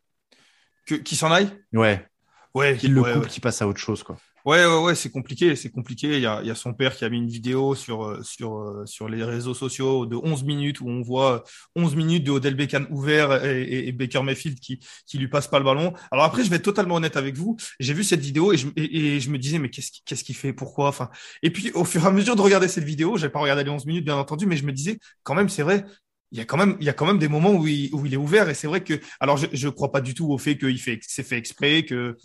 Que, 0.87 0.94
qui 0.94 1.16
s'en 1.16 1.33
aille? 1.33 1.51
Ouais, 1.72 2.07
Ouais, 2.55 2.77
qu'il 2.77 2.94
le 2.94 3.01
ouais, 3.03 3.12
coupe, 3.12 3.22
ouais. 3.25 3.29
qu'il 3.29 3.42
passe 3.42 3.61
à 3.62 3.68
autre 3.68 3.81
chose, 3.81 4.03
quoi. 4.03 4.16
Ouais, 4.46 4.64
ouais, 4.64 4.78
ouais, 4.80 4.94
c'est 4.94 5.11
compliqué, 5.11 5.56
c'est 5.56 5.70
compliqué. 5.70 6.14
Il 6.14 6.20
y 6.20 6.26
a, 6.26 6.40
il 6.40 6.46
y 6.46 6.52
a 6.52 6.54
son 6.54 6.72
père 6.72 6.94
qui 6.94 7.04
a 7.04 7.09
mis 7.09 7.18
une 7.18 7.26
vidéo 7.26 7.74
sur, 7.74 8.04
euh, 8.04 8.22
sur, 8.22 8.59
euh, 8.61 8.87
sur 8.87 9.09
les 9.09 9.24
réseaux 9.24 9.54
sociaux 9.54 10.06
de 10.06 10.14
11 10.14 10.44
minutes 10.44 10.80
où 10.80 10.88
on 10.88 11.02
voit 11.02 11.42
11 11.74 11.96
minutes 11.96 12.22
de 12.22 12.30
Odell 12.30 12.54
Beckham 12.54 12.87
ouvert 12.90 13.44
et, 13.44 13.90
Baker 13.90 14.22
Mayfield 14.22 14.61
qui, 14.61 14.78
qui 15.04 15.18
lui 15.18 15.26
passe 15.26 15.48
pas 15.48 15.59
le 15.59 15.64
ballon. 15.64 15.94
Alors 16.12 16.24
après, 16.24 16.44
je 16.44 16.50
vais 16.50 16.56
être 16.56 16.62
totalement 16.62 16.94
honnête 16.94 17.16
avec 17.16 17.37
vous. 17.37 17.56
J'ai 17.80 17.92
vu 17.92 18.04
cette 18.04 18.20
vidéo 18.20 18.52
et 18.52 18.56
je, 18.56 18.68
et, 18.76 19.16
et 19.16 19.20
je 19.20 19.30
me 19.30 19.38
disais, 19.38 19.59
mais 19.59 19.68
qu'est-ce 19.68 19.90
qu'est-ce 20.04 20.22
qu'il 20.22 20.37
fait? 20.37 20.52
Pourquoi? 20.52 20.87
Enfin, 20.88 21.11
et 21.42 21.50
puis, 21.50 21.72
au 21.72 21.85
fur 21.85 22.04
et 22.04 22.06
à 22.06 22.12
mesure 22.12 22.37
de 22.37 22.40
regarder 22.40 22.68
cette 22.68 22.85
vidéo, 22.85 23.16
j'ai 23.16 23.28
pas 23.28 23.40
regardé 23.40 23.64
les 23.64 23.70
11 23.70 23.85
minutes, 23.85 24.04
bien 24.04 24.16
entendu, 24.16 24.46
mais 24.46 24.56
je 24.56 24.64
me 24.64 24.72
disais, 24.72 25.00
quand 25.24 25.35
même, 25.35 25.48
c'est 25.48 25.62
vrai. 25.64 25.85
Il 26.30 26.38
y 26.38 26.40
a 26.40 26.44
quand 26.44 26.56
même, 26.56 26.76
il 26.80 26.87
y 26.87 26.88
a 26.88 26.92
quand 26.92 27.06
même 27.06 27.18
des 27.18 27.28
moments 27.28 27.52
où 27.52 27.66
il, 27.66 27.92
où 27.94 28.04
il 28.06 28.12
est 28.14 28.16
ouvert 28.16 28.48
et 28.48 28.54
c'est 28.54 28.66
vrai 28.66 28.82
que, 28.82 29.00
alors 29.20 29.37
je, 29.37 29.46
je 29.52 29.68
crois 29.68 29.92
pas 29.92 30.00
du 30.00 30.12
tout 30.12 30.26
au 30.30 30.38
fait 30.38 30.59
qu'il 30.59 30.78
fait, 30.80 30.98
c'est 31.02 31.22
fait 31.22 31.37
exprès, 31.38 31.85
que, 31.85 32.16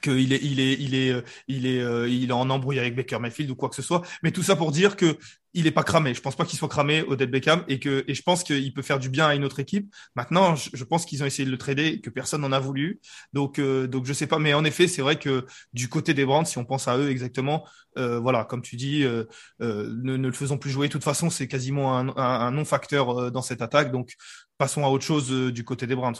qu'il 0.00 0.32
est, 0.32 0.40
il 0.42 0.60
est, 0.60 0.74
il 0.74 0.94
est, 0.94 1.10
euh, 1.12 1.22
il 1.48 1.66
est, 1.66 1.80
euh, 1.80 2.08
il 2.08 2.30
est 2.30 2.32
en 2.32 2.50
embrouille 2.50 2.78
avec 2.78 2.96
Baker 2.96 3.18
Mayfield 3.18 3.50
ou 3.50 3.56
quoi 3.56 3.68
que 3.68 3.76
ce 3.76 3.82
soit. 3.82 4.02
Mais 4.22 4.32
tout 4.32 4.42
ça 4.42 4.56
pour 4.56 4.72
dire 4.72 4.96
que 4.96 5.18
il 5.56 5.66
est 5.66 5.72
pas 5.72 5.82
cramé. 5.82 6.12
Je 6.12 6.20
pense 6.20 6.36
pas 6.36 6.44
qu'il 6.44 6.58
soit 6.58 6.68
cramé, 6.68 7.02
Odell 7.02 7.30
Beckham, 7.30 7.64
et 7.66 7.80
que, 7.80 8.04
et 8.06 8.14
je 8.14 8.22
pense 8.22 8.44
qu'il 8.44 8.74
peut 8.74 8.82
faire 8.82 8.98
du 8.98 9.08
bien 9.08 9.26
à 9.26 9.34
une 9.34 9.42
autre 9.42 9.58
équipe. 9.58 9.90
Maintenant, 10.14 10.54
je, 10.54 10.84
pense 10.84 11.06
qu'ils 11.06 11.22
ont 11.22 11.26
essayé 11.26 11.46
de 11.46 11.50
le 11.50 11.56
trader, 11.56 11.86
et 11.86 12.00
que 12.02 12.10
personne 12.10 12.42
n'en 12.42 12.52
a 12.52 12.60
voulu. 12.60 13.00
Donc, 13.32 13.58
euh, 13.58 13.86
donc 13.86 14.04
je 14.04 14.12
sais 14.12 14.26
pas. 14.26 14.38
Mais 14.38 14.52
en 14.52 14.66
effet, 14.66 14.86
c'est 14.86 15.00
vrai 15.00 15.18
que 15.18 15.46
du 15.72 15.88
côté 15.88 16.12
des 16.12 16.26
Brands, 16.26 16.44
si 16.44 16.58
on 16.58 16.66
pense 16.66 16.88
à 16.88 16.98
eux 16.98 17.08
exactement, 17.10 17.66
euh, 17.96 18.18
voilà, 18.18 18.44
comme 18.44 18.60
tu 18.60 18.76
dis, 18.76 19.02
euh, 19.04 19.24
euh, 19.62 19.90
ne, 20.02 20.18
ne 20.18 20.26
le 20.26 20.34
faisons 20.34 20.58
plus 20.58 20.70
jouer. 20.70 20.88
De 20.88 20.92
toute 20.92 21.04
façon, 21.04 21.30
c'est 21.30 21.48
quasiment 21.48 21.96
un, 21.96 22.08
un, 22.08 22.14
un 22.16 22.50
non-facteur 22.50 23.18
euh, 23.18 23.30
dans 23.30 23.42
cette 23.42 23.62
attaque. 23.62 23.92
Donc, 23.92 24.14
passons 24.58 24.84
à 24.84 24.88
autre 24.88 25.04
chose 25.04 25.32
euh, 25.32 25.50
du 25.52 25.64
côté 25.64 25.86
des 25.86 25.94
Brands. 25.94 26.12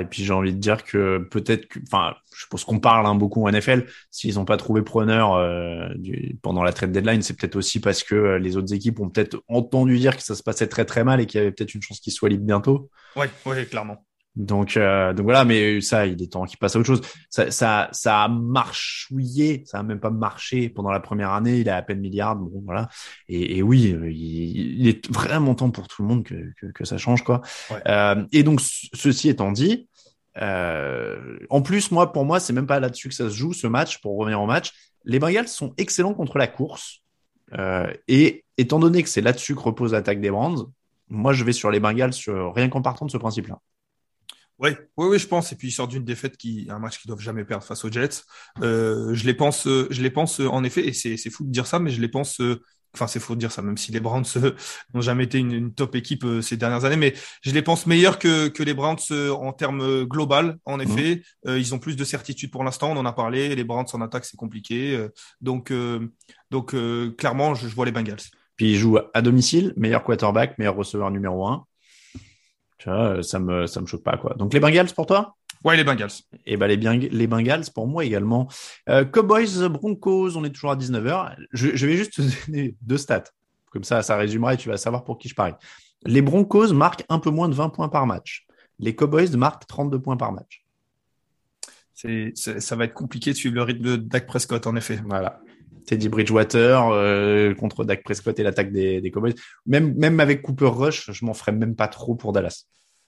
Et 0.00 0.04
puis 0.04 0.24
j'ai 0.24 0.32
envie 0.32 0.52
de 0.52 0.58
dire 0.58 0.84
que 0.84 1.18
peut-être 1.30 1.66
que, 1.66 1.80
enfin, 1.86 2.14
je 2.36 2.46
pense 2.46 2.64
qu'on 2.64 2.78
parle 2.78 3.06
hein, 3.06 3.14
beaucoup 3.14 3.46
en 3.46 3.50
NFL. 3.50 3.86
S'ils 4.10 4.34
n'ont 4.36 4.44
pas 4.44 4.56
trouvé 4.56 4.82
preneur 4.82 5.34
euh, 5.34 5.88
du, 5.96 6.38
pendant 6.42 6.62
la 6.62 6.72
trade 6.72 6.92
deadline, 6.92 7.22
c'est 7.22 7.36
peut-être 7.36 7.56
aussi 7.56 7.80
parce 7.80 8.02
que 8.02 8.14
euh, 8.14 8.38
les 8.38 8.56
autres 8.56 8.72
équipes 8.72 9.00
ont 9.00 9.10
peut-être 9.10 9.42
entendu 9.48 9.98
dire 9.98 10.16
que 10.16 10.22
ça 10.22 10.34
se 10.34 10.42
passait 10.42 10.68
très 10.68 10.84
très 10.84 11.04
mal 11.04 11.20
et 11.20 11.26
qu'il 11.26 11.38
y 11.38 11.42
avait 11.42 11.52
peut-être 11.52 11.74
une 11.74 11.82
chance 11.82 12.00
qu'ils 12.00 12.12
soient 12.12 12.28
libres 12.28 12.46
bientôt. 12.46 12.90
Ouais, 13.16 13.30
ouais, 13.46 13.66
clairement. 13.66 14.04
Donc, 14.36 14.76
euh, 14.76 15.12
donc 15.12 15.24
voilà, 15.24 15.44
mais 15.44 15.80
ça, 15.80 16.06
il 16.06 16.20
est 16.20 16.32
temps 16.32 16.44
qu'il 16.44 16.58
passe 16.58 16.74
à 16.74 16.80
autre 16.80 16.88
chose. 16.88 17.02
Ça, 17.30 17.52
ça, 17.52 17.88
ça 17.92 18.24
a 18.24 18.28
marchouillé, 18.28 19.62
ça 19.64 19.78
a 19.78 19.82
même 19.84 20.00
pas 20.00 20.10
marché 20.10 20.68
pendant 20.68 20.90
la 20.90 20.98
première 20.98 21.30
année. 21.30 21.60
Il 21.60 21.68
a 21.68 21.76
à 21.76 21.82
peine 21.82 22.00
milliard, 22.00 22.34
bon 22.34 22.62
voilà. 22.64 22.88
Et, 23.28 23.58
et 23.58 23.62
oui, 23.62 23.94
il, 24.06 24.80
il 24.80 24.88
est 24.88 25.08
vraiment 25.12 25.54
temps 25.54 25.70
pour 25.70 25.86
tout 25.86 26.02
le 26.02 26.08
monde 26.08 26.24
que, 26.24 26.52
que, 26.60 26.66
que 26.66 26.84
ça 26.84 26.98
change 26.98 27.22
quoi. 27.22 27.42
Ouais. 27.70 27.80
Euh, 27.86 28.24
et 28.32 28.42
donc, 28.42 28.60
ce- 28.60 28.88
ceci 28.92 29.28
étant 29.28 29.52
dit, 29.52 29.88
euh, 30.42 31.38
en 31.48 31.62
plus, 31.62 31.92
moi, 31.92 32.12
pour 32.12 32.24
moi, 32.24 32.40
c'est 32.40 32.52
même 32.52 32.66
pas 32.66 32.80
là-dessus 32.80 33.08
que 33.08 33.14
ça 33.14 33.30
se 33.30 33.36
joue 33.36 33.52
ce 33.52 33.68
match. 33.68 34.00
Pour 34.00 34.18
revenir 34.18 34.40
au 34.40 34.46
match, 34.46 34.72
les 35.04 35.20
Bengals 35.20 35.46
sont 35.46 35.74
excellents 35.76 36.14
contre 36.14 36.38
la 36.38 36.48
course. 36.48 37.02
Euh, 37.56 37.92
et 38.08 38.44
étant 38.56 38.80
donné 38.80 39.04
que 39.04 39.08
c'est 39.08 39.20
là-dessus 39.20 39.54
que 39.54 39.60
repose 39.60 39.92
l'attaque 39.92 40.20
des 40.20 40.30
Brands, 40.32 40.66
moi, 41.08 41.32
je 41.32 41.44
vais 41.44 41.52
sur 41.52 41.70
les 41.70 41.78
Bengals 41.78 42.14
sur, 42.14 42.52
rien 42.52 42.68
qu'en 42.68 42.82
partant 42.82 43.06
de 43.06 43.12
ce 43.12 43.18
principe-là. 43.18 43.60
Oui, 44.60 44.70
oui, 44.96 45.06
oui, 45.10 45.18
je 45.18 45.26
pense. 45.26 45.52
Et 45.52 45.56
puis 45.56 45.68
ils 45.68 45.72
sortent 45.72 45.90
d'une 45.90 46.04
défaite 46.04 46.36
qui, 46.36 46.66
un 46.70 46.78
match 46.78 46.98
qu'ils 47.00 47.08
doivent 47.08 47.20
jamais 47.20 47.44
perdre 47.44 47.64
face 47.64 47.84
aux 47.84 47.90
Jets. 47.90 48.22
Euh, 48.62 49.12
je 49.14 49.24
les 49.26 49.34
pense, 49.34 49.66
euh, 49.66 49.88
je 49.90 50.00
les 50.02 50.10
pense 50.10 50.40
euh, 50.40 50.48
en 50.48 50.62
effet, 50.64 50.86
et 50.86 50.92
c'est 50.92 51.16
c'est 51.16 51.30
fou 51.30 51.44
de 51.44 51.50
dire 51.50 51.66
ça, 51.66 51.78
mais 51.80 51.90
je 51.90 52.00
les 52.00 52.08
pense. 52.08 52.40
euh, 52.40 52.62
Enfin, 52.96 53.08
c'est 53.08 53.18
faux 53.18 53.34
de 53.34 53.40
dire 53.40 53.50
ça, 53.50 53.60
même 53.60 53.76
si 53.76 53.90
les 53.90 53.98
Browns 53.98 54.22
n'ont 54.94 55.00
jamais 55.00 55.24
été 55.24 55.38
une, 55.38 55.50
une 55.50 55.74
top 55.74 55.96
équipe 55.96 56.24
ces 56.42 56.56
dernières 56.56 56.84
années, 56.84 56.94
mais 56.94 57.12
je 57.42 57.50
les 57.50 57.60
pense 57.60 57.86
meilleurs 57.88 58.20
que, 58.20 58.46
que 58.46 58.62
les 58.62 58.72
Browns 58.72 59.00
en 59.32 59.52
termes 59.52 60.04
global. 60.04 60.58
En 60.64 60.78
effet, 60.78 61.22
Euh, 61.48 61.58
ils 61.58 61.74
ont 61.74 61.80
plus 61.80 61.96
de 61.96 62.04
certitude 62.04 62.52
pour 62.52 62.62
l'instant. 62.62 62.92
On 62.92 62.96
en 62.96 63.04
a 63.04 63.12
parlé. 63.12 63.56
Les 63.56 63.64
Browns 63.64 63.86
en 63.92 64.00
attaque, 64.00 64.24
c'est 64.24 64.36
compliqué. 64.36 64.94
Euh, 64.94 65.08
donc, 65.40 65.72
euh, 65.72 66.06
donc 66.52 66.72
euh, 66.72 67.10
clairement, 67.18 67.56
je, 67.56 67.66
je 67.66 67.74
vois 67.74 67.84
les 67.84 67.90
Bengals. 67.90 68.22
Puis 68.54 68.70
il 68.74 68.76
joue 68.76 68.96
à 69.12 69.22
domicile, 69.22 69.72
meilleur 69.76 70.04
quarterback, 70.04 70.56
meilleur 70.58 70.76
receveur 70.76 71.10
numéro 71.10 71.48
un. 71.48 71.64
Tu 72.78 72.88
vois, 72.88 73.16
euh, 73.18 73.22
ça 73.22 73.38
me 73.38 73.66
ça 73.66 73.80
me 73.80 73.86
choque 73.86 74.02
pas 74.02 74.16
quoi. 74.16 74.34
Donc 74.34 74.52
les 74.52 74.60
Bengals 74.60 74.92
pour 74.94 75.06
toi? 75.06 75.36
Ouais, 75.64 75.76
les 75.76 75.84
Bengals. 75.84 76.10
Et 76.44 76.56
ben 76.58 76.66
les, 76.66 76.76
Beng- 76.76 77.08
les 77.10 77.26
Bengals 77.26 77.64
pour 77.74 77.86
moi 77.86 78.04
également. 78.04 78.48
Euh, 78.90 79.04
Cowboys 79.04 79.66
Broncos, 79.70 80.36
on 80.36 80.44
est 80.44 80.50
toujours 80.50 80.72
à 80.72 80.76
19h. 80.76 81.36
Je, 81.52 81.74
je 81.74 81.86
vais 81.86 81.96
juste 81.96 82.14
te 82.14 82.22
donner 82.50 82.76
deux 82.82 82.98
stats. 82.98 83.24
Comme 83.70 83.84
ça, 83.84 84.02
ça 84.02 84.16
résumera 84.16 84.54
et 84.54 84.56
tu 84.56 84.68
vas 84.68 84.76
savoir 84.76 85.04
pour 85.04 85.16
qui 85.18 85.28
je 85.28 85.34
parie. 85.34 85.54
Les 86.04 86.20
Broncos 86.20 86.72
marquent 86.74 87.04
un 87.08 87.18
peu 87.18 87.30
moins 87.30 87.48
de 87.48 87.54
20 87.54 87.70
points 87.70 87.88
par 87.88 88.06
match. 88.06 88.46
Les 88.78 88.94
Cowboys 88.94 89.34
marquent 89.36 89.66
32 89.66 90.00
points 90.00 90.16
par 90.18 90.32
match. 90.32 90.64
C'est- 91.94 92.32
ça 92.34 92.76
va 92.76 92.84
être 92.84 92.94
compliqué 92.94 93.30
de 93.32 93.36
suivre 93.36 93.54
le 93.54 93.62
rythme 93.62 93.82
de 93.82 93.96
Dak 93.96 94.26
Prescott, 94.26 94.66
en 94.66 94.76
effet. 94.76 95.00
Voilà. 95.06 95.40
Teddy 95.86 96.08
Bridgewater 96.08 96.88
euh, 96.90 97.54
contre 97.54 97.84
Dak 97.84 98.02
Prescott 98.02 98.38
et 98.38 98.42
l'attaque 98.42 98.72
des, 98.72 99.00
des 99.00 99.10
Cowboys. 99.10 99.34
Même, 99.66 99.94
même 99.94 100.20
avec 100.20 100.42
Cooper 100.42 100.66
Rush, 100.72 101.10
je 101.12 101.24
m'en 101.24 101.34
ferais 101.34 101.52
même 101.52 101.74
pas 101.76 101.88
trop 101.88 102.14
pour 102.14 102.32
Dallas. 102.32 102.64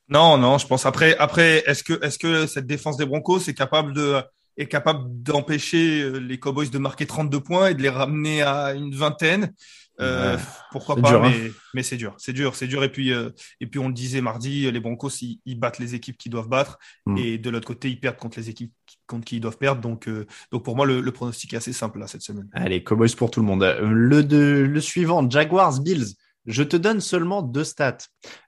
Non, 0.08 0.38
non, 0.38 0.58
je 0.58 0.66
pense 0.66 0.86
après, 0.86 1.16
après, 1.18 1.64
est-ce 1.66 1.82
que, 1.82 2.04
est-ce 2.04 2.18
que 2.18 2.46
cette 2.46 2.66
défense 2.66 2.96
des 2.96 3.06
Broncos 3.06 3.40
est 3.48 3.54
capable 3.54 3.92
de, 3.92 4.20
est 4.56 4.68
capable 4.68 5.04
d'empêcher 5.22 6.02
euh, 6.02 6.18
les 6.18 6.38
Cowboys 6.38 6.70
de 6.70 6.78
marquer 6.78 7.06
32 7.06 7.40
points 7.40 7.68
et 7.68 7.74
de 7.74 7.82
les 7.82 7.88
ramener 7.88 8.42
à 8.42 8.74
une 8.74 8.94
vingtaine? 8.94 9.52
Euh, 9.98 10.36
Ouais. 10.36 10.42
pourquoi 10.72 10.94
pas, 10.96 11.08
dur, 11.08 11.24
hein. 11.24 11.32
mais, 11.34 11.50
mais 11.72 11.82
c'est 11.82 11.96
dur, 11.96 12.14
c'est 12.18 12.34
dur, 12.34 12.54
c'est 12.54 12.66
dur. 12.66 12.84
Et 12.84 12.90
puis, 12.92 13.12
euh, 13.14 13.30
et 13.62 13.66
puis 13.66 13.80
on 13.80 13.88
le 13.88 13.94
disait 13.94 14.20
mardi, 14.20 14.70
les 14.70 14.78
Broncos, 14.80 15.08
ils, 15.22 15.40
ils 15.46 15.58
battent 15.58 15.78
les 15.78 15.94
équipes 15.94 16.18
qui 16.18 16.28
doivent 16.28 16.48
battre, 16.50 16.78
Mm. 17.06 17.16
et 17.18 17.38
de 17.38 17.48
l'autre 17.50 17.66
côté, 17.66 17.88
ils 17.88 17.98
perdent 17.98 18.18
contre 18.18 18.38
les 18.38 18.50
équipes 18.50 18.72
qui- 18.85 18.85
contre 19.06 19.24
qui 19.24 19.36
ils 19.36 19.40
doivent 19.40 19.58
perdre. 19.58 19.80
Donc, 19.80 20.08
euh, 20.08 20.26
donc 20.52 20.64
pour 20.64 20.76
moi, 20.76 20.86
le, 20.86 21.00
le 21.00 21.12
pronostic 21.12 21.54
est 21.54 21.56
assez 21.56 21.72
simple 21.72 21.98
là 21.98 22.06
cette 22.06 22.22
semaine. 22.22 22.48
Allez, 22.52 22.82
Cowboys 22.82 23.14
pour 23.16 23.30
tout 23.30 23.40
le 23.40 23.46
monde. 23.46 23.62
Euh, 23.62 23.88
Le, 23.90 24.22
de, 24.22 24.66
le 24.68 24.80
suivant, 24.80 25.28
Jaguars 25.28 25.80
Bills. 25.80 26.14
Je 26.46 26.62
te 26.62 26.76
donne 26.76 27.00
seulement 27.00 27.42
deux 27.42 27.64
stats. 27.64 27.98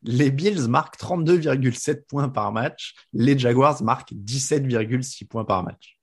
Les 0.03 0.31
Bills 0.31 0.69
marquent 0.69 1.01
32,7 1.01 2.05
points 2.07 2.29
par 2.29 2.53
match. 2.53 2.95
Les 3.13 3.37
Jaguars 3.37 3.83
marquent 3.83 4.13
17,6 4.13 5.27
points 5.27 5.45
par 5.45 5.65
match. 5.65 5.98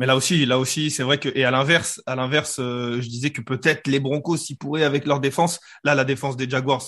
Mais 0.00 0.06
là 0.06 0.16
aussi, 0.16 0.46
là 0.46 0.58
aussi, 0.58 0.90
c'est 0.90 1.04
vrai 1.04 1.18
que 1.18 1.28
et 1.36 1.44
à 1.44 1.52
l'inverse, 1.52 2.02
à 2.06 2.16
l'inverse, 2.16 2.56
euh, 2.58 3.00
je 3.00 3.08
disais 3.08 3.30
que 3.30 3.40
peut-être 3.42 3.86
les 3.86 4.00
Broncos 4.00 4.38
s'y 4.38 4.56
pourraient 4.56 4.82
avec 4.82 5.06
leur 5.06 5.20
défense. 5.20 5.60
Là, 5.84 5.94
la 5.94 6.04
défense 6.04 6.36
des 6.36 6.48
Jaguars, 6.50 6.82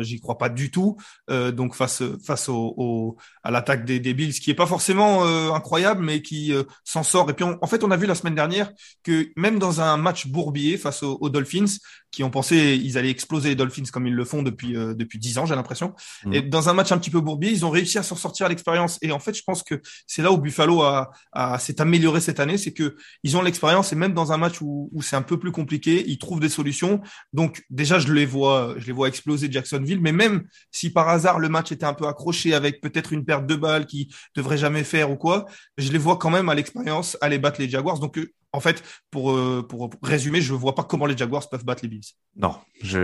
j'y 0.00 0.20
crois 0.20 0.38
pas 0.38 0.48
du 0.50 0.70
tout. 0.70 0.96
Euh, 1.30 1.50
donc 1.50 1.74
face 1.74 2.02
face 2.24 2.48
au, 2.48 2.74
au- 2.76 3.16
à 3.42 3.50
l'attaque 3.50 3.84
des, 3.84 3.98
des 4.00 4.14
Bills, 4.14 4.34
qui 4.34 4.50
est 4.50 4.54
pas 4.54 4.66
forcément 4.66 5.24
euh, 5.26 5.50
incroyable, 5.52 6.04
mais 6.04 6.22
qui 6.22 6.52
euh, 6.52 6.62
s'en 6.84 7.02
sort. 7.02 7.28
Et 7.30 7.32
puis 7.34 7.44
on- 7.44 7.58
en 7.62 7.66
fait, 7.66 7.82
on 7.84 7.90
a 7.90 7.96
vu 7.96 8.06
la 8.06 8.14
semaine 8.14 8.34
dernière 8.34 8.70
que 9.02 9.28
même 9.36 9.58
dans 9.58 9.80
un 9.80 9.96
match 9.96 10.26
bourbier 10.28 10.76
face 10.76 11.02
aux, 11.02 11.18
aux 11.20 11.30
Dolphins, 11.30 11.64
qui 12.10 12.22
ont 12.22 12.30
pensé 12.30 12.80
ils 12.82 12.96
allaient 12.98 13.10
exploser 13.10 13.50
les 13.50 13.54
Dolphins 13.56 13.82
comme 13.92 14.06
ils 14.06 14.14
le 14.14 14.24
font 14.24 14.42
depuis 14.42 14.76
euh, 14.76 14.94
depuis 14.94 15.18
dix 15.18 15.38
ans, 15.38 15.46
j'ai 15.46 15.54
l'impression. 15.54 15.94
Mhm. 16.24 16.34
Et 16.34 16.42
dans 16.42 16.68
un 16.68 16.74
match 16.74 16.92
un 16.92 16.98
petit 16.98 17.10
peu 17.10 17.20
bourbier, 17.20 17.50
ils 17.50 17.64
ont 17.64 17.70
réussi 17.70 17.98
à 17.98 18.02
s'en 18.02 18.16
sortir 18.16 18.46
à 18.46 18.48
l'expérience. 18.48 18.98
Et 19.02 19.12
en 19.12 19.18
fait, 19.18 19.34
je 19.34 19.42
pense 19.42 19.62
que 19.62 19.80
c'est 20.06 20.22
là 20.22 20.32
où 20.32 20.38
Buffalo 20.38 20.82
a, 20.82 21.10
a 21.32 21.58
s'est 21.58 21.80
amélioré 21.80 22.20
cette 22.26 22.40
année, 22.40 22.58
c'est 22.58 22.72
que 22.72 22.96
ils 23.22 23.36
ont 23.36 23.42
l'expérience 23.42 23.92
et 23.92 23.96
même 23.96 24.12
dans 24.12 24.32
un 24.32 24.36
match 24.36 24.60
où, 24.60 24.90
c'est 25.00 25.16
un 25.16 25.22
peu 25.22 25.38
plus 25.38 25.52
compliqué, 25.52 26.04
ils 26.06 26.18
trouvent 26.18 26.40
des 26.40 26.48
solutions. 26.48 27.00
Donc 27.32 27.62
déjà, 27.70 27.98
je 27.98 28.12
les 28.12 28.26
vois, 28.26 28.74
je 28.76 28.86
les 28.86 28.92
vois 28.92 29.08
exploser 29.08 29.50
Jacksonville. 29.50 30.00
Mais 30.00 30.12
même 30.12 30.44
si 30.70 30.90
par 30.90 31.08
hasard 31.08 31.38
le 31.38 31.48
match 31.48 31.72
était 31.72 31.86
un 31.86 31.94
peu 31.94 32.06
accroché 32.06 32.54
avec 32.54 32.80
peut-être 32.80 33.12
une 33.12 33.24
perte 33.24 33.46
de 33.46 33.54
balles 33.54 33.86
qui 33.86 34.12
devrait 34.34 34.58
jamais 34.58 34.84
faire 34.84 35.10
ou 35.10 35.16
quoi, 35.16 35.46
je 35.78 35.90
les 35.92 35.98
vois 35.98 36.18
quand 36.18 36.30
même 36.30 36.48
à 36.48 36.54
l'expérience 36.54 37.16
aller 37.20 37.38
battre 37.38 37.60
les 37.60 37.68
Jaguars. 37.68 37.98
Donc 37.98 38.18
euh, 38.18 38.32
en 38.56 38.60
fait, 38.60 38.82
pour, 39.10 39.32
euh, 39.32 39.66
pour 39.68 39.90
résumer, 40.02 40.40
je 40.40 40.54
vois 40.54 40.74
pas 40.74 40.82
comment 40.82 41.06
les 41.06 41.16
Jaguars 41.16 41.48
peuvent 41.48 41.64
battre 41.64 41.82
les 41.82 41.88
Bills. 41.88 42.04
Non, 42.36 42.54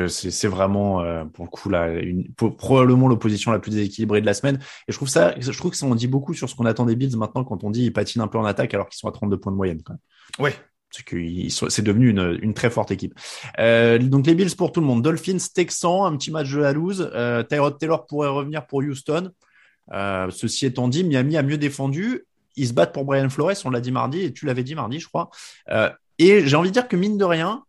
c'est 0.08 0.48
vraiment 0.48 1.00
euh, 1.02 1.24
pour 1.24 1.44
le 1.44 1.50
coup 1.50 1.68
là 1.68 1.88
une, 1.92 2.32
probablement 2.34 3.08
l'opposition 3.08 3.52
la 3.52 3.58
plus 3.58 3.72
déséquilibrée 3.72 4.20
de 4.20 4.26
la 4.26 4.34
semaine. 4.34 4.58
Et 4.88 4.92
je 4.92 4.96
trouve 4.96 5.08
ça, 5.08 5.34
je 5.38 5.50
trouve 5.52 5.70
que 5.70 5.76
ça 5.76 5.86
en 5.86 5.94
dit 5.94 6.08
beaucoup 6.08 6.34
sur 6.34 6.48
ce 6.48 6.54
qu'on 6.54 6.66
attend 6.66 6.86
des 6.86 6.96
Bills 6.96 7.16
maintenant 7.16 7.44
quand 7.44 7.64
on 7.64 7.70
dit 7.70 7.84
ils 7.84 7.92
patinent 7.92 8.22
un 8.22 8.28
peu 8.28 8.38
en 8.38 8.44
attaque 8.44 8.74
alors 8.74 8.88
qu'ils 8.88 8.98
sont 8.98 9.08
à 9.08 9.12
32 9.12 9.38
points 9.38 9.52
de 9.52 9.56
moyenne. 9.56 9.82
Quand 9.84 9.92
même. 9.92 10.46
Ouais, 10.46 10.54
c'est 10.90 11.82
devenu 11.82 12.10
une, 12.10 12.38
une, 12.42 12.54
très 12.54 12.70
forte 12.70 12.90
équipe. 12.90 13.14
Euh, 13.58 13.98
donc 13.98 14.26
les 14.26 14.34
Bills 14.34 14.54
pour 14.56 14.72
tout 14.72 14.80
le 14.80 14.86
monde. 14.86 15.02
Dolphins, 15.02 15.38
Texans, 15.54 16.04
un 16.04 16.16
petit 16.16 16.30
match 16.30 16.50
de 16.50 16.58
la 16.58 16.72
loose. 16.72 17.10
Euh, 17.14 17.42
Tyrod 17.42 17.78
Taylor 17.78 18.06
pourrait 18.06 18.28
revenir 18.28 18.66
pour 18.66 18.80
Houston. 18.80 19.30
Euh, 19.92 20.30
ceci 20.30 20.66
étant 20.66 20.88
dit, 20.88 21.04
Miami 21.04 21.36
a 21.36 21.42
mieux 21.42 21.58
défendu. 21.58 22.24
Ils 22.56 22.68
se 22.68 22.72
battent 22.72 22.92
pour 22.92 23.04
Brian 23.04 23.28
Flores, 23.28 23.52
on 23.64 23.70
l'a 23.70 23.80
dit 23.80 23.92
mardi, 23.92 24.22
et 24.22 24.32
tu 24.32 24.46
l'avais 24.46 24.64
dit 24.64 24.74
mardi, 24.74 25.00
je 25.00 25.08
crois. 25.08 25.30
Euh, 25.70 25.90
et 26.18 26.46
j'ai 26.46 26.56
envie 26.56 26.68
de 26.68 26.74
dire 26.74 26.88
que 26.88 26.96
mine 26.96 27.18
de 27.18 27.24
rien, 27.24 27.64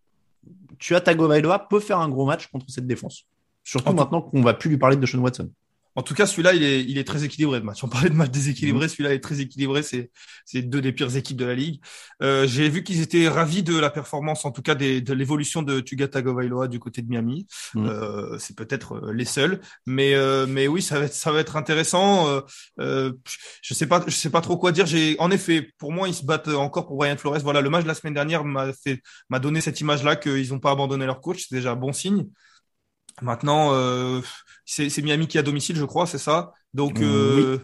tu 0.80 0.96
as 0.96 1.02
Tagovailoa 1.02 1.68
peut 1.70 1.80
faire 1.80 2.00
un 2.00 2.10
gros 2.10 2.26
match 2.26 2.48
contre 2.48 2.66
cette 2.70 2.88
défense. 2.88 3.26
Surtout 3.64 3.94
maintenant 3.94 4.22
qu'on 4.22 4.42
va 4.42 4.54
plus 4.54 4.70
lui 4.70 4.78
parler 4.78 4.98
de 4.98 5.06
Sean 5.06 5.20
Watson. 5.20 5.50
En 5.96 6.02
tout 6.02 6.14
cas, 6.16 6.26
celui-là, 6.26 6.54
il 6.54 6.64
est, 6.64 6.84
il 6.84 6.98
est 6.98 7.04
très 7.04 7.24
équilibré 7.24 7.60
de 7.60 7.66
match. 7.66 7.84
On 7.84 7.88
parlait 7.88 8.10
de 8.10 8.16
match 8.16 8.32
déséquilibré, 8.32 8.86
mhm. 8.86 8.90
celui-là 8.90 9.14
est 9.14 9.20
très 9.20 9.42
équilibré. 9.42 9.84
C'est, 9.84 10.12
c'est 10.46 10.62
deux 10.62 10.82
des 10.82 10.92
pires 10.92 11.16
équipes 11.16 11.38
de 11.38 11.46
la 11.46 11.54
ligue. 11.54 11.82
Euh, 12.22 12.48
j'ai 12.48 12.70
vu 12.70 12.84
qu'ils 12.84 13.02
étaient 13.02 13.28
ravis 13.28 13.64
de 13.64 13.78
la 13.78 13.90
performance, 13.90 14.46
en 14.46 14.52
tout 14.52 14.62
cas 14.62 14.76
des, 14.76 15.02
de 15.02 15.14
l'évolution 15.14 15.62
de 15.62 15.80
Tuga 15.80 16.08
Tagovailoa 16.08 16.68
du 16.68 16.80
côté 16.80 17.02
de 17.02 17.10
Miami. 17.10 17.48
Mhm. 17.76 17.86
Euh, 17.86 18.38
c'est 18.40 18.56
peut-être 18.56 18.96
euh, 18.96 19.14
les 19.14 19.26
seuls, 19.26 19.62
mais 19.86 20.16
euh, 20.16 20.46
mais 20.48 20.68
oui, 20.68 20.82
ça 20.82 21.00
va 21.00 21.06
être 21.06 21.14
ça 21.14 21.32
va 21.32 21.40
être 21.40 21.56
intéressant. 21.56 22.42
Je 22.78 23.74
sais 23.74 23.88
pas, 23.88 24.04
je 24.08 24.16
sais 24.16 24.30
pas 24.30 24.42
trop 24.42 24.58
quoi 24.58 24.72
dire. 24.72 24.86
J'ai, 24.86 25.16
en 25.20 25.32
effet, 25.32 25.70
pour 25.78 25.92
moi, 25.92 26.08
ils 26.08 26.14
se 26.14 26.26
battent 26.26 26.48
encore 26.48 26.88
pour 26.88 26.98
Brian 26.98 27.18
Flores. 27.18 27.40
Voilà, 27.40 27.62
le 27.62 27.70
match 27.70 27.84
de 27.84 27.88
la 27.88 27.94
semaine 27.94 28.14
dernière 28.14 28.44
m'a 28.44 28.74
fait 28.74 29.02
m'a 29.30 29.40
donné 29.40 29.62
cette 29.62 29.80
image-là 29.82 30.16
qu'ils 30.16 30.50
n'ont 30.50 30.60
pas 30.60 30.72
abandonné 30.72 31.06
leur 31.06 31.22
coach. 31.22 31.46
C'est 31.48 31.56
déjà 31.56 31.72
un 31.72 31.76
bon 31.76 31.94
signe. 31.94 32.26
Maintenant, 33.22 33.74
euh, 33.74 34.22
c'est 34.66 35.02
Miami 35.02 35.28
qui 35.28 35.38
a 35.38 35.44
domicile, 35.44 35.76
je 35.76 35.86
crois, 35.86 36.08
c'est 36.08 36.18
ça? 36.18 36.52
Donc, 36.74 37.00
euh, 37.00 37.60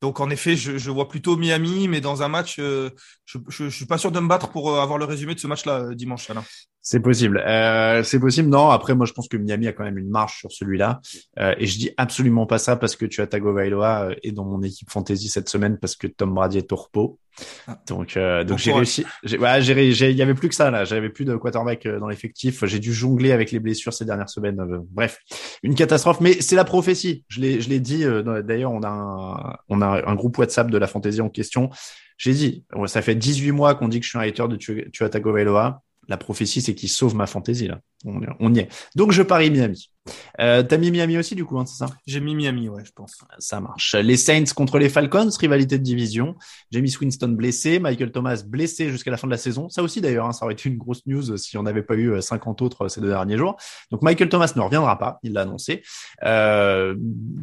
donc 0.00 0.20
en 0.20 0.30
effet, 0.30 0.56
je, 0.56 0.78
je, 0.78 0.90
vois 0.90 1.08
plutôt 1.08 1.36
Miami, 1.36 1.88
mais 1.88 2.00
dans 2.00 2.22
un 2.22 2.28
match, 2.28 2.56
euh, 2.58 2.90
je, 3.24 3.38
je, 3.48 3.68
suis 3.68 3.86
pas 3.86 3.98
sûr 3.98 4.10
de 4.10 4.20
me 4.20 4.28
battre 4.28 4.50
pour 4.50 4.70
euh, 4.70 4.80
avoir 4.80 4.98
le 4.98 5.04
résumé 5.04 5.34
de 5.34 5.40
ce 5.40 5.46
match-là 5.46 5.94
dimanche. 5.94 6.30
Alain. 6.30 6.44
C'est 6.88 7.00
possible. 7.00 7.42
Euh, 7.44 8.04
c'est 8.04 8.20
possible. 8.20 8.48
Non, 8.48 8.70
après, 8.70 8.94
moi, 8.94 9.06
je 9.06 9.12
pense 9.12 9.26
que 9.26 9.36
Miami 9.36 9.66
a 9.66 9.72
quand 9.72 9.82
même 9.82 9.98
une 9.98 10.08
marche 10.08 10.38
sur 10.38 10.52
celui-là. 10.52 11.00
Euh, 11.40 11.52
et 11.58 11.66
je 11.66 11.78
dis 11.78 11.90
absolument 11.96 12.46
pas 12.46 12.58
ça 12.58 12.76
parce 12.76 12.94
que 12.94 13.04
tu 13.04 13.20
as 13.20 13.26
Tagovailoa 13.26 14.10
et 14.22 14.30
dans 14.30 14.44
mon 14.44 14.62
équipe 14.62 14.88
fantasy 14.88 15.28
cette 15.28 15.48
semaine 15.48 15.78
parce 15.78 15.96
que 15.96 16.06
Tom 16.06 16.32
Brady 16.32 16.58
est 16.58 16.70
au 16.70 16.76
repos. 16.76 17.18
Ah. 17.66 17.76
Donc, 17.88 18.16
euh, 18.16 18.44
donc 18.44 18.58
j'ai 18.58 18.72
réussi. 18.72 19.04
J'ai, 19.24 19.36
ouais, 19.36 19.60
j'ai, 19.62 20.10
il 20.12 20.16
y 20.16 20.22
avait 20.22 20.34
plus 20.34 20.48
que 20.48 20.54
ça 20.54 20.70
là. 20.70 20.84
J'avais 20.84 21.08
plus 21.08 21.24
de 21.24 21.34
quarterback 21.34 21.88
dans 21.88 22.06
l'effectif. 22.06 22.64
J'ai 22.64 22.78
dû 22.78 22.94
jongler 22.94 23.32
avec 23.32 23.50
les 23.50 23.58
blessures 23.58 23.92
ces 23.92 24.04
dernières 24.04 24.30
semaines. 24.30 24.64
bref, 24.92 25.18
une 25.64 25.74
catastrophe. 25.74 26.20
Mais 26.20 26.40
c'est 26.40 26.54
la 26.54 26.64
prophétie. 26.64 27.24
Je 27.26 27.40
l'ai, 27.40 27.60
je 27.60 27.68
l'ai 27.68 27.80
dit. 27.80 28.04
d'ailleurs, 28.44 28.70
on 28.70 28.84
a 28.84 28.90
un, 28.90 29.56
on 29.68 29.82
a 29.82 30.08
un 30.08 30.14
groupe 30.14 30.38
WhatsApp 30.38 30.70
de 30.70 30.78
la 30.78 30.86
fantasy 30.86 31.20
en 31.20 31.30
question. 31.30 31.68
J'ai 32.16 32.32
dit, 32.32 32.64
ça 32.86 33.02
fait 33.02 33.16
18 33.16 33.50
mois 33.50 33.74
qu'on 33.74 33.88
dit 33.88 33.98
que 33.98 34.04
je 34.04 34.10
suis 34.10 34.18
un 34.18 34.22
hater 34.22 34.46
de 34.46 34.54
tu, 34.54 34.88
tu 34.92 35.02
as 35.02 35.08
Tagovailoa 35.08 35.82
la 36.08 36.16
prophétie, 36.16 36.60
c'est 36.60 36.74
qu'il 36.74 36.88
sauve 36.88 37.14
ma 37.14 37.26
fantaisie 37.26 37.68
là. 37.68 37.80
On, 38.04 38.54
y 38.54 38.60
est. 38.60 38.68
Donc 38.94 39.10
je 39.10 39.22
parie 39.22 39.50
Miami. 39.50 39.90
Euh, 40.38 40.62
T'as 40.62 40.76
mis 40.76 40.92
Miami 40.92 41.18
aussi 41.18 41.34
du 41.34 41.44
coup, 41.44 41.58
hein, 41.58 41.66
c'est 41.66 41.78
ça? 41.78 41.86
J'ai 42.06 42.20
mis 42.20 42.36
Miami, 42.36 42.68
ouais, 42.68 42.84
je 42.84 42.92
pense. 42.92 43.24
Ça 43.38 43.60
marche. 43.60 43.96
Les 43.96 44.16
Saints 44.16 44.44
contre 44.54 44.78
les 44.78 44.88
Falcons, 44.88 45.30
rivalité 45.40 45.78
de 45.78 45.82
division. 45.82 46.36
Jamie 46.70 46.94
Winston 47.00 47.30
blessé, 47.30 47.80
Michael 47.80 48.12
Thomas 48.12 48.42
blessé 48.46 48.90
jusqu'à 48.90 49.10
la 49.10 49.16
fin 49.16 49.26
de 49.26 49.32
la 49.32 49.38
saison. 49.38 49.68
Ça 49.68 49.82
aussi 49.82 50.00
d'ailleurs, 50.00 50.26
hein, 50.26 50.32
ça 50.32 50.44
aurait 50.44 50.54
été 50.54 50.68
une 50.68 50.76
grosse 50.76 51.04
news 51.06 51.36
si 51.36 51.58
on 51.58 51.64
n'avait 51.64 51.82
pas 51.82 51.96
eu 51.96 52.22
50 52.22 52.60
euh, 52.60 52.64
autres 52.64 52.82
euh, 52.84 52.88
ces 52.88 53.00
deux 53.00 53.08
derniers 53.08 53.38
jours. 53.38 53.56
Donc 53.90 54.02
Michael 54.02 54.28
Thomas 54.28 54.52
ne 54.54 54.60
reviendra 54.60 54.98
pas, 54.98 55.18
il 55.24 55.32
l'a 55.32 55.40
annoncé. 55.40 55.82
Euh, 56.22 56.94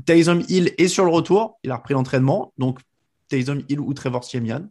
Taysom 0.06 0.44
Hill 0.48 0.74
est 0.78 0.88
sur 0.88 1.04
le 1.04 1.12
retour, 1.12 1.60
il 1.64 1.72
a 1.72 1.76
repris 1.76 1.94
l'entraînement. 1.94 2.54
Donc 2.58 2.80
Taysom 3.28 3.64
Hill 3.68 3.82
ou 3.82 3.94
Trevor 3.94 4.24
Siemian, 4.24 4.70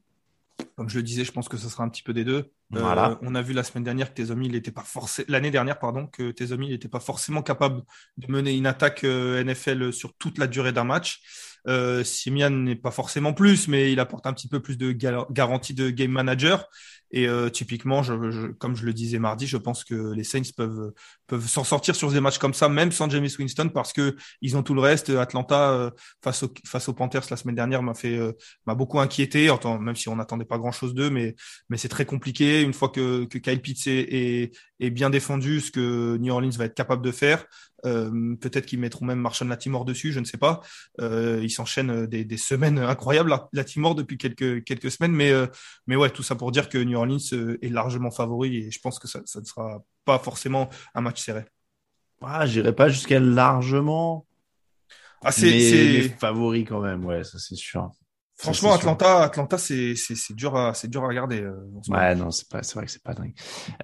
comme 0.76 0.88
je 0.88 0.96
le 0.96 1.02
disais, 1.02 1.24
je 1.24 1.32
pense 1.32 1.48
que 1.48 1.56
ce 1.56 1.68
sera 1.68 1.84
un 1.84 1.88
petit 1.88 2.02
peu 2.02 2.12
des 2.12 2.24
deux. 2.24 2.50
Euh, 2.74 3.16
on 3.22 3.34
a 3.34 3.42
vu 3.42 3.52
la 3.52 3.62
semaine 3.62 3.84
dernière 3.84 4.08
que 4.08 4.14
Tezomi, 4.14 4.46
il 4.46 4.62
pas 4.72 4.82
forcément, 4.82 5.26
l'année 5.28 5.50
dernière, 5.50 5.78
pardon, 5.78 6.06
que 6.06 6.30
Tezomi 6.30 6.68
n'était 6.68 6.88
pas 6.88 7.00
forcément 7.00 7.42
capable 7.42 7.82
de 8.16 8.32
mener 8.32 8.56
une 8.56 8.66
attaque 8.66 9.04
euh, 9.04 9.42
NFL 9.44 9.92
sur 9.92 10.14
toute 10.14 10.38
la 10.38 10.46
durée 10.46 10.72
d'un 10.72 10.84
match. 10.84 11.20
Euh, 11.68 12.02
Simian 12.02 12.50
n'est 12.50 12.76
pas 12.76 12.90
forcément 12.90 13.34
plus, 13.34 13.68
mais 13.68 13.92
il 13.92 14.00
apporte 14.00 14.26
un 14.26 14.32
petit 14.32 14.48
peu 14.48 14.60
plus 14.60 14.76
de 14.76 14.90
garantie 14.92 15.74
de 15.74 15.90
game 15.90 16.10
manager. 16.10 16.66
Et 17.14 17.28
typiquement, 17.52 18.00
comme 18.58 18.74
je 18.74 18.86
le 18.86 18.94
disais 18.94 19.18
mardi, 19.18 19.46
je 19.46 19.58
pense 19.58 19.84
que 19.84 20.14
les 20.14 20.24
Saints 20.24 20.40
peuvent 20.56 20.92
peuvent 21.26 21.46
s'en 21.46 21.62
sortir 21.62 21.94
sur 21.94 22.10
des 22.10 22.20
matchs 22.20 22.38
comme 22.38 22.54
ça, 22.54 22.70
même 22.70 22.90
sans 22.90 23.10
James 23.10 23.28
Winston, 23.38 23.68
parce 23.68 23.92
que 23.92 24.16
ils 24.40 24.56
ont 24.56 24.62
tout 24.62 24.72
le 24.72 24.80
reste. 24.80 25.10
Atlanta 25.10 25.92
face 26.24 26.42
aux 26.42 26.54
face 26.66 26.88
aux 26.88 26.94
Panthers 26.94 27.24
la 27.30 27.36
semaine 27.36 27.54
dernière 27.54 27.82
m'a 27.82 27.92
fait 27.92 28.18
m'a 28.66 28.74
beaucoup 28.74 28.98
inquiété, 28.98 29.50
même 29.78 29.94
si 29.94 30.08
on 30.08 30.16
n'attendait 30.16 30.46
pas 30.46 30.56
grand 30.56 30.72
chose 30.72 30.94
d'eux, 30.94 31.10
mais 31.10 31.34
mais 31.68 31.76
c'est 31.76 31.90
très 31.90 32.06
compliqué 32.06 32.61
une 32.62 32.72
fois 32.72 32.88
que 32.88 33.24
que 33.24 33.38
Kyle 33.38 33.60
Pitts 33.60 33.86
est, 33.86 34.52
est, 34.80 34.90
bien 34.90 35.10
défendu, 35.10 35.60
ce 35.60 35.70
que 35.70 36.16
New 36.18 36.32
Orleans 36.32 36.50
va 36.50 36.66
être 36.66 36.74
capable 36.74 37.02
de 37.02 37.10
faire. 37.10 37.44
Euh, 37.84 38.36
peut-être 38.36 38.66
qu'ils 38.66 38.78
mettront 38.78 39.04
même 39.04 39.18
Marshall 39.18 39.48
Latimore 39.48 39.84
dessus, 39.84 40.12
je 40.12 40.20
ne 40.20 40.24
sais 40.24 40.38
pas. 40.38 40.60
Euh, 41.00 41.40
ils 41.42 41.50
s'enchaînent 41.50 42.06
des, 42.06 42.24
des, 42.24 42.36
semaines 42.36 42.78
incroyables, 42.78 43.34
Latimore 43.52 43.94
depuis 43.94 44.18
quelques 44.18 44.64
quelques 44.64 44.90
semaines, 44.90 45.12
mais 45.12 45.32
mais 45.86 45.96
ouais, 45.96 46.10
tout 46.10 46.22
ça 46.22 46.34
pour 46.36 46.52
dire 46.52 46.68
que 46.68 46.78
New 46.78 46.96
Orleans 46.96 47.18
est 47.60 47.70
largement 47.70 48.10
favori 48.10 48.56
et 48.56 48.70
je 48.70 48.80
pense 48.80 48.98
que 48.98 49.08
ça, 49.08 49.20
ça 49.24 49.40
ne 49.40 49.44
sera 49.44 49.82
pas 50.04 50.18
forcément 50.18 50.70
un 50.94 51.00
match 51.00 51.20
serré. 51.20 51.44
Ah, 52.22 52.46
j'irai 52.46 52.74
pas 52.74 52.88
jusqu'à 52.88 53.18
largement. 53.18 54.26
Ah, 55.24 55.32
c'est 55.32 56.08
favori 56.18 56.64
quand 56.64 56.80
même, 56.80 57.04
ouais, 57.04 57.24
ça 57.24 57.38
c'est 57.38 57.56
sûr. 57.56 57.90
Franchement, 58.42 58.74
Atlanta, 58.74 59.22
Atlanta, 59.22 59.56
c'est 59.56 59.94
c'est 59.94 60.34
dur 60.34 60.56
à 60.56 60.74
c'est 60.74 60.88
dur 60.88 61.04
à 61.04 61.06
regarder. 61.06 61.40
Euh, 61.40 61.52
ouais, 61.88 62.14
non, 62.16 62.32
c'est 62.32 62.48
pas 62.48 62.62
c'est 62.62 62.74
vrai 62.74 62.86
que 62.86 62.90
c'est 62.90 63.02
pas 63.02 63.14
dingue. 63.14 63.34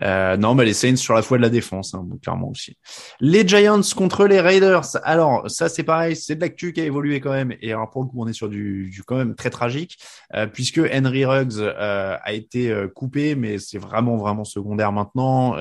Euh, 0.02 0.36
non, 0.36 0.56
mais 0.56 0.64
les 0.64 0.74
Saints 0.74 0.96
sur 0.96 1.14
la 1.14 1.22
foi 1.22 1.36
de 1.36 1.42
la 1.42 1.48
défense, 1.48 1.94
hein, 1.94 2.04
clairement 2.22 2.48
aussi. 2.48 2.76
Les 3.20 3.46
Giants 3.46 3.80
contre 3.96 4.26
les 4.26 4.40
Raiders. 4.40 4.96
Alors 5.04 5.48
ça, 5.48 5.68
c'est 5.68 5.84
pareil, 5.84 6.16
c'est 6.16 6.34
de 6.34 6.40
l'actu 6.40 6.72
qui 6.72 6.80
a 6.80 6.84
évolué 6.84 7.20
quand 7.20 7.30
même. 7.30 7.54
Et 7.62 7.72
alors 7.72 7.88
pour 7.88 8.02
le 8.02 8.09
coup, 8.09 8.16
on 8.20 8.26
est 8.26 8.32
sur 8.32 8.48
du, 8.48 8.90
du 8.90 9.04
quand 9.04 9.16
même 9.16 9.36
très 9.36 9.50
tragique, 9.50 9.98
euh, 10.34 10.46
puisque 10.46 10.80
Henry 10.92 11.24
Ruggs 11.24 11.59
euh, 11.59 12.16
a 12.20 12.32
été 12.32 12.70
euh, 12.70 12.88
coupé, 12.88 13.34
mais 13.34 13.59
c'est 13.59 13.78
vraiment 13.78 14.16
vraiment 14.16 14.44
secondaire 14.44 14.92
maintenant. 14.92 15.54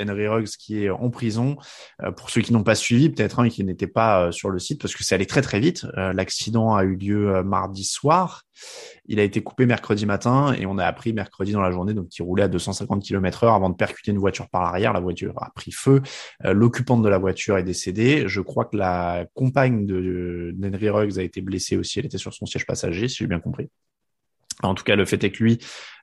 Henry 0.00 0.28
Ruggs 0.28 0.48
qui 0.58 0.84
est 0.84 0.90
en 0.90 1.10
prison. 1.10 1.56
pour 2.16 2.30
ceux 2.30 2.40
qui 2.42 2.52
n'ont 2.52 2.62
pas 2.62 2.74
suivi, 2.74 3.10
peut-être 3.10 3.40
un 3.40 3.44
hein, 3.44 3.48
qui 3.48 3.64
n'était 3.64 3.86
pas 3.86 4.30
sur 4.30 4.50
le 4.50 4.58
site, 4.58 4.80
parce 4.80 4.94
que 4.94 5.02
c'est 5.02 5.14
allé 5.14 5.26
très 5.26 5.42
très 5.42 5.60
vite. 5.60 5.86
L'accident 5.96 6.74
a 6.74 6.84
eu 6.84 6.96
lieu 6.96 7.42
mardi 7.42 7.84
soir. 7.84 8.27
Il 9.06 9.20
a 9.20 9.22
été 9.22 9.42
coupé 9.42 9.66
mercredi 9.66 10.06
matin 10.06 10.54
et 10.54 10.66
on 10.66 10.78
a 10.78 10.84
appris 10.84 11.12
mercredi 11.12 11.52
dans 11.52 11.60
la 11.60 11.70
journée 11.70 11.94
donc 11.94 12.16
il 12.18 12.22
roulait 12.22 12.44
à 12.44 12.48
250 12.48 13.02
km 13.02 13.44
heure 13.44 13.54
avant 13.54 13.70
de 13.70 13.76
percuter 13.76 14.10
une 14.10 14.18
voiture 14.18 14.48
par 14.48 14.62
l'arrière. 14.62 14.92
La 14.92 15.00
voiture 15.00 15.34
a 15.42 15.50
pris 15.54 15.72
feu. 15.72 16.02
Euh, 16.44 16.52
l'occupante 16.52 17.02
de 17.02 17.08
la 17.08 17.18
voiture 17.18 17.58
est 17.58 17.64
décédée. 17.64 18.24
Je 18.26 18.40
crois 18.40 18.64
que 18.64 18.76
la 18.76 19.26
compagne 19.34 19.86
de 19.86 20.52
d'Henry 20.56 20.88
Ruggs 20.88 21.18
a 21.18 21.22
été 21.22 21.40
blessée 21.40 21.76
aussi. 21.76 21.98
Elle 21.98 22.06
était 22.06 22.18
sur 22.18 22.32
son 22.32 22.46
siège 22.46 22.66
passager, 22.66 23.08
si 23.08 23.16
j'ai 23.16 23.26
bien 23.26 23.40
compris. 23.40 23.70
En 24.62 24.74
tout 24.74 24.82
cas, 24.82 24.96
le 24.96 25.04
fait 25.04 25.22
est 25.22 25.30
que 25.30 25.42
lui 25.42 25.58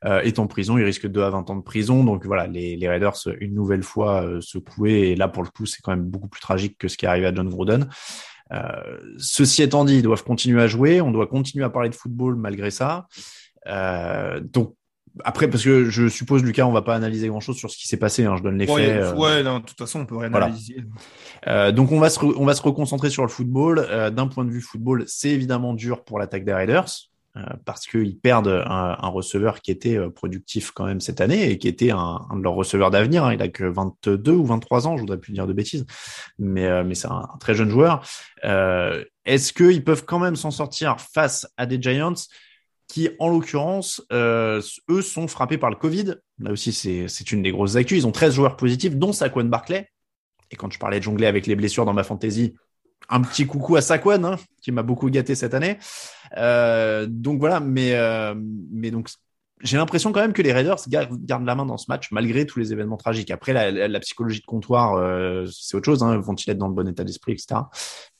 euh, 0.05 0.21
est 0.21 0.39
en 0.39 0.47
prison, 0.47 0.78
il 0.78 0.84
risque 0.86 1.07
2 1.07 1.21
à 1.21 1.30
20 1.30 1.49
ans 1.49 1.55
de 1.57 1.61
prison. 1.61 2.03
Donc 2.03 2.26
voilà, 2.26 2.47
les, 2.47 2.88
Raiders, 2.88 3.15
une 3.41 3.53
nouvelle 3.53 3.84
fois, 3.84 4.23
euh, 4.23 4.39
secoués. 4.39 5.09
Et 5.09 5.15
là, 5.15 5.28
pour 5.28 5.43
le 5.43 5.49
coup, 5.49 5.65
c'est 5.65 5.82
quand 5.82 5.91
même 5.91 6.05
beaucoup 6.05 6.30
plus 6.30 6.41
tragique 6.41 6.78
que 6.78 6.88
ce 6.88 6.95
qui 6.95 7.05
est 7.05 7.09
arrivé 7.09 7.28
à 7.28 7.36
John 7.36 7.49
Gruden. 7.49 7.89
Euh, 8.51 8.99
ceci 9.17 9.63
étant 9.63 9.85
dit, 9.85 9.95
ils 9.95 10.03
doivent 10.03 10.23
continuer 10.23 10.61
à 10.61 10.67
jouer. 10.67 11.01
On 11.01 11.11
doit 11.11 11.27
continuer 11.27 11.65
à 11.65 11.69
parler 11.69 11.89
de 11.89 11.95
football 11.95 12.35
malgré 12.35 12.71
ça. 12.71 13.07
Euh, 13.67 14.39
donc 14.39 14.75
après, 15.23 15.49
parce 15.49 15.63
que 15.63 15.89
je 15.89 16.09
suppose, 16.09 16.43
Lucas, 16.43 16.65
on 16.65 16.71
va 16.71 16.81
pas 16.81 16.95
analyser 16.95 17.27
grand 17.27 17.39
chose 17.39 17.55
sur 17.55 17.71
ce 17.71 17.77
qui 17.77 17.87
s'est 17.87 17.97
passé. 17.97 18.25
Hein, 18.25 18.35
je 18.37 18.43
donne 18.43 18.57
les 18.57 18.69
ouais, 18.69 18.85
faits. 18.85 19.01
Euh. 19.01 19.15
Ouais, 19.15 19.43
non, 19.43 19.59
de 19.59 19.65
toute 19.65 19.77
façon, 19.77 20.01
on 20.01 20.05
peut 20.05 20.17
rien 20.17 20.33
analyser. 20.33 20.83
Euh, 21.47 21.71
donc, 21.71 21.91
on 21.91 21.99
va 21.99 22.09
se, 22.09 22.19
on 22.23 22.45
va 22.45 22.53
se 22.53 22.61
reconcentrer 22.61 23.09
sur 23.09 23.23
le 23.23 23.29
football. 23.29 23.85
Euh, 23.89 24.09
D'un 24.09 24.27
point 24.27 24.43
de 24.43 24.51
vue 24.51 24.61
football, 24.61 25.05
c'est 25.07 25.29
évidemment 25.29 25.73
dur 25.73 26.03
pour 26.03 26.19
l'attaque 26.19 26.43
des 26.43 26.53
Raiders. 26.53 26.89
Euh, 27.38 27.41
parce 27.65 27.86
qu'ils 27.86 28.17
perdent 28.17 28.63
un, 28.65 28.95
un, 28.97 29.07
receveur 29.09 29.59
qui 29.59 29.69
était 29.69 29.97
euh, 29.97 30.09
productif 30.09 30.71
quand 30.71 30.86
même 30.86 31.01
cette 31.01 31.19
année 31.19 31.51
et 31.51 31.57
qui 31.57 31.67
était 31.67 31.91
un, 31.91 32.21
un 32.29 32.38
de 32.38 32.41
leurs 32.41 32.53
receveurs 32.53 32.91
d'avenir. 32.91 33.25
Hein. 33.25 33.33
Il 33.33 33.41
a 33.41 33.49
que 33.49 33.65
22 33.65 34.31
ou 34.31 34.45
23 34.45 34.88
ans, 34.88 34.95
je 34.95 35.01
voudrais 35.01 35.19
plus 35.19 35.33
dire 35.33 35.45
de 35.45 35.51
bêtises, 35.51 35.86
mais, 36.39 36.65
euh, 36.65 36.86
mais 36.86 36.95
c'est 36.95 37.09
un, 37.09 37.27
très 37.41 37.53
jeune 37.53 37.69
joueur. 37.69 38.07
Euh, 38.45 39.03
Est-ce 39.25 39.51
qu'ils 39.51 39.83
peuvent 39.83 40.05
quand 40.05 40.19
même 40.19 40.38
s'en 40.38 40.51
sortir 40.51 40.95
face 41.01 41.45
à 41.57 41.65
des 41.65 41.81
Giants 41.81 42.13
qui, 42.88 43.09
en 43.19 43.27
l'occurrence, 43.27 44.01
euh, 44.13 44.61
eux 44.89 45.01
sont 45.01 45.27
frappés 45.27 45.57
par 45.57 45.69
le 45.69 45.75
Covid? 45.75 46.15
Là 46.39 46.51
aussi, 46.51 46.71
c'est 46.71 47.31
une 47.31 47.41
des 47.41 47.51
grosses 47.51 47.75
actus. 47.75 47.97
Ils 47.97 48.07
ont 48.07 48.13
13 48.13 48.33
joueurs 48.33 48.55
positifs, 48.55 48.95
dont 48.95 49.11
Saquon 49.11 49.43
Barclay. 49.43 49.89
Et 50.51 50.55
quand 50.55 50.71
je 50.71 50.79
parlais 50.79 50.99
de 50.99 51.03
jongler 51.03 51.27
avec 51.27 51.47
les 51.47 51.55
blessures 51.55 51.83
dans 51.83 51.93
ma 51.93 52.03
fantasy, 52.03 52.55
un 53.10 53.22
petit 53.22 53.45
coucou 53.45 53.76
à 53.76 53.82
Saquon, 53.82 54.24
hein, 54.24 54.38
qui 54.62 54.72
m'a 54.72 54.84
beaucoup 54.84 55.10
gâté 55.10 55.36
cette 55.36 55.53
année. 55.53 55.78
Euh, 56.38 57.06
donc 57.10 57.39
voilà, 57.39 57.60
mais, 57.60 57.93
euh, 57.93 58.36
mais 58.72 58.91
donc 58.91 59.10
j'ai 59.62 59.78
l'impression 59.78 60.12
quand 60.12 60.20
même 60.20 60.34
que 60.34 60.41
les 60.41 60.51
Raiders 60.51 60.78
gardent 60.88 61.45
la 61.45 61.56
main 61.56 61.66
dans 61.66 61.78
ce 61.78 61.86
match 61.88 62.12
malgré 62.12 62.45
tous 62.45 62.60
les 62.60 62.74
événements 62.74 62.97
tragiques. 62.97 63.32
Après, 63.32 63.53
la, 63.53 63.99
psychologie 63.99 64.41
de 64.41 64.45
comptoir, 64.45 64.95
euh, 64.95 65.45
c'est 65.51 65.78
autre 65.78 65.86
chose. 65.86 66.03
Hein. 66.03 66.18
Vont-ils 66.18 66.49
être 66.49 66.58
dans 66.58 66.68
le 66.68 66.74
bon 66.74 66.88
état 66.88 67.03
d'esprit, 67.03 67.34
etc. 67.34 67.62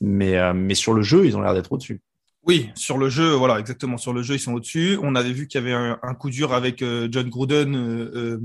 Mais, 0.00 0.52
mais 0.54 0.74
sur 0.74 0.94
le 0.94 1.02
jeu, 1.02 1.26
ils 1.26 1.36
ont 1.36 1.40
l'air 1.40 1.54
d'être 1.54 1.72
au-dessus. 1.72 2.00
Oui, 2.44 2.70
sur 2.76 2.96
le 2.96 3.08
jeu, 3.08 3.32
voilà, 3.32 3.58
exactement. 3.58 3.96
Sur 3.96 4.12
le 4.12 4.22
jeu, 4.22 4.34
ils 4.34 4.40
sont 4.40 4.54
au-dessus. 4.54 4.98
On 5.02 5.14
avait 5.16 5.32
vu 5.32 5.48
qu'il 5.48 5.60
y 5.60 5.64
avait 5.64 5.74
un, 5.74 6.14
coup 6.14 6.30
dur 6.30 6.52
avec 6.52 6.82
John 7.10 7.28
Gruden 7.28 8.38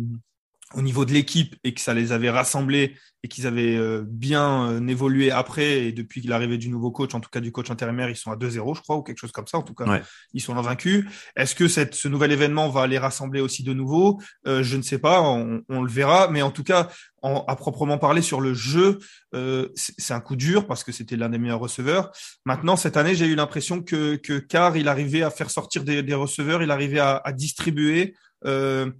au 0.74 0.82
niveau 0.82 1.06
de 1.06 1.12
l'équipe 1.12 1.56
et 1.64 1.74
que 1.74 1.82
ça 1.82 1.94
les 1.94 2.12
avait 2.12 2.30
rassemblés 2.30 2.96
et 3.24 3.28
qu'ils 3.28 3.46
avaient 3.46 3.78
euh, 3.78 4.04
bien 4.06 4.72
euh, 4.72 4.88
évolué 4.88 5.30
après 5.32 5.84
et 5.84 5.92
depuis 5.92 6.22
l'arrivée 6.22 6.58
du 6.58 6.70
nouveau 6.70 6.92
coach, 6.92 7.14
en 7.14 7.20
tout 7.20 7.30
cas 7.30 7.40
du 7.40 7.52
coach 7.52 7.70
intérimaire, 7.70 8.10
ils 8.10 8.16
sont 8.16 8.32
à 8.32 8.36
2-0, 8.36 8.76
je 8.76 8.82
crois, 8.82 8.96
ou 8.98 9.04
quelque 9.04 9.20
chose 9.20 9.32
comme 9.32 9.48
ça. 9.48 9.58
En 9.58 9.62
tout 9.62 9.76
cas, 9.76 10.02
ils 10.34 10.42
sont 10.42 10.56
invaincus. 10.56 11.06
Est-ce 11.36 11.54
que 11.54 11.68
cette, 11.68 11.94
ce 11.94 12.08
nouvel 12.08 12.32
événement 12.32 12.70
va 12.70 12.88
les 12.88 12.98
rassembler 12.98 13.42
aussi 13.42 13.64
de 13.64 13.74
nouveau? 13.74 14.20
Euh, 14.48 14.64
Je 14.64 14.76
ne 14.76 14.82
sais 14.82 14.98
pas, 14.98 15.22
on, 15.22 15.62
on, 15.70 15.84
le 15.84 15.92
verra. 15.92 16.30
Mais 16.30 16.42
en 16.42 16.52
tout 16.52 16.64
cas, 16.64 16.90
en, 17.22 17.46
à 17.48 17.56
proprement 17.56 18.00
parler 18.00 18.24
sur 18.24 18.42
le 18.42 18.54
jeu, 18.54 18.98
c'est 19.76 20.14
un 20.14 20.20
coup 20.20 20.36
dur 20.36 20.66
parce 20.66 20.84
que 20.84 20.92
c'était 20.92 21.16
l'un 21.16 21.30
des 21.30 21.38
meilleurs 21.38 21.60
receveurs. 21.60 22.12
Maintenant, 22.46 22.76
cette 22.76 22.98
année, 22.98 23.14
j'ai 23.14 23.28
eu 23.28 23.36
l'impression 23.36 23.84
que, 23.84 24.16
que 24.16 24.40
Carr, 24.40 24.76
il 24.78 24.88
arrivait 24.88 25.22
à 25.22 25.30
faire 25.30 25.52
sortir 25.52 25.84
des, 25.84 26.02
des 26.02 26.16
receveurs, 26.16 26.64
il 26.64 26.72
arrivait 26.72 27.00
à, 27.00 27.22
à 27.24 27.32
distribuer. 27.32 28.16
Euh, 28.46 28.92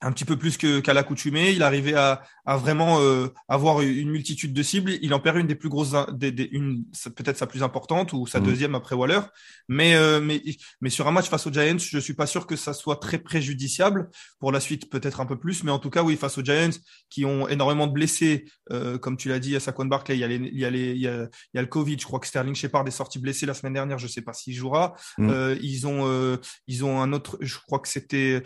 un 0.00 0.12
petit 0.12 0.24
peu 0.24 0.36
plus 0.36 0.56
que 0.56 0.80
qu'à 0.80 0.94
l'accoutumée. 0.94 1.50
Il 1.52 1.62
arrivait 1.62 1.94
à, 1.94 2.22
à 2.46 2.56
vraiment 2.56 3.00
euh, 3.00 3.28
avoir 3.48 3.80
une 3.80 4.10
multitude 4.10 4.52
de 4.52 4.62
cibles. 4.62 4.92
Il 5.02 5.12
en 5.12 5.20
perd 5.20 5.38
une 5.38 5.46
des 5.46 5.54
plus 5.54 5.68
grosses, 5.68 5.94
des, 6.12 6.30
des, 6.30 6.48
une 6.52 6.84
peut-être 7.16 7.36
sa 7.36 7.46
plus 7.46 7.62
importante 7.62 8.12
ou 8.12 8.26
sa 8.26 8.40
mmh. 8.40 8.44
deuxième 8.44 8.74
après 8.74 8.94
Waller. 8.94 9.20
Mais 9.68 9.96
euh, 9.96 10.20
mais 10.20 10.42
mais 10.80 10.90
sur 10.90 11.08
un 11.08 11.10
match 11.10 11.28
face 11.28 11.46
aux 11.46 11.52
Giants, 11.52 11.78
je 11.78 11.98
suis 11.98 12.14
pas 12.14 12.26
sûr 12.26 12.46
que 12.46 12.54
ça 12.54 12.72
soit 12.72 12.96
très 12.96 13.18
préjudiciable 13.18 14.08
pour 14.38 14.52
la 14.52 14.60
suite, 14.60 14.88
peut-être 14.88 15.20
un 15.20 15.26
peu 15.26 15.38
plus. 15.38 15.64
Mais 15.64 15.70
en 15.72 15.78
tout 15.78 15.90
cas, 15.90 16.02
oui, 16.02 16.16
face 16.16 16.38
aux 16.38 16.44
Giants 16.44 16.70
qui 17.10 17.24
ont 17.24 17.48
énormément 17.48 17.86
de 17.86 17.92
blessés, 17.92 18.44
euh, 18.70 18.98
comme 18.98 19.16
tu 19.16 19.28
l'as 19.28 19.40
dit 19.40 19.56
à 19.56 19.60
Saquon 19.60 19.86
Barkley, 19.86 20.16
il 20.16 20.20
y 20.20 20.24
a 20.24 20.28
les, 20.28 20.36
il 20.36 20.58
y 20.58 20.64
a 20.64 20.70
les, 20.70 20.92
il 20.92 21.00
y 21.00 21.08
a, 21.08 21.22
il 21.22 21.56
y 21.56 21.58
a 21.58 21.62
le 21.62 21.68
Covid. 21.68 21.96
Je 21.98 22.04
crois 22.04 22.20
que 22.20 22.26
Sterling 22.26 22.54
Shepard 22.54 22.86
est 22.86 22.92
sorti 22.92 23.18
blessé 23.18 23.46
la 23.46 23.54
semaine 23.54 23.72
dernière. 23.72 23.98
Je 23.98 24.06
sais 24.06 24.22
pas 24.22 24.32
s'il 24.32 24.54
jouera. 24.54 24.94
Mmh. 25.18 25.28
Euh, 25.28 25.56
ils 25.60 25.86
ont 25.86 26.38
ils 26.68 26.84
ont 26.84 27.00
un 27.02 27.12
autre. 27.12 27.36
Je 27.40 27.56
crois 27.58 27.80
que 27.80 27.88
c'était 27.88 28.42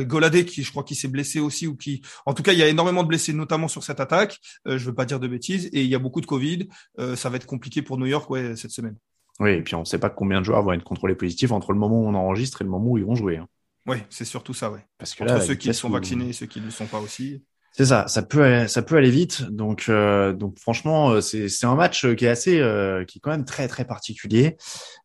Goladé 0.00 0.44
qui 0.44 0.62
je 0.64 0.70
crois 0.70 0.82
qui 0.88 0.94
s'est 0.94 1.08
blessé 1.08 1.38
aussi 1.38 1.66
ou 1.66 1.76
qui, 1.76 2.02
en 2.26 2.34
tout 2.34 2.42
cas, 2.42 2.52
il 2.52 2.58
y 2.58 2.62
a 2.62 2.68
énormément 2.68 3.02
de 3.02 3.08
blessés, 3.08 3.32
notamment 3.32 3.68
sur 3.68 3.84
cette 3.84 4.00
attaque. 4.00 4.40
Euh, 4.66 4.78
je 4.78 4.86
veux 4.86 4.94
pas 4.94 5.04
dire 5.04 5.20
de 5.20 5.28
bêtises, 5.28 5.66
et 5.66 5.82
il 5.82 5.88
y 5.88 5.94
a 5.94 5.98
beaucoup 5.98 6.20
de 6.20 6.26
Covid. 6.26 6.68
Euh, 6.98 7.14
ça 7.14 7.28
va 7.28 7.36
être 7.36 7.46
compliqué 7.46 7.82
pour 7.82 7.98
New 7.98 8.06
York, 8.06 8.28
ouais, 8.30 8.56
cette 8.56 8.72
semaine. 8.72 8.96
Oui, 9.40 9.50
et 9.50 9.62
puis 9.62 9.74
on 9.76 9.80
ne 9.80 9.84
sait 9.84 9.98
pas 9.98 10.10
combien 10.10 10.40
de 10.40 10.44
joueurs 10.44 10.62
vont 10.62 10.72
être 10.72 10.82
contrôlés 10.82 11.14
positifs 11.14 11.52
entre 11.52 11.72
le 11.72 11.78
moment 11.78 12.00
où 12.00 12.08
on 12.08 12.14
enregistre 12.14 12.62
et 12.62 12.64
le 12.64 12.70
moment 12.70 12.90
où 12.90 12.98
ils 12.98 13.04
vont 13.04 13.14
jouer. 13.14 13.36
Hein. 13.36 13.46
Oui, 13.86 13.98
c'est 14.10 14.24
surtout 14.24 14.54
ça, 14.54 14.70
ouais. 14.70 14.84
Parce 14.98 15.14
que 15.14 15.24
là, 15.24 15.40
ceux 15.40 15.54
qui 15.54 15.72
sont 15.72 15.90
vaccinés 15.90 16.30
et 16.30 16.32
ceux 16.32 16.46
qui 16.46 16.60
ne 16.60 16.66
le 16.66 16.70
sont 16.70 16.86
pas 16.86 16.98
aussi. 16.98 17.42
C'est 17.78 17.84
ça, 17.84 18.08
ça 18.08 18.22
peut 18.22 18.42
aller, 18.42 18.66
ça 18.66 18.82
peut 18.82 18.96
aller 18.96 19.08
vite. 19.08 19.44
Donc, 19.52 19.84
euh, 19.88 20.32
donc 20.32 20.58
franchement, 20.58 21.10
euh, 21.10 21.20
c'est 21.20 21.48
c'est 21.48 21.64
un 21.64 21.76
match 21.76 22.12
qui 22.16 22.24
est 22.24 22.28
assez, 22.28 22.58
euh, 22.58 23.04
qui 23.04 23.18
est 23.18 23.20
quand 23.20 23.30
même 23.30 23.44
très 23.44 23.68
très 23.68 23.84
particulier. 23.84 24.56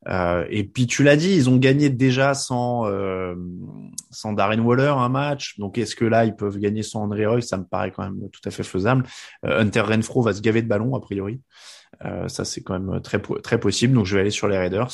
Euh, 0.08 0.44
et 0.50 0.64
puis 0.64 0.88
tu 0.88 1.04
l'as 1.04 1.16
dit, 1.16 1.36
ils 1.36 1.52
ont 1.52 1.58
gagné 1.58 1.92
déjà 1.92 2.34
sans 2.34 2.92
sans 4.10 4.34
Darren 4.34 4.58
Waller 4.58 4.96
un 4.98 5.10
match. 5.10 5.60
Donc 5.60 5.78
est-ce 5.78 5.96
que 5.96 6.06
là 6.06 6.26
ils 6.26 6.36
peuvent 6.36 6.58
gagner 6.58 6.82
sans 6.82 7.04
André 7.04 7.28
Roy? 7.28 7.42
Ça 7.42 7.58
me 7.58 7.64
paraît 7.64 7.92
quand 7.92 8.02
même 8.06 8.28
tout 8.32 8.42
à 8.44 8.50
fait 8.50 8.64
faisable. 8.64 9.04
Hunter 9.44 9.82
Renfro 9.82 10.24
va 10.24 10.34
se 10.34 10.42
gaver 10.42 10.64
de 10.64 10.68
ballon 10.68 10.96
a 10.96 11.00
priori. 11.00 11.42
Ça 12.28 12.46
c'est 12.46 12.62
quand 12.62 12.80
même 12.80 13.02
très 13.02 13.20
très 13.20 13.60
possible. 13.60 13.94
Donc 13.94 14.06
je 14.06 14.16
vais 14.16 14.22
aller 14.22 14.32
sur 14.32 14.48
les 14.48 14.58
Raiders. 14.58 14.94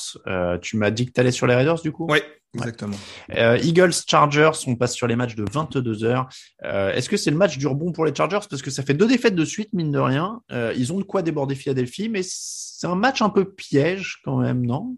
tu 0.61 0.77
m'as 0.77 0.91
dit 0.91 1.05
que 1.05 1.11
tu 1.11 1.19
allais 1.19 1.31
sur 1.31 1.47
les 1.47 1.55
Raiders 1.55 1.81
du 1.81 1.91
coup? 1.91 2.07
Oui. 2.09 2.19
Exactement. 2.55 2.95
Euh, 3.35 3.59
Eagles 3.61 3.93
Chargers, 4.07 4.51
on 4.65 4.75
passe 4.75 4.95
sur 4.95 5.05
les 5.05 5.15
matchs 5.15 5.35
de 5.35 5.45
22 5.51 6.03
heures. 6.03 6.27
Euh, 6.63 6.91
Est-ce 6.93 7.07
que 7.07 7.17
c'est 7.17 7.29
le 7.29 7.37
match 7.37 7.57
du 7.57 7.67
rebond 7.67 7.91
pour 7.91 8.05
les 8.05 8.15
Chargers? 8.15 8.39
Parce 8.49 8.61
que 8.61 8.71
ça 8.71 8.81
fait 8.81 8.95
deux 8.95 9.07
défaites 9.07 9.35
de 9.35 9.45
suite 9.45 9.71
mine 9.73 9.91
de 9.91 9.99
rien. 9.99 10.41
Euh, 10.51 10.73
ils 10.75 10.91
ont 10.91 10.97
de 10.97 11.03
quoi 11.03 11.21
déborder 11.21 11.55
Philadelphie, 11.55 12.09
mais 12.09 12.21
c'est 12.23 12.87
un 12.87 12.95
match 12.95 13.21
un 13.21 13.29
peu 13.29 13.45
piège 13.45 14.19
quand 14.23 14.37
même, 14.37 14.65
non? 14.65 14.97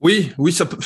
Oui, 0.00 0.32
oui, 0.36 0.52
ça 0.52 0.66
peut. 0.66 0.78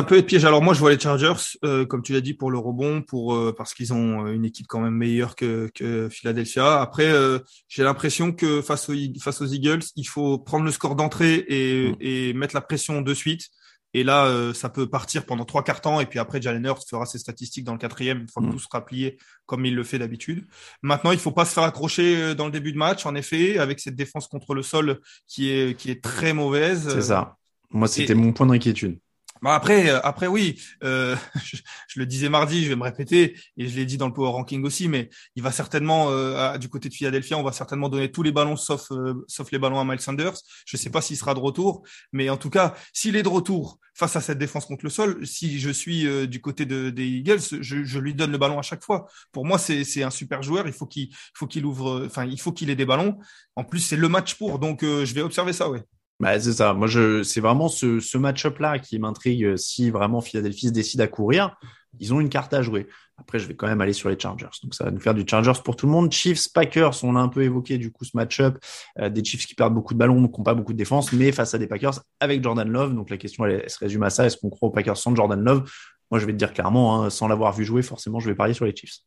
Ça 0.00 0.06
peut 0.06 0.16
être 0.16 0.26
piège. 0.26 0.46
Alors 0.46 0.62
moi, 0.62 0.72
je 0.72 0.80
vois 0.80 0.90
les 0.90 0.98
Chargers, 0.98 1.58
euh, 1.62 1.84
comme 1.84 2.02
tu 2.02 2.14
l'as 2.14 2.22
dit, 2.22 2.32
pour 2.32 2.50
le 2.50 2.56
rebond, 2.56 3.02
pour 3.02 3.34
euh, 3.34 3.54
parce 3.54 3.74
qu'ils 3.74 3.92
ont 3.92 4.26
une 4.28 4.46
équipe 4.46 4.66
quand 4.66 4.80
même 4.80 4.94
meilleure 4.94 5.36
que, 5.36 5.70
que 5.74 6.08
Philadelphia. 6.08 6.80
Après, 6.80 7.04
euh, 7.04 7.40
j'ai 7.68 7.82
l'impression 7.82 8.32
que 8.32 8.62
face 8.62 8.88
aux, 8.88 8.94
face 9.20 9.42
aux 9.42 9.46
Eagles, 9.46 9.82
il 9.96 10.04
faut 10.04 10.38
prendre 10.38 10.64
le 10.64 10.70
score 10.70 10.96
d'entrée 10.96 11.44
et, 11.48 11.90
mm. 11.90 11.96
et 12.00 12.32
mettre 12.32 12.54
la 12.54 12.62
pression 12.62 13.02
de 13.02 13.12
suite. 13.12 13.50
Et 13.92 14.02
là, 14.02 14.24
euh, 14.24 14.54
ça 14.54 14.70
peut 14.70 14.88
partir 14.88 15.26
pendant 15.26 15.44
trois 15.44 15.62
quarts 15.62 15.82
temps. 15.82 16.00
Et 16.00 16.06
puis 16.06 16.18
après, 16.18 16.40
Jalen 16.40 16.64
Hurts 16.64 16.88
fera 16.88 17.04
ses 17.04 17.18
statistiques 17.18 17.64
dans 17.64 17.72
le 17.72 17.78
quatrième, 17.78 18.20
une 18.20 18.28
fois 18.28 18.42
que 18.42 18.50
tout 18.50 18.58
sera 18.58 18.82
plié 18.82 19.18
comme 19.44 19.66
il 19.66 19.74
le 19.74 19.84
fait 19.84 19.98
d'habitude. 19.98 20.46
Maintenant, 20.80 21.12
il 21.12 21.18
faut 21.18 21.32
pas 21.32 21.44
se 21.44 21.52
faire 21.52 21.64
accrocher 21.64 22.16
euh, 22.16 22.34
dans 22.34 22.46
le 22.46 22.52
début 22.52 22.72
de 22.72 22.78
match, 22.78 23.04
en 23.04 23.14
effet, 23.14 23.58
avec 23.58 23.80
cette 23.80 23.96
défense 23.96 24.28
contre 24.28 24.54
le 24.54 24.62
sol 24.62 25.00
qui 25.26 25.50
est, 25.50 25.76
qui 25.76 25.90
est 25.90 26.02
très 26.02 26.32
mauvaise. 26.32 26.88
C'est 26.88 27.02
ça. 27.02 27.36
Moi, 27.70 27.86
c'était 27.86 28.14
mon 28.14 28.32
point 28.32 28.46
d'inquiétude. 28.46 28.98
Bah 29.42 29.54
après, 29.54 29.88
euh, 29.88 30.00
après 30.02 30.26
oui, 30.26 30.60
euh, 30.84 31.16
je, 31.88 31.98
le 31.98 32.04
disais 32.04 32.28
mardi, 32.28 32.62
je 32.64 32.68
vais 32.68 32.76
me 32.76 32.82
répéter 32.82 33.38
et 33.56 33.68
je 33.68 33.76
l'ai 33.76 33.86
dit 33.86 33.96
dans 33.96 34.06
le 34.06 34.12
power 34.12 34.30
ranking 34.30 34.62
aussi, 34.64 34.86
mais 34.86 35.08
il 35.34 35.42
va 35.42 35.50
certainement 35.50 36.10
euh, 36.10 36.58
du 36.58 36.68
côté 36.68 36.90
de 36.90 36.94
Philadelphia, 36.94 37.38
on 37.38 37.42
va 37.42 37.52
certainement 37.52 37.88
donner 37.88 38.10
tous 38.10 38.22
les 38.22 38.32
ballons 38.32 38.56
sauf 38.56 38.88
sauf 39.28 39.50
les 39.50 39.58
ballons 39.58 39.80
à 39.80 39.84
Miles 39.84 40.00
Sanders. 40.00 40.34
Je 40.66 40.76
sais 40.76 40.90
pas 40.90 41.00
s'il 41.00 41.16
sera 41.16 41.32
de 41.34 41.40
retour, 41.40 41.82
mais 42.12 42.28
en 42.28 42.36
tout 42.36 42.50
cas, 42.50 42.74
s'il 42.92 43.16
est 43.16 43.22
de 43.22 43.28
retour 43.28 43.78
face 43.94 44.14
à 44.16 44.20
cette 44.20 44.38
défense 44.38 44.66
contre 44.66 44.84
le 44.84 44.90
sol, 44.90 45.26
si 45.26 45.58
je 45.58 45.70
suis 45.70 46.28
du 46.28 46.40
côté 46.40 46.66
de, 46.66 46.90
des 46.90 47.06
Eagles, 47.06 47.40
je, 47.60 47.84
je, 47.84 47.98
lui 47.98 48.14
donne 48.14 48.32
le 48.32 48.38
ballon 48.38 48.58
à 48.58 48.62
chaque 48.62 48.82
fois. 48.82 49.06
Pour 49.32 49.44
moi, 49.46 49.58
c'est 49.58 49.84
c'est 49.84 50.02
un 50.02 50.10
super 50.10 50.42
joueur. 50.42 50.66
Il 50.66 50.72
faut 50.72 50.86
qu'il 50.86 51.10
faut 51.34 51.46
qu'il 51.46 51.64
ouvre, 51.64 52.04
enfin 52.06 52.24
il 52.26 52.40
faut 52.40 52.52
qu'il 52.52 52.68
ait 52.70 52.76
des 52.76 52.86
ballons. 52.86 53.18
En 53.56 53.64
plus, 53.64 53.80
c'est 53.80 53.96
le 53.96 54.08
match 54.08 54.34
pour, 54.34 54.58
donc 54.58 54.82
je 54.82 55.14
vais 55.14 55.22
observer 55.22 55.52
ça, 55.52 55.70
ouais. 55.70 55.82
Bah, 56.20 56.38
c'est 56.38 56.52
ça. 56.52 56.74
Moi, 56.74 56.86
c'est 57.24 57.40
vraiment 57.40 57.68
ce, 57.68 58.18
match-up-là 58.18 58.78
qui 58.78 58.98
m'intrigue. 58.98 59.44
Euh, 59.44 59.56
si 59.56 59.90
vraiment 59.90 60.20
Philadelphie 60.20 60.68
se 60.68 60.72
décide 60.72 61.00
à 61.00 61.08
courir, 61.08 61.56
ils 61.98 62.12
ont 62.12 62.20
une 62.20 62.28
carte 62.28 62.52
à 62.52 62.60
jouer. 62.60 62.88
Après, 63.16 63.38
je 63.38 63.46
vais 63.46 63.54
quand 63.54 63.66
même 63.66 63.80
aller 63.80 63.94
sur 63.94 64.10
les 64.10 64.18
Chargers. 64.18 64.50
Donc, 64.62 64.74
ça 64.74 64.84
va 64.84 64.90
nous 64.90 65.00
faire 65.00 65.14
du 65.14 65.24
Chargers 65.26 65.60
pour 65.64 65.76
tout 65.76 65.86
le 65.86 65.92
monde. 65.92 66.12
Chiefs, 66.12 66.52
Packers, 66.52 67.02
on 67.04 67.16
a 67.16 67.20
un 67.20 67.28
peu 67.28 67.42
évoqué 67.42 67.78
du 67.78 67.90
coup 67.90 68.04
ce 68.04 68.14
match-up. 68.14 68.58
Euh, 68.98 69.08
des 69.08 69.24
Chiefs 69.24 69.46
qui 69.46 69.54
perdent 69.54 69.74
beaucoup 69.74 69.94
de 69.94 69.98
ballons, 69.98 70.28
qui 70.28 70.38
n'ont 70.38 70.44
pas 70.44 70.54
beaucoup 70.54 70.74
de 70.74 70.78
défense, 70.78 71.10
mais 71.12 71.32
face 71.32 71.54
à 71.54 71.58
des 71.58 71.66
Packers 71.66 72.00
avec 72.20 72.42
Jordan 72.42 72.68
Love. 72.68 72.94
Donc, 72.94 73.08
la 73.08 73.16
question, 73.16 73.46
elle, 73.46 73.68
se 73.68 73.78
résume 73.78 74.02
à 74.02 74.10
ça. 74.10 74.26
Est-ce 74.26 74.36
qu'on 74.36 74.50
croit 74.50 74.68
aux 74.68 74.72
Packers 74.72 74.98
sans 74.98 75.14
Jordan 75.14 75.42
Love? 75.42 75.70
Moi, 76.10 76.20
je 76.20 76.26
vais 76.26 76.32
te 76.32 76.38
dire 76.38 76.52
clairement, 76.52 77.02
hein, 77.02 77.10
sans 77.10 77.28
l'avoir 77.28 77.54
vu 77.54 77.64
jouer, 77.64 77.80
forcément, 77.80 78.20
je 78.20 78.28
vais 78.28 78.34
parier 78.34 78.52
sur 78.52 78.66
les 78.66 78.76
Chiefs. 78.76 78.98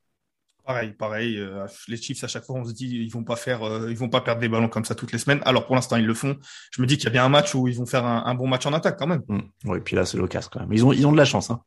Pareil, 0.66 0.94
pareil. 0.98 1.38
Euh, 1.38 1.66
les 1.90 1.98
Chiefs 1.98 2.24
à 2.24 2.28
chaque 2.28 2.46
fois, 2.46 2.56
on 2.56 2.64
se 2.64 2.72
dit 2.72 2.88
ils 2.88 3.12
vont 3.12 3.26
pas 3.26 3.36
faire, 3.36 3.64
euh, 3.64 3.88
ils 3.90 3.98
vont 3.98 4.08
pas 4.08 4.22
perdre 4.22 4.40
des 4.40 4.48
ballons 4.48 4.70
comme 4.70 4.86
ça 4.86 4.96
toutes 4.96 5.12
les 5.12 5.18
semaines. 5.18 5.42
Alors 5.44 5.66
pour 5.66 5.76
l'instant, 5.76 5.98
ils 5.98 6.06
le 6.06 6.14
font. 6.14 6.38
Je 6.72 6.82
me 6.82 6.88
dis 6.88 6.96
qu'il 6.96 7.04
y 7.04 7.08
a 7.08 7.12
bien 7.12 7.26
un 7.26 7.30
match 7.30 7.54
où 7.54 7.68
ils 7.68 7.76
vont 7.76 7.86
faire 7.86 8.06
un, 8.06 8.34
bon 8.34 8.48
match 8.48 8.66
en 8.66 8.72
attaque 8.72 8.98
quand 8.98 9.08
même. 9.08 9.24
Mmh. 9.28 9.40
Oui, 9.66 9.80
puis 9.84 9.98
là 9.98 10.06
c'est 10.06 10.18
l'occasion 10.18 10.50
quand 10.54 10.62
même. 10.62 10.72
Ils 10.72 10.86
ont, 10.86 10.94
ils 10.94 11.06
ont 11.06 11.12
de 11.12 11.18
la 11.18 11.26
chance. 11.26 11.52
Hein. 11.52 11.60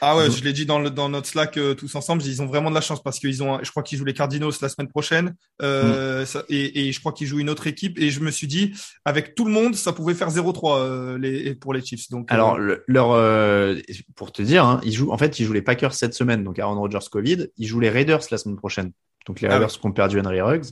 Ah 0.00 0.16
ouais, 0.16 0.28
je 0.32 0.42
l'ai 0.42 0.52
dit 0.52 0.66
dans, 0.66 0.80
le, 0.80 0.90
dans 0.90 1.08
notre 1.08 1.28
Slack 1.28 1.58
euh, 1.58 1.74
tous 1.74 1.94
ensemble, 1.94 2.24
ils 2.24 2.42
ont 2.42 2.46
vraiment 2.46 2.70
de 2.70 2.74
la 2.74 2.80
chance 2.80 3.00
parce 3.00 3.20
qu'ils 3.20 3.40
ont, 3.44 3.60
je 3.62 3.70
crois 3.70 3.84
qu'ils 3.84 3.98
jouent 3.98 4.04
les 4.04 4.14
Cardinals 4.14 4.50
la 4.60 4.68
semaine 4.68 4.88
prochaine 4.88 5.36
mmh. 5.62 6.24
ça, 6.24 6.42
et, 6.48 6.88
et, 6.88 6.92
je 6.92 6.98
crois 6.98 7.12
qu'ils 7.12 7.28
jouent 7.28 7.38
une 7.38 7.50
autre 7.50 7.68
équipe. 7.68 8.00
Et 8.00 8.10
je 8.10 8.18
me 8.18 8.32
suis 8.32 8.48
dit 8.48 8.74
avec 9.04 9.36
tout 9.36 9.44
le 9.44 9.52
monde, 9.52 9.76
ça 9.76 9.92
pouvait 9.92 10.14
faire 10.14 10.28
0-3 10.28 11.18
les, 11.18 11.54
pour 11.54 11.72
les 11.72 11.84
Chiefs. 11.84 12.10
Donc 12.10 12.32
alors 12.32 12.58
leur, 12.58 13.84
pour 14.16 14.32
te 14.32 14.42
dire, 14.42 14.64
hein, 14.64 14.80
ils 14.82 14.92
jouent, 14.92 15.12
en 15.12 15.18
fait, 15.18 15.38
ils 15.38 15.44
jouent 15.44 15.52
les 15.52 15.62
Packers 15.62 15.94
cette 15.94 16.14
semaine, 16.14 16.42
donc 16.42 16.58
Aaron 16.58 16.80
Rodgers 16.80 16.98
Covid. 17.08 17.46
Ils 17.56 17.68
jouent 17.68 17.78
les 17.78 17.90
Raiders 17.90 18.22
la 18.32 18.38
semaine 18.40 18.56
prochaine. 18.56 18.92
Donc 19.26 19.40
les 19.40 19.48
ah 19.48 19.54
Raiders 19.54 19.70
qui 19.70 19.86
ont 19.86 19.92
perdu 19.92 20.20
Henry 20.20 20.40
Ruggs. 20.40 20.66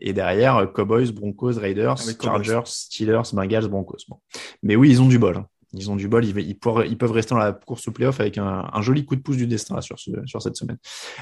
Et 0.00 0.12
derrière, 0.12 0.56
euh, 0.56 0.66
Cowboys, 0.66 1.12
Broncos, 1.12 1.58
Raiders, 1.58 1.96
ah 1.98 2.12
Chargers, 2.22 2.62
Steelers, 2.64 3.22
Bengals, 3.32 3.68
Broncos. 3.68 4.04
Bon. 4.08 4.18
Mais 4.62 4.76
oui, 4.76 4.90
ils 4.90 5.02
ont 5.02 5.08
du 5.08 5.18
bol. 5.18 5.36
Hein. 5.36 5.46
Ils 5.74 5.90
ont 5.90 5.96
du 5.96 6.08
bol. 6.08 6.24
Ils, 6.24 6.38
ils, 6.38 6.58
peuvent 6.58 7.12
rester 7.12 7.34
dans 7.34 7.40
la 7.40 7.52
course 7.52 7.88
au 7.88 7.92
playoff 7.92 8.20
avec 8.20 8.38
un, 8.38 8.68
un 8.72 8.80
joli 8.80 9.04
coup 9.04 9.16
de 9.16 9.20
pouce 9.20 9.36
du 9.36 9.46
destin 9.46 9.80
sur, 9.80 9.98
ce, 9.98 10.10
sur 10.24 10.40
cette 10.40 10.56
semaine. 10.56 10.78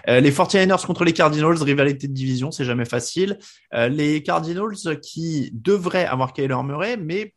Euh, 0.08 0.20
les 0.20 0.30
49ers 0.30 0.86
contre 0.86 1.04
les 1.04 1.12
Cardinals, 1.12 1.60
rivalité 1.62 2.06
de 2.06 2.12
division, 2.12 2.50
c'est 2.50 2.64
jamais 2.64 2.84
facile. 2.84 3.38
Euh, 3.74 3.88
les 3.88 4.22
Cardinals 4.22 5.00
qui 5.02 5.50
devraient 5.52 6.06
avoir 6.06 6.32
Kyler 6.32 6.62
Murray, 6.62 6.96
mais 6.96 7.34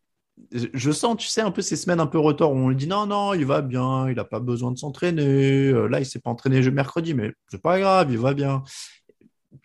je 0.52 0.92
sens, 0.92 1.18
tu 1.18 1.28
sais, 1.28 1.42
un 1.42 1.52
peu 1.52 1.62
ces 1.62 1.76
semaines 1.76 2.00
un 2.00 2.08
peu 2.08 2.18
retard 2.18 2.52
où 2.52 2.56
on 2.56 2.70
lui 2.70 2.76
dit 2.76 2.88
non, 2.88 3.06
non, 3.06 3.34
il 3.34 3.46
va 3.46 3.62
bien, 3.62 4.10
il 4.10 4.16
n'a 4.16 4.24
pas 4.24 4.40
besoin 4.40 4.72
de 4.72 4.78
s'entraîner. 4.78 5.72
Là, 5.90 6.00
il 6.00 6.06
s'est 6.06 6.20
pas 6.20 6.30
entraîné 6.30 6.62
mercredi, 6.72 7.14
mais 7.14 7.32
c'est 7.50 7.62
pas 7.62 7.80
grave, 7.80 8.12
il 8.12 8.18
va 8.18 8.34
bien 8.34 8.64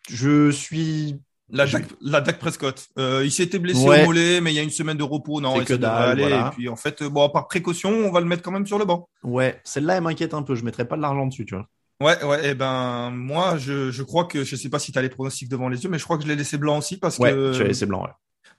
je 0.08 0.50
suis 0.50 1.16
la, 1.50 1.66
la 2.00 2.20
Dak 2.20 2.38
Prescott. 2.38 2.88
Euh, 2.98 3.22
il 3.24 3.30
s'était 3.30 3.58
blessé 3.58 3.86
au 3.86 4.04
mollet, 4.06 4.40
mais 4.40 4.52
il 4.52 4.56
y 4.56 4.58
a 4.58 4.62
une 4.62 4.70
semaine 4.70 4.96
de 4.96 5.02
repos. 5.02 5.40
Non, 5.40 5.60
il 5.60 5.64
que 5.64 5.82
aller. 5.84 6.24
Et 6.24 6.50
puis 6.52 6.68
en 6.68 6.76
fait, 6.76 7.02
bon, 7.02 7.28
par 7.28 7.46
précaution, 7.48 7.90
on 7.90 8.10
va 8.10 8.20
le 8.20 8.26
mettre 8.26 8.42
quand 8.42 8.52
même 8.52 8.66
sur 8.66 8.78
le 8.78 8.84
banc. 8.84 9.08
Ouais, 9.22 9.60
celle-là, 9.64 9.96
elle 9.96 10.02
m'inquiète 10.02 10.34
un 10.34 10.42
peu. 10.42 10.54
Je 10.54 10.64
mettrais 10.64 10.86
pas 10.86 10.96
de 10.96 11.02
l'argent 11.02 11.26
dessus, 11.26 11.44
tu 11.44 11.54
vois. 11.54 11.66
Ouais, 12.00 12.22
ouais, 12.24 12.44
et 12.44 12.50
eh 12.50 12.54
ben 12.54 13.10
moi, 13.10 13.56
je, 13.56 13.92
je 13.92 14.02
crois 14.02 14.24
que 14.24 14.42
je 14.42 14.56
sais 14.56 14.68
pas 14.68 14.80
si 14.80 14.90
tu 14.90 14.98
as 14.98 15.02
les 15.02 15.08
pronostics 15.08 15.48
devant 15.48 15.68
les 15.68 15.84
yeux, 15.84 15.88
mais 15.88 15.98
je 15.98 16.04
crois 16.04 16.16
que 16.16 16.24
je 16.24 16.28
l'ai 16.28 16.34
laissé 16.34 16.58
blanc 16.58 16.78
aussi 16.78 16.96
parce 16.96 17.18
ouais, 17.18 17.30
que. 17.30 17.54
tu 17.54 17.62
as 17.62 17.66
laissé 17.66 17.86
blanc, 17.86 18.02
ouais 18.02 18.10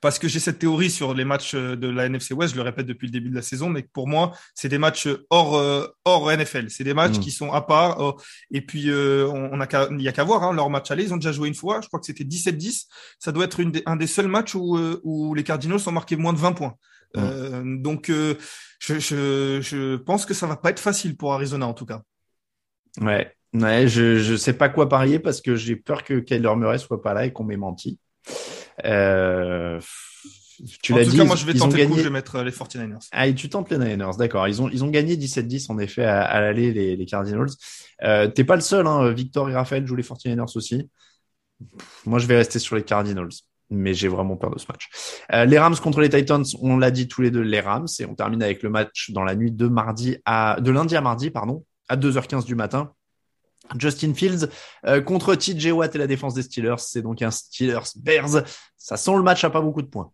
parce 0.05 0.19
que 0.19 0.27
j'ai 0.27 0.39
cette 0.39 0.59
théorie 0.59 0.91
sur 0.91 1.15
les 1.15 1.25
matchs 1.25 1.55
euh, 1.55 1.75
de 1.75 1.87
la 1.89 2.05
NFC 2.05 2.35
West, 2.35 2.51
je 2.53 2.57
le 2.59 2.63
répète 2.63 2.85
depuis 2.85 3.07
le 3.07 3.11
début 3.11 3.29
de 3.31 3.35
la 3.35 3.41
saison, 3.41 3.69
mais 3.69 3.81
pour 3.81 4.07
moi, 4.07 4.33
c'est 4.53 4.69
des 4.69 4.77
matchs 4.77 5.07
hors 5.31 5.55
euh, 5.55 5.87
hors 6.05 6.29
NFL. 6.31 6.69
C'est 6.69 6.83
des 6.83 6.93
matchs 6.93 7.17
Mm. 7.17 7.21
qui 7.21 7.31
sont 7.31 7.51
à 7.51 7.61
part. 7.61 7.99
oh, 7.99 8.15
et 8.51 8.61
puis, 8.61 8.91
euh, 8.91 9.27
on 9.27 9.59
a 9.59 9.67
il 9.91 10.01
y 10.03 10.07
a 10.07 10.11
qu'à 10.11 10.23
voir 10.23 10.43
hein, 10.43 10.53
leur 10.53 10.69
match 10.69 10.91
aller. 10.91 11.05
Ils 11.05 11.13
ont 11.13 11.17
déjà 11.17 11.31
joué 11.31 11.47
une 11.47 11.55
fois. 11.55 11.81
Je 11.81 11.87
crois 11.87 11.99
que 11.99 12.05
c'était 12.05 12.23
17-10. 12.23 12.85
Ça 13.17 13.31
doit 13.31 13.45
être 13.45 13.59
une 13.59 13.71
des- 13.71 13.81
un 13.87 13.95
des 13.95 14.05
seuls 14.05 14.27
matchs 14.27 14.53
où, 14.53 14.77
euh, 14.77 15.01
où 15.03 15.33
les 15.33 15.43
Cardinals 15.43 15.79
ont 15.87 15.91
marqué 15.91 16.15
moins 16.17 16.33
de 16.33 16.37
20 16.37 16.53
points. 16.53 16.75
Mm. 17.15 17.19
Euh, 17.19 17.63
donc, 17.79 18.09
euh, 18.11 18.35
je, 18.79 18.99
je, 18.99 19.59
je 19.61 19.95
pense 19.95 20.27
que 20.27 20.35
ça 20.35 20.45
va 20.45 20.55
pas 20.55 20.69
être 20.69 20.79
facile 20.79 21.17
pour 21.17 21.33
Arizona 21.33 21.65
en 21.65 21.73
tout 21.73 21.85
cas. 21.87 22.03
Ouais, 23.01 23.33
ouais, 23.53 23.87
je 23.87 24.19
je 24.19 24.35
sais 24.35 24.53
pas 24.53 24.69
quoi 24.69 24.87
parier 24.87 25.17
parce 25.17 25.41
que 25.41 25.55
j'ai 25.55 25.75
peur 25.75 26.03
que 26.03 26.19
Kyler 26.19 26.55
Murray 26.55 26.77
soit 26.77 27.01
pas 27.01 27.13
là 27.15 27.25
et 27.25 27.33
qu'on 27.33 27.43
m'ait 27.43 27.57
menti. 27.57 27.97
Euh, 28.83 29.79
tu 30.81 30.93
en 30.93 30.97
l'as 30.97 31.05
tout 31.05 31.11
dit, 31.11 31.17
cas, 31.17 31.23
moi, 31.25 31.35
je 31.35 31.45
vais 31.45 31.53
tenter 31.53 31.77
le 31.77 31.83
coup. 31.83 31.89
gagné. 31.89 31.97
Je 32.03 32.07
vais 32.07 32.13
mettre 32.13 32.35
euh, 32.37 32.43
les 32.43 32.51
49ers. 32.51 33.07
Ah, 33.11 33.27
et 33.27 33.35
tu 33.35 33.49
tentes 33.49 33.69
les 33.69 33.77
Niners, 33.77 34.17
d'accord. 34.17 34.47
Ils 34.47 34.61
ont 34.61 34.69
ils 34.69 34.83
ont 34.83 34.89
gagné 34.89 35.15
17-10 35.15 35.71
en 35.71 35.77
effet 35.79 36.05
à, 36.05 36.21
à 36.23 36.41
l'aller 36.41 36.71
les, 36.73 36.95
les 36.95 37.05
Cardinals. 37.05 37.49
Euh, 38.03 38.27
T'es 38.27 38.43
pas 38.43 38.55
le 38.55 38.61
seul, 38.61 38.87
hein. 38.87 39.11
Victor 39.11 39.49
et 39.49 39.53
Raphaël 39.53 39.85
jouent 39.85 39.95
les 39.95 40.03
49ers 40.03 40.55
aussi. 40.57 40.89
Pff, 41.59 42.01
Moi, 42.05 42.19
je 42.19 42.27
vais 42.27 42.37
rester 42.37 42.59
sur 42.59 42.75
les 42.75 42.83
Cardinals. 42.83 43.29
Mais 43.71 43.95
j'ai 43.95 44.07
vraiment 44.07 44.37
peur 44.37 44.51
de 44.51 44.59
ce 44.59 44.65
match. 44.69 44.89
Euh, 45.33 45.45
les 45.45 45.57
Rams 45.57 45.75
contre 45.77 45.99
les 45.99 46.09
Titans, 46.09 46.43
on 46.61 46.77
l'a 46.77 46.91
dit 46.91 47.07
tous 47.07 47.21
les 47.23 47.31
deux, 47.31 47.41
les 47.41 47.59
Rams. 47.59 47.87
Et 47.99 48.05
on 48.05 48.13
termine 48.13 48.43
avec 48.43 48.61
le 48.61 48.69
match 48.69 49.09
dans 49.11 49.23
la 49.23 49.35
nuit 49.35 49.51
de 49.51 49.67
mardi 49.67 50.17
à, 50.25 50.57
de 50.61 50.69
lundi 50.69 50.95
à 50.95 51.01
mardi, 51.01 51.31
pardon, 51.31 51.65
à 51.89 51.97
2h15 51.97 52.45
du 52.45 52.53
matin. 52.53 52.93
Justin 53.79 54.13
Fields 54.13 54.49
euh, 54.85 55.01
contre 55.01 55.35
TJ 55.35 55.67
Watt 55.71 55.93
et 55.95 55.97
la 55.97 56.07
défense 56.07 56.33
des 56.33 56.43
Steelers. 56.43 56.75
C'est 56.79 57.01
donc 57.01 57.21
un 57.21 57.31
Steelers 57.31 57.79
Bears. 57.97 58.43
Ça 58.77 58.97
sent 58.97 59.15
le 59.15 59.23
match 59.23 59.43
à 59.43 59.49
pas 59.49 59.61
beaucoup 59.61 59.81
de 59.81 59.87
points. 59.87 60.11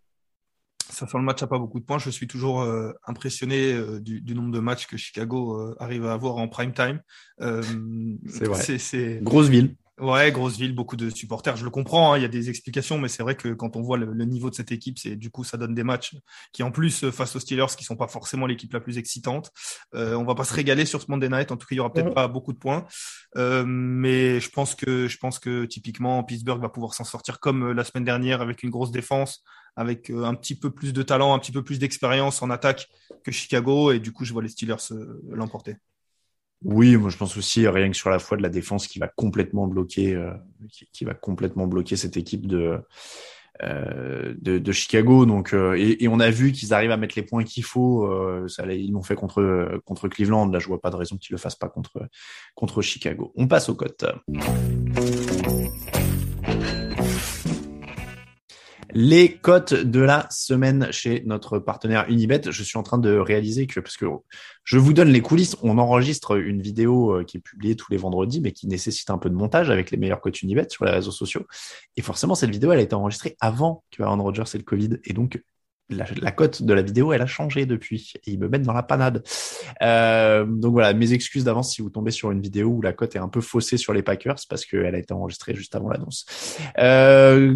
Ça 0.90 1.08
fait 1.08 1.18
le 1.18 1.24
match 1.24 1.42
à 1.42 1.48
pas 1.48 1.58
beaucoup 1.60 1.80
de 1.80 1.86
points. 1.86 2.00
Je 2.00 2.10
suis 2.10 2.28
toujours 2.28 2.62
euh, 2.62 2.92
impressionné 3.08 3.74
euh, 3.74 4.00
du, 4.02 4.20
du 4.22 4.36
nombre 4.36 4.52
de 4.52 4.60
matchs 4.60 4.88
que 4.88 4.98
Chicago 4.98 5.74
arrive 5.80 6.06
à 6.06 6.14
avoir 6.14 6.38
en 6.38 6.48
prime 6.48 6.74
time. 6.74 7.02
C'est 7.40 8.46
vrai. 8.48 8.78
C'est- 8.78 9.24
Grosse 9.24 9.48
ville. 9.48 9.76
Ouais, 10.02 10.32
grosse 10.32 10.58
ville, 10.58 10.76
beaucoup 10.76 10.96
de 10.98 11.10
supporters. 11.10 11.56
Je 11.56 11.64
le 11.64 11.70
comprends. 11.70 12.14
hein, 12.14 12.18
il 12.18 12.22
y 12.22 12.26
a 12.26 12.28
des 12.28 12.50
explications, 12.50 12.98
mais 12.98 13.08
c'est 13.08 13.24
vrai 13.24 13.36
que 13.36 13.54
quand 13.54 13.76
on 13.76 13.82
voit 13.82 13.98
le, 13.98 14.12
le 14.12 14.26
niveau 14.26 14.50
de 14.50 14.56
cette 14.56 14.72
équipe, 14.72 15.00
c'est 15.00 15.16
du 15.16 15.30
coup 15.32 15.44
ça 15.44 15.58
donne 15.58 15.74
des 15.74 15.84
matchs 15.84 16.16
qui 16.52 16.64
en 16.64 16.72
plus 16.72 17.04
euh, 17.06 17.12
face 17.12 17.36
aux 17.36 17.40
Steelers, 17.40 17.68
qui 17.78 17.84
sont 17.84 17.96
pas 17.96 18.08
forcément 18.08 18.48
l'équipe 18.48 18.74
la 18.74 18.80
plus 18.82 18.98
excitante. 18.98 19.52
Euh, 19.96 20.16
on 20.16 20.26
va 20.26 20.36
pas 20.36 20.44
se 20.44 20.54
régaler 20.54 20.86
sur 20.86 21.02
ce 21.02 21.06
Monday 21.10 21.30
Night. 21.30 21.52
En 21.52 21.58
tout 21.58 21.68
cas, 21.68 21.76
il 21.76 21.78
y 21.78 21.80
aura 21.80 21.94
peut-être 21.94 22.14
pas 22.14 22.28
beaucoup 22.28 22.54
de 22.54 22.58
points, 22.60 22.86
Euh, 23.38 23.64
mais 23.66 24.42
je 24.42 24.50
pense 24.50 24.76
que 24.76 25.08
je 25.08 25.18
pense 25.18 25.40
que 25.40 25.66
typiquement 25.66 26.22
Pittsburgh 26.24 26.62
va 26.62 26.70
pouvoir 26.70 26.94
s'en 26.94 27.06
sortir 27.06 27.40
comme 27.40 27.70
euh, 27.70 27.74
la 27.74 27.86
semaine 27.86 28.04
dernière 28.04 28.42
avec 28.42 28.64
une 28.64 28.70
grosse 28.70 28.92
défense 28.92 29.44
avec 29.78 30.10
un 30.10 30.36
petit 30.36 30.60
peu 30.60 30.70
plus 30.70 30.92
de 30.92 31.02
talent, 31.02 31.34
un 31.34 31.40
petit 31.40 31.54
peu 31.54 31.64
plus 31.64 31.80
d'expérience 31.80 32.42
en 32.42 32.50
attaque 32.50 32.90
que 33.24 33.32
Chicago, 33.32 33.94
et 33.94 34.00
du 34.00 34.12
coup, 34.12 34.26
je 34.26 34.34
vois 34.34 34.44
les 34.44 34.50
Steelers 34.50 34.92
l'emporter. 35.30 35.78
Oui, 36.64 36.96
moi 36.96 37.10
je 37.10 37.18
pense 37.18 37.38
aussi 37.38 37.68
rien 37.68 37.90
que 37.90 37.98
sur 37.98 38.10
la 38.10 38.20
foi 38.20 38.38
de 38.38 38.44
la 38.44 38.50
défense 38.50 38.88
qui 38.88 39.00
va 39.00 39.08
complètement 39.08 39.68
bloquer, 39.68 40.16
euh, 40.16 40.32
qui, 40.94 41.06
va 41.06 41.14
complètement 41.14 41.66
bloquer 41.66 41.96
cette 41.96 42.18
équipe 42.18 42.46
de 42.46 42.80
euh, 43.64 44.34
de, 44.40 44.60
de 44.60 44.72
Chicago. 44.72 45.26
Donc 45.26 45.54
euh, 45.54 45.76
et, 45.76 46.04
et 46.04 46.08
on 46.08 46.20
a 46.20 46.30
vu 46.30 46.52
qu'ils 46.52 46.74
arrivent 46.74 46.92
à 46.92 46.98
mettre 46.98 47.16
les 47.16 47.24
points 47.24 47.44
qu'il 47.44 47.64
faut. 47.64 48.06
euh, 48.06 48.48
ça, 48.48 48.66
ils 48.72 48.92
l'ont 48.92 49.04
fait 49.04 49.16
contre 49.16 49.82
contre 49.86 50.08
Cleveland. 50.08 50.48
Là, 50.48 50.60
je 50.60 50.68
vois 50.68 50.82
pas 50.82 50.92
de 50.92 50.96
raison 50.96 51.18
qu'ils 51.18 51.34
le 51.34 51.38
fassent 51.38 51.56
pas 51.56 51.70
contre 51.70 52.08
contre 52.54 52.82
Chicago. 52.82 53.34
On 53.36 53.48
passe 53.48 53.70
aux 53.70 53.76
cotes. 53.76 54.06
Les 58.94 59.38
cotes 59.38 59.74
de 59.74 60.00
la 60.00 60.28
semaine 60.30 60.88
chez 60.92 61.24
notre 61.26 61.60
partenaire 61.60 62.06
Unibet. 62.10 62.42
Je 62.50 62.64
suis 62.64 62.78
en 62.78 62.84
train 62.84 62.98
de 62.98 63.16
réaliser 63.18 63.68
que, 63.68 63.80
parce 63.80 63.98
que 63.98 64.06
je 64.64 64.78
vous 64.78 64.94
donne 64.94 65.10
les 65.10 65.22
coulisses, 65.22 65.56
on 65.62 65.78
enregistre 65.78 66.38
une 66.38 66.62
vidéo 66.62 67.16
euh, 67.16 67.24
qui 67.24 67.38
est 67.38 67.42
publiée 67.42 67.76
tous 67.76 67.92
les 67.92 67.98
vendredis, 67.98 68.42
mais 68.42 68.52
qui 68.52 68.68
nécessite 68.68 69.10
un 69.10 69.18
peu 69.18 69.30
de 69.30 69.36
montage 69.36 69.70
avec 69.70 69.92
les 69.92 69.98
meilleurs 69.98 70.22
cotes 70.22 70.42
Unibet 70.42 70.68
sur 70.70 70.86
les 70.86 70.92
réseaux 70.92 71.12
sociaux. 71.12 71.46
Et 71.96 72.02
forcément, 72.02 72.36
cette 72.36 72.52
vidéo, 72.52 72.72
elle 72.72 72.80
a 72.80 72.84
été 72.84 72.96
enregistrée 72.96 73.38
avant 73.40 73.84
que 73.92 74.04
Aaron 74.04 74.22
Rodgers 74.22 74.44
ait 74.54 74.58
le 74.58 74.64
Covid. 74.64 74.98
Et 75.06 75.14
donc, 75.14 75.42
la, 75.90 76.06
la 76.22 76.32
cote 76.32 76.64
de 76.64 76.74
la 76.74 76.82
vidéo, 76.82 77.14
elle 77.14 77.22
a 77.22 77.28
changé 77.28 77.66
depuis. 77.66 78.14
Et 78.26 78.32
ils 78.32 78.40
me 78.40 78.48
mettent 78.48 78.64
dans 78.64 78.74
la 78.74 78.84
panade. 78.84 79.24
Euh, 79.82 80.46
donc 80.46 80.74
voilà, 80.74 80.94
mes 80.94 81.14
excuses 81.14 81.44
d'avance 81.44 81.74
si 81.74 81.82
vous 81.82 81.90
tombez 81.90 82.12
sur 82.12 82.32
une 82.32 82.42
vidéo 82.42 82.70
où 82.70 82.82
la 82.82 82.94
cote 82.94 83.16
est 83.16 83.20
un 83.20 83.30
peu 83.30 83.42
faussée 83.42 83.78
sur 83.78 83.94
les 83.94 84.04
Packers, 84.04 84.38
parce 84.50 84.66
qu'elle 84.66 84.96
a 84.96 85.00
été 85.00 85.14
enregistrée 85.14 85.56
juste 85.56 85.76
avant 85.76 85.90
l'annonce. 85.90 86.26
Euh, 86.78 87.56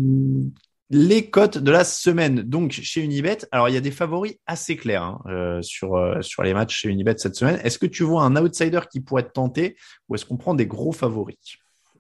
les 0.89 1.29
cotes 1.29 1.57
de 1.57 1.71
la 1.71 1.83
semaine, 1.83 2.41
donc 2.41 2.71
chez 2.71 3.01
Unibet. 3.01 3.39
Alors 3.51 3.69
il 3.69 3.73
y 3.73 3.77
a 3.77 3.81
des 3.81 3.91
favoris 3.91 4.36
assez 4.45 4.75
clairs 4.75 5.03
hein, 5.03 5.21
euh, 5.27 5.61
sur 5.61 5.95
euh, 5.95 6.21
sur 6.21 6.43
les 6.43 6.53
matchs 6.53 6.81
chez 6.81 6.89
Unibet 6.89 7.15
cette 7.17 7.36
semaine. 7.36 7.59
Est-ce 7.63 7.79
que 7.79 7.88
tu 7.88 8.03
vois 8.03 8.23
un 8.23 8.36
outsider 8.36 8.81
qui 8.91 9.01
pourrait 9.01 9.23
te 9.23 9.31
tenter 9.31 9.77
ou 10.07 10.15
est-ce 10.15 10.25
qu'on 10.25 10.38
prend 10.38 10.53
des 10.53 10.67
gros 10.67 10.91
favoris? 10.91 11.57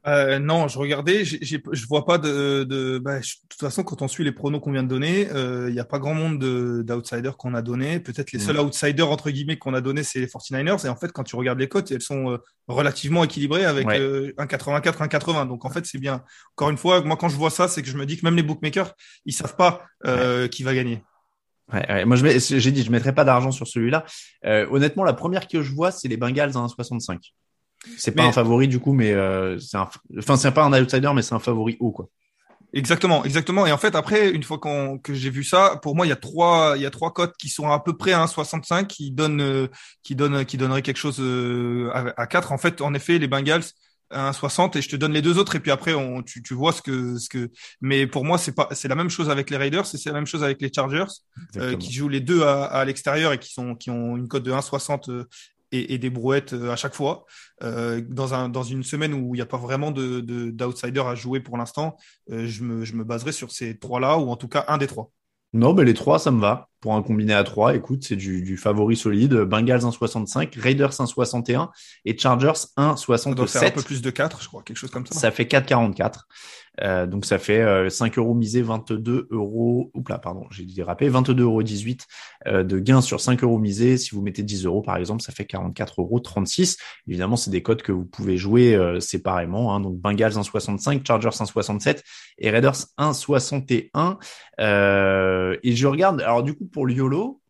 Euh, 0.07 0.37
non, 0.37 0.67
je 0.67 0.77
regardais, 0.77 1.25
j'ai, 1.25 1.39
j'ai- 1.41 1.63
je 1.71 1.87
vois 1.87 2.05
pas 2.05 2.19
de. 2.19 2.63
de 2.63 2.99
bah, 2.99 3.21
je- 3.21 3.35
de 3.35 3.47
toute 3.49 3.59
façon, 3.59 3.83
quand 3.83 4.03
on 4.03 4.07
suit 4.07 4.23
les 4.23 4.31
pronos 4.31 4.59
qu'on 4.61 4.71
vient 4.71 4.83
de 4.83 4.87
donner, 4.87 5.27
il 5.33 5.73
n'y 5.73 5.79
a 5.79 5.85
pas 5.85 5.97
grand 5.97 6.13
monde 6.13 6.37
de, 6.39 6.83
d'outsiders 6.85 7.37
qu'on 7.37 7.55
a 7.55 7.63
donné. 7.63 7.99
Peut-être 7.99 8.31
les 8.31 8.37
Mm. 8.37 8.41
seuls 8.41 8.59
outsiders 8.59 9.09
entre 9.09 9.31
guillemets 9.31 9.57
qu'on 9.57 9.73
a 9.73 9.81
donné, 9.81 10.03
c'est 10.03 10.19
les 10.19 10.27
49ers. 10.27 10.85
Et 10.85 10.89
en 10.89 10.95
fait, 10.95 11.11
quand 11.11 11.23
tu 11.23 11.35
regardes 11.35 11.57
les 11.59 11.67
cotes, 11.67 11.89
elles 11.91 12.01
sont 12.03 12.31
euh, 12.31 12.37
relativement 12.67 13.23
équilibrées 13.23 13.65
avec 13.65 13.87
Ouais. 13.87 13.99
euh, 13.99 14.31
un 14.37 14.45
84, 14.45 15.01
un 15.01 15.07
80. 15.07 15.47
Donc 15.47 15.65
en 15.65 15.69
fait, 15.71 15.85
c'est 15.87 15.97
bien. 15.97 16.23
Encore 16.55 16.69
une 16.69 16.77
fois, 16.77 17.01
moi 17.01 17.17
quand 17.17 17.29
je 17.29 17.35
vois 17.37 17.49
ça, 17.49 17.67
c'est 17.67 17.81
que 17.81 17.87
je 17.89 17.97
me 17.97 18.05
dis 18.05 18.17
que 18.17 18.25
même 18.25 18.35
les 18.35 18.43
bookmakers, 18.43 18.93
ils 19.25 19.33
savent 19.33 19.55
pas 19.55 19.83
euh, 20.05 20.47
qui 20.47 20.61
va 20.61 20.75
gagner. 20.75 21.03
Ouais, 21.73 21.83
ouais, 21.91 22.05
moi 22.05 22.15
j'ai 22.15 22.71
dit 22.71 22.83
je 22.83 22.91
mettrai 22.91 23.11
pas 23.15 23.23
d'argent 23.23 23.49
sur 23.51 23.67
celui-là. 23.67 24.05
Euh, 24.45 24.67
honnêtement, 24.69 25.03
la 25.03 25.13
première 25.13 25.47
que 25.47 25.63
je 25.63 25.71
vois, 25.73 25.89
c'est 25.89 26.07
les 26.07 26.15
Bengals 26.17 26.51
à 26.55 26.59
1,65. 26.59 27.33
C'est 27.97 28.11
pas 28.11 28.23
Mais- 28.23 28.29
un 28.29 28.31
favori 28.33 28.67
du 28.67 28.79
coup, 28.79 28.93
mais 28.93 29.11
euh, 29.13 29.57
c'est 29.59 29.77
un, 29.77 29.89
enfin 30.17 30.37
c'est 30.37 30.51
pas 30.51 30.63
un 30.65 30.73
outsider, 30.81 31.11
mais 31.15 31.21
c'est 31.21 31.35
un 31.35 31.39
favori 31.39 31.77
haut 31.79 31.91
quoi. 31.91 32.07
Exactement, 32.73 33.23
exactement. 33.23 33.65
Et 33.65 33.71
en 33.71 33.77
fait, 33.77 33.95
après, 33.95 34.31
une 34.31 34.43
fois 34.43 34.57
qu'on, 34.57 34.97
que 34.97 35.13
j'ai 35.13 35.29
vu 35.29 35.45
ça, 35.45 35.79
pour 35.81 35.95
moi, 35.95 36.05
il 36.05 36.09
y 36.09 36.11
a 36.11 36.17
trois, 36.17 36.73
il 36.75 36.81
y 36.81 36.85
a 36.85 36.89
trois 36.89 37.13
cotes 37.13 37.37
qui 37.37 37.47
sont 37.47 37.69
à 37.71 37.79
peu 37.79 37.95
près 37.95 38.11
à 38.11 38.19
1,65 38.25 38.85
qui 38.87 39.11
donnent, 39.11 39.39
euh, 39.41 39.67
qui 40.03 40.13
donnent, 40.13 40.43
qui 40.43 40.57
donneraient 40.57 40.81
quelque 40.81 40.97
chose 40.97 41.17
euh, 41.21 41.89
à, 41.93 42.21
à 42.21 42.27
4. 42.27 42.51
En 42.51 42.57
fait, 42.57 42.81
en 42.81 42.93
effet, 42.93 43.17
les 43.17 43.29
Bengals 43.29 43.63
à 44.11 44.29
1,60 44.31 44.77
et 44.77 44.81
je 44.81 44.89
te 44.89 44.97
donne 44.97 45.13
les 45.13 45.21
deux 45.21 45.37
autres 45.37 45.55
et 45.55 45.61
puis 45.61 45.71
après, 45.71 45.93
on, 45.93 46.21
tu, 46.21 46.43
tu 46.43 46.53
vois 46.53 46.73
ce 46.73 46.81
que, 46.81 47.17
ce 47.17 47.29
que. 47.29 47.49
Mais 47.79 48.07
pour 48.07 48.25
moi, 48.25 48.37
c'est 48.37 48.51
pas, 48.53 48.67
c'est 48.71 48.89
la 48.89 48.95
même 48.95 49.09
chose 49.09 49.29
avec 49.29 49.49
les 49.51 49.57
Raiders 49.57 49.85
et 49.93 49.97
c'est 49.97 50.09
la 50.09 50.15
même 50.15 50.27
chose 50.27 50.43
avec 50.43 50.61
les 50.61 50.69
Chargers 50.73 51.05
euh, 51.55 51.77
qui 51.77 51.93
jouent 51.93 52.09
les 52.09 52.19
deux 52.19 52.43
à, 52.43 52.65
à 52.65 52.83
l'extérieur 52.83 53.31
et 53.31 53.37
qui 53.39 53.53
sont, 53.53 53.75
qui 53.75 53.89
ont 53.89 54.17
une 54.17 54.27
cote 54.27 54.43
de 54.43 54.51
1,60 54.51 55.09
euh, 55.11 55.23
et, 55.71 55.97
des 55.97 56.09
brouettes 56.09 56.53
euh, 56.53 56.71
à 56.71 56.75
chaque 56.75 56.95
fois. 56.95 57.25
Euh, 57.63 58.01
dans 58.07 58.33
un, 58.33 58.49
dans 58.49 58.63
une 58.63 58.83
semaine 58.83 59.13
où 59.13 59.35
il 59.35 59.37
n'y 59.37 59.41
a 59.41 59.45
pas 59.45 59.57
vraiment 59.57 59.91
de, 59.91 60.19
de, 60.19 61.01
à 61.01 61.15
jouer 61.15 61.39
pour 61.39 61.57
l'instant, 61.57 61.95
euh, 62.31 62.45
je, 62.47 62.63
me, 62.63 62.85
je 62.85 62.95
me 62.95 63.03
baserai 63.03 63.31
sur 63.31 63.51
ces 63.51 63.77
trois-là, 63.77 64.17
ou 64.17 64.29
en 64.29 64.35
tout 64.35 64.47
cas 64.47 64.65
un 64.67 64.77
des 64.77 64.87
trois. 64.87 65.11
Non, 65.53 65.73
mais 65.73 65.85
les 65.85 65.93
trois, 65.93 66.19
ça 66.19 66.31
me 66.31 66.41
va. 66.41 66.67
Pour 66.81 66.95
un 66.95 67.01
combiné 67.01 67.33
à 67.33 67.43
trois, 67.43 67.75
écoute, 67.75 68.03
c'est 68.03 68.15
du, 68.15 68.41
du 68.41 68.57
favori 68.57 68.95
solide. 68.95 69.33
Bengals 69.33 69.81
1,65, 69.81 70.59
Raiders 70.59 70.91
1,61 70.91 71.69
et 72.05 72.17
Chargers 72.17 72.53
Ça 72.55 72.95
doit 73.07 73.47
faire 73.47 73.63
un 73.63 73.71
peu 73.71 73.81
1,67. 73.81 73.83
plus 73.85 74.01
de 74.01 74.09
4, 74.11 74.41
je 74.43 74.47
crois, 74.47 74.61
quelque 74.63 74.77
chose 74.77 74.91
comme 74.91 75.05
ça. 75.05 75.19
Ça 75.19 75.31
fait 75.31 75.45
4,44. 75.45 76.25
Euh, 76.81 77.07
donc 77.07 77.25
ça 77.25 77.37
fait 77.37 77.61
euh, 77.61 77.89
5 77.89 78.17
euros 78.17 78.33
misés, 78.33 78.61
22 78.61 79.27
euros. 79.31 79.91
Oups 79.93 80.09
là, 80.09 80.17
pardon, 80.17 80.45
j'ai 80.51 80.65
dérapé. 80.65 81.07
22 81.07 81.43
euros 81.43 81.63
18 81.63 82.05
euh, 82.47 82.63
de 82.63 82.79
gains 82.79 83.01
sur 83.01 83.21
5 83.21 83.43
euros 83.43 83.59
misés. 83.59 83.97
Si 83.97 84.13
vous 84.13 84.21
mettez 84.21 84.43
10 84.43 84.65
euros 84.65 84.81
par 84.81 84.97
exemple, 84.97 85.21
ça 85.21 85.31
fait 85.31 85.45
44 85.45 86.01
euros 86.01 86.19
36. 86.19 86.77
Évidemment, 87.07 87.35
c'est 87.37 87.51
des 87.51 87.61
codes 87.61 87.81
que 87.81 87.91
vous 87.91 88.05
pouvez 88.05 88.37
jouer 88.37 88.75
euh, 88.75 88.99
séparément. 88.99 89.73
Hein. 89.73 89.79
Donc 89.79 89.97
Bengals 89.97 90.33
1,65, 90.33 91.05
Chargers 91.05 91.29
1,67 91.29 92.01
et 92.39 92.49
Raiders 92.49 92.75
1,61. 92.97 94.17
Euh, 94.59 95.57
et 95.63 95.75
je 95.75 95.87
regarde. 95.87 96.21
Alors 96.21 96.43
du 96.43 96.53
coup 96.53 96.64
pour 96.65 96.85
le 96.85 96.93
YOLO, 96.93 97.41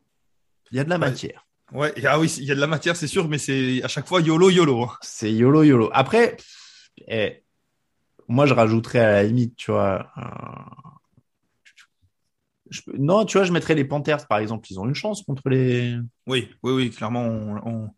il 0.71 0.77
y 0.77 0.79
a 0.79 0.83
de 0.83 0.89
la 0.89 0.97
matière. 0.97 1.45
Ouais, 1.71 1.93
ah 2.05 2.19
oui, 2.19 2.33
il 2.37 2.43
y 2.45 2.51
a 2.51 2.55
de 2.55 2.59
la 2.59 2.67
matière, 2.67 2.95
c'est 2.95 3.07
sûr, 3.07 3.27
mais 3.27 3.37
c'est 3.37 3.81
à 3.83 3.87
chaque 3.87 4.07
fois 4.07 4.21
YOLO, 4.21 4.49
YOLO. 4.49 4.83
hein. 4.83 4.91
C'est 5.01 5.33
YOLO 5.33 5.63
YOLO. 5.63 5.89
Après, 5.93 6.37
eh, 7.07 7.43
moi 8.27 8.45
je 8.45 8.53
rajouterais 8.53 8.99
à 8.99 9.11
la 9.13 9.23
limite, 9.23 9.55
tu 9.55 9.71
vois. 9.71 10.07
euh, 10.17 10.21
je 12.69 12.81
non, 12.97 13.25
tu 13.25 13.37
vois, 13.37 13.45
je 13.45 13.51
mettrais 13.53 13.75
les 13.75 13.85
Panthers 13.85 14.27
par 14.27 14.39
exemple. 14.39 14.67
Ils 14.71 14.79
ont 14.79 14.87
une 14.87 14.95
chance 14.95 15.23
contre 15.23 15.49
les. 15.49 15.95
Oui, 16.27 16.49
oui, 16.63 16.73
oui, 16.73 16.89
clairement, 16.91 17.21
on, 17.23 17.57
on- 17.65 17.89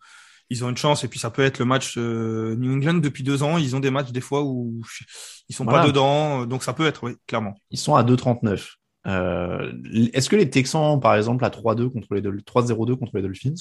ils 0.50 0.64
ont 0.64 0.70
une 0.70 0.78
chance. 0.78 1.04
Et 1.04 1.08
puis 1.10 1.20
ça 1.20 1.30
peut 1.30 1.42
être 1.44 1.60
le 1.60 1.66
match 1.66 1.96
euh, 1.98 2.56
New 2.58 2.74
England 2.74 2.96
depuis 2.96 3.24
deux 3.24 3.44
ans. 3.44 3.58
Ils 3.58 3.76
ont 3.76 3.80
des 3.82 3.92
matchs 3.92 4.12
des 4.12 4.22
fois 4.22 4.44
où 4.44 4.82
ils 5.50 5.56
sont 5.56 5.66
Voilà. 5.66 5.82
pas 5.82 5.88
dedans, 5.88 6.46
donc 6.46 6.64
ça 6.64 6.74
peut 6.74 6.86
être, 6.86 7.04
oui, 7.04 7.16
clairement. 7.28 7.56
Ils 7.72 7.78
sont 7.80 7.96
à 7.96 8.04
2,39. 8.04 8.77
Euh, 9.08 9.72
Est-ce 10.14 10.30
que 10.30 10.36
les 10.36 10.50
Texans, 10.50 11.00
par 11.00 11.16
exemple, 11.16 11.46
à 11.46 11.50
3-2 11.50 11.90
contre 11.90 12.14
les 12.14 12.22
Dol- 12.22 12.44
3-0-2 12.44 12.96
contre 12.96 13.16
les 13.16 13.22
Dolphins? 13.22 13.54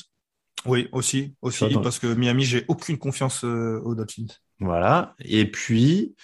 Oui, 0.65 0.89
aussi, 0.93 1.35
aussi, 1.43 1.65
Attends. 1.65 1.81
parce 1.83 1.99
que 2.01 2.09
Miami, 2.09 2.45
j'ai 2.45 2.65
aucune 2.69 2.99
confiance 2.99 3.45
euh, 3.45 3.81
aux 3.85 3.95
Dolphins. 3.95 4.27
Voilà. 4.59 5.15
Et 5.21 5.49
puis, 5.49 6.17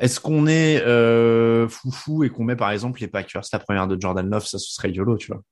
est-ce 0.00 0.20
qu'on 0.20 0.46
est, 0.46 0.80
euh, 0.80 1.64
euh, 1.64 1.68
foufou 1.68 2.24
et 2.24 2.30
qu'on 2.30 2.44
met 2.44 2.56
par 2.56 2.70
exemple 2.70 3.00
les 3.00 3.08
Packers, 3.08 3.42
la 3.52 3.58
première 3.58 3.86
de 3.86 4.00
Jordan 4.00 4.28
Love, 4.28 4.46
ça 4.46 4.58
ce 4.58 4.72
serait 4.72 4.90
YOLO, 4.90 5.16
tu 5.18 5.32
vois. 5.32 5.42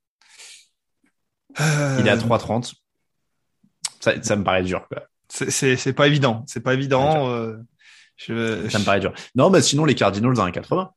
Il 1.99 2.07
est 2.07 2.11
à 2.11 2.16
3,30. 2.16 2.73
Ça, 4.01 4.20
ça 4.23 4.37
me 4.37 4.43
paraît 4.45 4.62
dur, 4.62 4.87
quoi. 4.89 5.03
c'est- 5.29 5.93
pas 5.93 6.07
évident. 6.07 6.45
C'est 6.47 6.61
pas 6.61 6.75
évident. 6.75 7.55
je, 8.16 8.68
Ça 8.68 8.79
me 8.79 8.85
paraît 8.85 9.01
dur. 9.01 9.12
Non, 9.35 9.51
bah 9.51 9.61
sinon 9.61 9.85
les 9.85 9.95
Cardinals 9.95 10.41
à 10.41 10.45
1,80. 10.47 10.91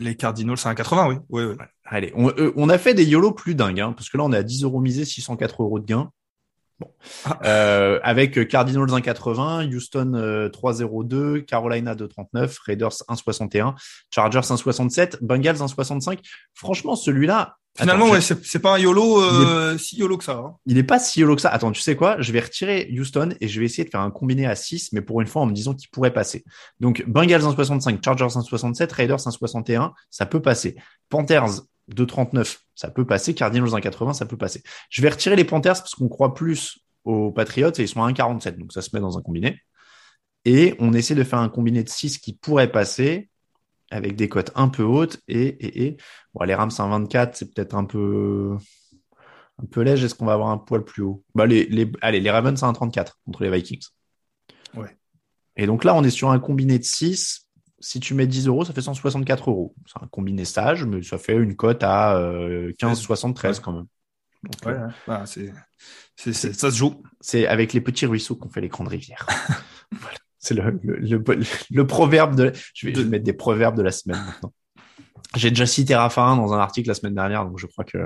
Les 0.00 0.16
Cardinals, 0.16 0.56
c'est 0.58 0.68
un 0.68 0.74
80, 0.74 1.08
oui. 1.08 1.14
oui, 1.28 1.44
oui. 1.44 1.54
Allez, 1.84 2.12
on, 2.16 2.30
euh, 2.30 2.52
on 2.56 2.68
a 2.68 2.78
fait 2.78 2.94
des 2.94 3.04
YOLO 3.04 3.32
plus 3.32 3.54
dingues, 3.54 3.80
hein, 3.80 3.92
parce 3.92 4.08
que 4.08 4.16
là 4.16 4.24
on 4.24 4.32
est 4.32 4.36
à 4.36 4.42
10 4.42 4.64
euros 4.64 4.80
misés, 4.80 5.04
604 5.04 5.62
euros 5.62 5.78
de 5.78 5.84
gain. 5.84 6.10
Bon. 6.80 6.90
Ah. 7.26 7.38
Euh, 7.44 8.00
avec 8.02 8.48
Cardinals 8.48 8.88
1,80, 8.88 9.72
Houston 9.74 10.14
euh, 10.14 10.48
3,02, 10.48 11.44
Carolina 11.44 11.94
2,39, 11.94 12.56
Raiders 12.64 12.90
1,61, 13.08 13.74
Chargers 14.10 14.40
1,67, 14.40 15.18
Bengals 15.20 15.56
1,65. 15.56 16.18
Franchement, 16.54 16.96
celui-là. 16.96 17.56
Finalement, 17.78 18.06
Attends, 18.06 18.14
ouais, 18.14 18.20
je- 18.20 18.34
c'est 18.42 18.58
pas 18.58 18.74
un 18.74 18.78
YOLO 18.78 19.22
euh, 19.22 19.78
si 19.78 19.96
YOLO 19.96 20.18
que 20.18 20.24
ça. 20.24 20.32
hein. 20.32 20.56
Il 20.66 20.76
est 20.76 20.82
pas 20.82 20.98
si 20.98 21.20
YOLO 21.20 21.36
que 21.36 21.40
ça. 21.42 21.50
Attends, 21.50 21.70
tu 21.70 21.80
sais 21.80 21.94
quoi? 21.94 22.16
Je 22.18 22.32
vais 22.32 22.40
retirer 22.40 22.90
Houston 22.98 23.30
et 23.40 23.46
je 23.46 23.60
vais 23.60 23.66
essayer 23.66 23.84
de 23.84 23.90
faire 23.90 24.00
un 24.00 24.10
combiné 24.10 24.44
à 24.46 24.56
6, 24.56 24.90
mais 24.92 25.02
pour 25.02 25.20
une 25.20 25.28
fois 25.28 25.42
en 25.42 25.46
me 25.46 25.52
disant 25.52 25.74
qu'il 25.74 25.88
pourrait 25.90 26.12
passer. 26.12 26.42
Donc 26.80 27.04
Bengals 27.06 27.42
1,65, 27.42 28.04
Chargers 28.04 28.24
1,67, 28.26 28.92
Raiders 28.92 29.18
1,61, 29.20 29.92
ça 30.10 30.26
peut 30.26 30.42
passer. 30.42 30.74
Panthers 31.10 31.60
2,39, 31.94 32.56
ça 32.80 32.90
peut 32.90 33.04
passer. 33.04 33.34
Cardinals 33.34 33.68
1,80, 33.68 34.14
ça 34.14 34.24
peut 34.24 34.38
passer. 34.38 34.62
Je 34.88 35.02
vais 35.02 35.10
retirer 35.10 35.36
les 35.36 35.44
Panthers 35.44 35.74
parce 35.74 35.94
qu'on 35.94 36.08
croit 36.08 36.32
plus 36.32 36.78
aux 37.04 37.30
Patriots 37.30 37.72
et 37.72 37.82
ils 37.82 37.88
sont 37.88 38.02
à 38.02 38.10
1,47, 38.10 38.56
donc 38.56 38.72
ça 38.72 38.80
se 38.80 38.88
met 38.94 39.00
dans 39.00 39.18
un 39.18 39.22
combiné. 39.22 39.60
Et 40.46 40.74
on 40.78 40.94
essaie 40.94 41.14
de 41.14 41.22
faire 41.22 41.40
un 41.40 41.50
combiné 41.50 41.84
de 41.84 41.90
6 41.90 42.18
qui 42.18 42.32
pourrait 42.32 42.72
passer 42.72 43.28
avec 43.90 44.16
des 44.16 44.30
cotes 44.30 44.50
un 44.54 44.68
peu 44.68 44.82
hautes 44.82 45.18
et, 45.28 45.42
et, 45.42 45.84
et 45.84 45.96
bon, 46.32 46.44
les 46.44 46.54
Rams 46.54 46.70
1,24, 46.70 47.32
c'est 47.34 47.52
peut-être 47.52 47.74
un 47.74 47.84
peu 47.84 48.56
un 49.62 49.66
peu 49.66 49.82
léger. 49.82 50.06
Est-ce 50.06 50.14
qu'on 50.14 50.24
va 50.24 50.32
avoir 50.32 50.48
un 50.48 50.56
poil 50.56 50.82
plus 50.82 51.02
haut? 51.02 51.22
Bah, 51.34 51.44
les, 51.44 51.66
les, 51.66 51.92
Allez, 52.00 52.20
les 52.20 52.30
Ravens, 52.30 52.58
c'est 52.58 52.64
un 52.64 52.72
34 52.72 53.18
contre 53.26 53.42
les 53.42 53.50
Vikings. 53.50 53.84
Ouais. 54.74 54.96
Et 55.56 55.66
donc 55.66 55.84
là, 55.84 55.94
on 55.94 56.02
est 56.02 56.10
sur 56.10 56.30
un 56.30 56.38
combiné 56.38 56.78
de 56.78 56.84
6. 56.84 57.46
Si 57.80 57.98
tu 58.00 58.14
mets 58.14 58.26
10 58.26 58.46
euros, 58.46 58.64
ça 58.64 58.72
fait 58.74 58.82
164 58.82 59.50
euros. 59.50 59.74
C'est 59.86 60.02
un 60.02 60.06
combiné 60.06 60.44
sage, 60.44 60.84
mais 60.84 61.02
ça 61.02 61.18
fait 61.18 61.34
une 61.34 61.56
cote 61.56 61.82
à 61.82 62.16
euh, 62.18 62.72
15,73 62.78 63.48
Ouais. 63.56 63.60
quand 63.62 63.72
même. 63.72 63.86
Donc, 64.42 64.54
Ouais, 64.66 64.72
euh, 64.72 64.86
ouais. 64.86 64.92
Voilà, 65.06 65.26
c'est, 65.26 65.52
c'est, 66.16 66.32
c'est- 66.32 66.52
ça 66.52 66.70
se 66.70 66.76
joue. 66.76 67.02
c'est 67.20 67.46
avec 67.46 67.72
les 67.72 67.80
petits 67.80 68.06
ruisseaux 68.06 68.36
qu'on 68.36 68.48
fait 68.50 68.60
les 68.60 68.68
grandes 68.68 68.88
rivières. 68.88 69.26
Voilà. 69.92 70.16
C'est 70.38 70.54
le, 70.54 70.78
le, 70.82 70.96
le, 71.18 71.44
le 71.70 71.86
proverbe 71.86 72.34
de. 72.36 72.52
Je 72.74 72.86
vais, 72.86 72.94
je 72.94 73.00
vais 73.02 73.08
mettre 73.08 73.24
des 73.24 73.32
proverbes 73.34 73.76
de 73.76 73.82
la 73.82 73.90
semaine 73.92 74.18
maintenant. 74.24 74.52
J'ai 75.36 75.50
déjà 75.50 75.66
cité 75.66 75.94
Raffarin 75.94 76.36
dans 76.36 76.52
un 76.52 76.58
article 76.58 76.88
la 76.88 76.94
semaine 76.94 77.14
dernière, 77.14 77.44
donc 77.44 77.56
je 77.58 77.66
crois 77.66 77.84
que 77.84 77.98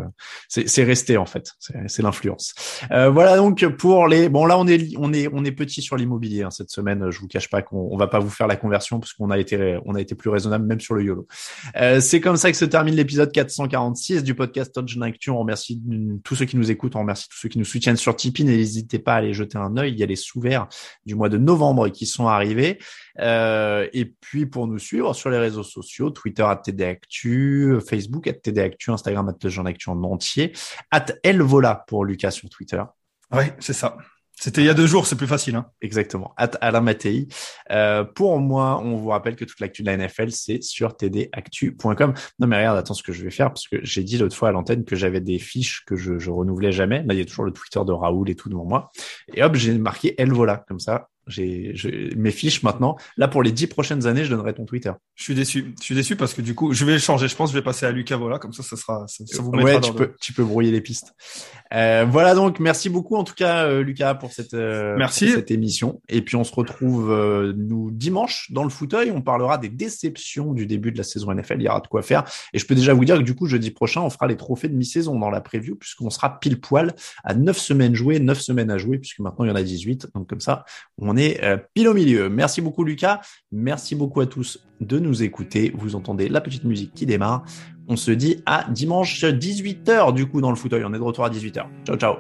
c'est 0.49 0.85
resté 0.85 1.17
en 1.17 1.25
fait. 1.25 1.53
C'est 1.87 2.03
l'influence. 2.03 2.55
Euh, 2.91 3.09
voilà 3.09 3.37
donc 3.37 3.65
pour 3.79 4.09
les. 4.09 4.29
Bon 4.29 4.45
là 4.45 4.59
on 4.59 4.67
est 4.67 4.95
on 4.99 5.11
est 5.13 5.29
on 5.33 5.43
est 5.43 5.53
petit 5.53 5.81
sur 5.81 5.97
l'immobilier 5.97 6.43
hein, 6.43 6.51
cette 6.51 6.71
semaine. 6.71 7.11
Je 7.11 7.19
vous 7.21 7.27
cache 7.27 7.49
pas 7.49 7.63
qu'on 7.63 7.89
on 7.91 7.97
va 7.97 8.09
pas 8.09 8.19
vous 8.19 8.29
faire 8.29 8.47
la 8.47 8.57
conversion 8.57 9.01
parce 9.01 9.15
qu'on 9.15 9.31
a 9.31 9.39
été 9.39 9.79
on 9.87 9.95
a 9.95 10.03
été 10.03 10.15
plus 10.15 10.29
raisonnable 10.29 10.67
même 10.67 10.81
sur 10.81 10.95
le 10.95 11.03
YOLO. 11.03 11.27
Euh, 11.77 12.01
c'est 12.01 12.21
comme 12.21 12.37
ça 12.37 12.51
que 12.51 12.59
se 12.59 12.67
termine 12.67 12.95
l'épisode 12.95 13.33
446 13.33 14.23
du 14.23 14.35
podcast 14.35 14.75
Touchdown 14.75 15.05
Actu. 15.05 15.31
On 15.31 15.39
remercie 15.39 15.83
tous 16.25 16.35
ceux 16.35 16.45
qui 16.45 16.59
nous 16.59 16.71
écoutent, 16.71 16.95
on 16.95 17.01
remercie 17.01 17.29
tous 17.31 17.39
ceux 17.39 17.49
qui 17.49 17.59
nous 17.59 17.65
soutiennent 17.65 17.97
sur 17.97 18.15
Tipeee. 18.15 18.45
N'hésitez 18.45 18.99
pas 18.99 19.15
à 19.15 19.17
aller 19.17 19.33
jeter 19.33 19.57
un 19.57 19.79
œil. 19.79 19.93
Il 19.93 19.99
y 19.99 20.03
a 20.03 20.07
les 20.07 20.17
sous-verts 20.17 20.69
du 21.07 21.15
mois 21.15 21.31
de 21.31 21.39
novembre 21.39 21.89
qui 21.89 22.05
sont 22.05 22.27
arrivés. 22.27 22.79
Euh, 23.21 23.89
et 23.93 24.07
puis 24.07 24.47
pour 24.47 24.67
nous 24.67 24.79
suivre 24.79 25.15
sur 25.15 25.31
les 25.31 25.39
réseaux 25.39 25.63
sociaux, 25.63 26.11
Twitter 26.11 26.43
à 26.43 26.57
TD 26.57 26.85
Actu, 26.85 27.79
Facebook 27.89 28.27
à 28.27 28.33
TD 28.33 28.61
Actu, 28.61 28.91
Instagram 28.91 29.29
à 29.29 29.33
Touchdown 29.33 29.67
Actu 29.67 29.91
en 29.91 30.03
entier, 30.03 30.53
at 30.91 31.07
Elvola 31.23 31.85
pour 31.87 32.05
Lucas 32.05 32.33
sur 32.33 32.49
Twitter. 32.49 32.83
Ouais, 33.33 33.55
c'est 33.61 33.73
ça. 33.73 33.97
C'était 34.41 34.63
il 34.63 34.65
y 34.65 34.69
a 34.69 34.75
deux 34.75 34.87
jours, 34.87 35.07
c'est 35.07 35.17
plus 35.17 35.29
facile. 35.29 35.55
Hein. 35.55 35.67
Exactement. 35.81 36.35
At 36.37 36.51
Alain 36.61 36.81
Mattei. 36.81 37.29
Euh, 37.71 38.05
pour 38.05 38.39
moi, 38.41 38.81
on 38.83 38.97
vous 38.97 39.09
rappelle 39.09 39.37
que 39.37 39.45
toute 39.45 39.61
l'actu 39.61 39.83
de 39.83 39.87
la 39.87 39.97
NFL, 39.97 40.31
c'est 40.33 40.61
sur 40.61 40.97
tdactu.com. 40.97 42.15
Non, 42.41 42.47
mais 42.47 42.57
regarde, 42.57 42.77
attends 42.77 42.95
ce 42.95 43.03
que 43.03 43.13
je 43.13 43.23
vais 43.23 43.31
faire, 43.31 43.49
parce 43.49 43.69
que 43.69 43.77
j'ai 43.83 44.03
dit 44.03 44.19
l'autre 44.19 44.37
fois 44.37 44.49
à 44.49 44.53
l'antenne 44.53 44.85
que 44.85 44.97
j'avais 44.97 45.21
des 45.21 45.39
fiches 45.39 45.85
que 45.87 45.97
je, 45.97 46.19
je 46.19 46.31
renouvelais 46.31 46.73
jamais. 46.73 47.05
Là, 47.05 47.15
il 47.15 47.19
y 47.19 47.23
a 47.23 47.25
toujours 47.25 47.45
le 47.45 47.53
Twitter 47.53 47.81
de 47.87 47.93
Raoul 47.93 48.29
et 48.29 48.35
tout 48.35 48.49
devant 48.49 48.65
moi. 48.65 48.91
Et 49.33 49.43
hop, 49.43 49.55
j'ai 49.55 49.79
marqué 49.79 50.21
El 50.21 50.33
Vola. 50.33 50.65
Comme 50.67 50.81
ça, 50.81 51.09
j'ai 51.27 51.75
mes 52.17 52.31
fiches 52.31 52.63
maintenant. 52.63 52.97
Là, 53.17 53.29
pour 53.29 53.43
les 53.43 53.53
dix 53.53 53.67
prochaines 53.67 54.07
années, 54.07 54.25
je 54.25 54.31
donnerai 54.31 54.55
ton 54.55 54.65
Twitter. 54.65 54.93
Je 55.15 55.23
suis 55.23 55.35
déçu. 55.35 55.75
Je 55.81 55.85
suis 55.85 55.95
déçu 55.95 56.17
parce 56.17 56.35
que 56.35 56.43
du 56.43 56.55
coup, 56.55 56.73
je 56.73 56.85
vais 56.85 56.93
le 56.93 56.99
changer. 56.99 57.29
Je 57.29 57.37
pense 57.37 57.51
que 57.51 57.55
je 57.55 57.59
vais 57.59 57.65
passer 57.65 57.87
à 57.87 57.93
Lucas 57.93 58.17
Vola. 58.17 58.39
Comme 58.39 58.53
ça, 58.53 58.63
ça 58.63 58.77
sera, 58.77 59.05
ça, 59.09 59.25
ça 59.27 59.43
vous 59.43 59.53
mettra 59.53 59.75
ouais, 59.75 59.81
tu 59.81 59.91
le- 59.93 59.97
peux, 59.97 60.13
tu 60.21 60.33
peux 60.33 60.45
brouiller 60.45 60.71
les 60.71 60.81
pistes. 60.81 61.15
Euh, 61.73 62.07
voilà 62.09 62.35
donc, 62.35 62.61
merci 62.61 62.89
beaucoup 62.89 63.17
en 63.17 63.25
tout 63.25 63.35
cas, 63.35 63.67
euh, 63.67 63.83
Lucas, 63.83 64.15
pour 64.15 64.33
cette, 64.33 64.55
euh, 64.55 64.97
Merci. 64.97 65.27
pour 65.27 65.35
cette 65.37 65.51
émission. 65.51 66.01
Et 66.09 66.23
puis 66.23 66.37
on 66.37 66.45
se 66.45 66.55
retrouve 66.55 67.11
euh, 67.11 67.53
nous 67.57 67.91
dimanche 67.91 68.51
dans 68.51 68.65
le 68.65 68.71
fauteuil. 68.71 69.11
On 69.11 69.23
parlera 69.23 69.59
des 69.59 69.69
déceptions 69.69 70.53
du 70.53 70.67
début 70.67 70.93
de 70.93 70.99
la 70.99 71.05
saison 71.05 71.33
NFL. 71.33 71.57
Il 71.59 71.63
y 71.65 71.69
aura 71.69 71.81
de 71.81 71.87
quoi 71.87 72.03
faire. 72.03 72.25
Et 72.53 72.59
je 72.59 72.67
peux 72.67 72.75
déjà 72.75 72.95
vous 72.95 73.05
dire 73.05 73.17
que 73.19 73.23
du 73.23 73.35
coup, 73.35 73.47
jeudi 73.47 73.71
prochain, 73.71 74.01
on 74.03 74.11
fera 74.11 74.27
les 74.27 74.37
trophées 74.37 74.69
de 74.69 74.75
mi-saison 74.75 75.19
dans 75.19 75.31
la 75.31 75.41
preview 75.41 75.77
puisqu'on 75.77 76.11
sera 76.11 76.39
pile 76.41 76.61
poil 76.61 76.95
à 77.23 77.35
9 77.35 77.57
semaines 77.57 77.95
jouées, 77.95 78.19
9 78.21 78.41
semaines 78.41 78.71
à 78.71 78.79
jouer 78.79 78.99
puisque 78.99 79.21
maintenant 79.21 79.45
il 79.45 79.49
y 79.49 79.53
en 79.53 79.57
a 79.57 79.63
18. 79.63 80.09
Donc 80.15 80.29
comme 80.29 80.41
ça, 80.41 80.65
on 80.99 81.14
est 81.17 81.43
euh, 81.43 81.57
pile 81.75 81.89
au 81.89 81.95
milieu. 81.95 82.29
Merci 82.29 82.61
beaucoup 82.61 82.85
Lucas. 82.85 83.21
Merci 83.53 83.95
beaucoup 83.95 84.21
à 84.21 84.27
tous 84.27 84.67
de 84.81 84.99
nous 84.99 85.23
écouter. 85.23 85.73
Vous 85.77 85.95
entendez 85.95 86.29
la 86.29 86.41
petite 86.41 86.65
musique 86.65 86.93
qui 86.95 87.07
démarre. 87.07 87.45
On 87.89 87.97
se 87.97 88.11
dit 88.11 88.43
à 88.47 88.67
dimanche 88.71 89.25
18h 89.25 90.15
du 90.15 90.27
coup 90.27 90.41
dans 90.41 90.51
le 90.51 90.57
fauteuil. 90.57 90.85
On 90.85 90.93
est 90.95 90.99
de 90.99 91.03
retour 91.03 91.25
à 91.25 91.31
18h. 91.31 91.65
Ciao 91.87 91.97
ciao. 91.97 92.17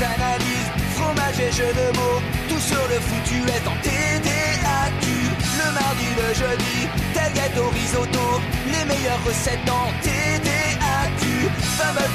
Analyses, 0.00 0.70
fromage 0.94 1.40
et 1.40 1.50
jeux 1.50 1.74
de 1.74 1.96
mots, 1.96 2.20
tout 2.48 2.60
sur 2.60 2.78
le 2.88 3.00
foutu 3.00 3.34
est 3.48 3.66
en 3.66 3.74
TDAQ. 3.82 5.06
Le 5.58 5.72
mardi, 5.74 6.06
le 6.16 6.34
jeudi, 6.34 6.86
tel 7.14 7.32
gâteau 7.32 7.68
risotto, 7.70 8.40
les 8.66 8.84
meilleures 8.84 9.24
recettes 9.26 9.68
en 9.68 9.90
TDAQ. 10.00 10.77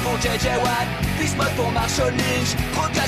Pour 0.04 0.18
JJ 0.18 0.46
Watt, 0.62 0.86
Bismuth 1.18 1.56
pour 1.56 1.70
Marshall 1.72 2.10
Lynch, 2.10 2.54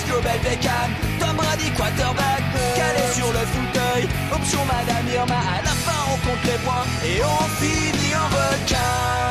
Global 0.06 0.38
Beckham, 0.38 0.94
Tom 1.20 1.36
Brady 1.36 1.70
quarterback, 1.76 2.42
calé 2.74 3.12
sur 3.12 3.26
le 3.26 3.44
fauteuil, 3.46 4.08
option 4.32 4.64
Madame 4.64 5.06
Irma, 5.14 5.34
à 5.34 5.62
la 5.62 5.70
fin 5.70 5.92
on 6.10 6.16
compte 6.26 6.44
les 6.44 6.58
points 6.64 6.86
et 7.04 7.22
on 7.22 7.48
finit 7.60 8.14
en 8.14 8.28
requin. 8.28 9.26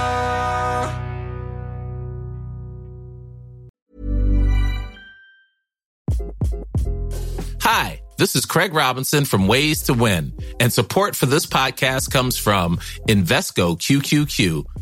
Hi, 7.61 7.99
this 8.17 8.35
is 8.35 8.45
Craig 8.45 8.73
Robinson 8.75 9.25
from 9.25 9.47
Ways 9.47 9.81
to 9.83 9.93
Win, 9.93 10.33
and 10.59 10.71
support 10.71 11.15
for 11.15 11.25
this 11.25 11.47
podcast 11.47 12.11
comes 12.11 12.37
from 12.37 12.77
Invesco 13.07 13.75
QQQ, 13.75 14.65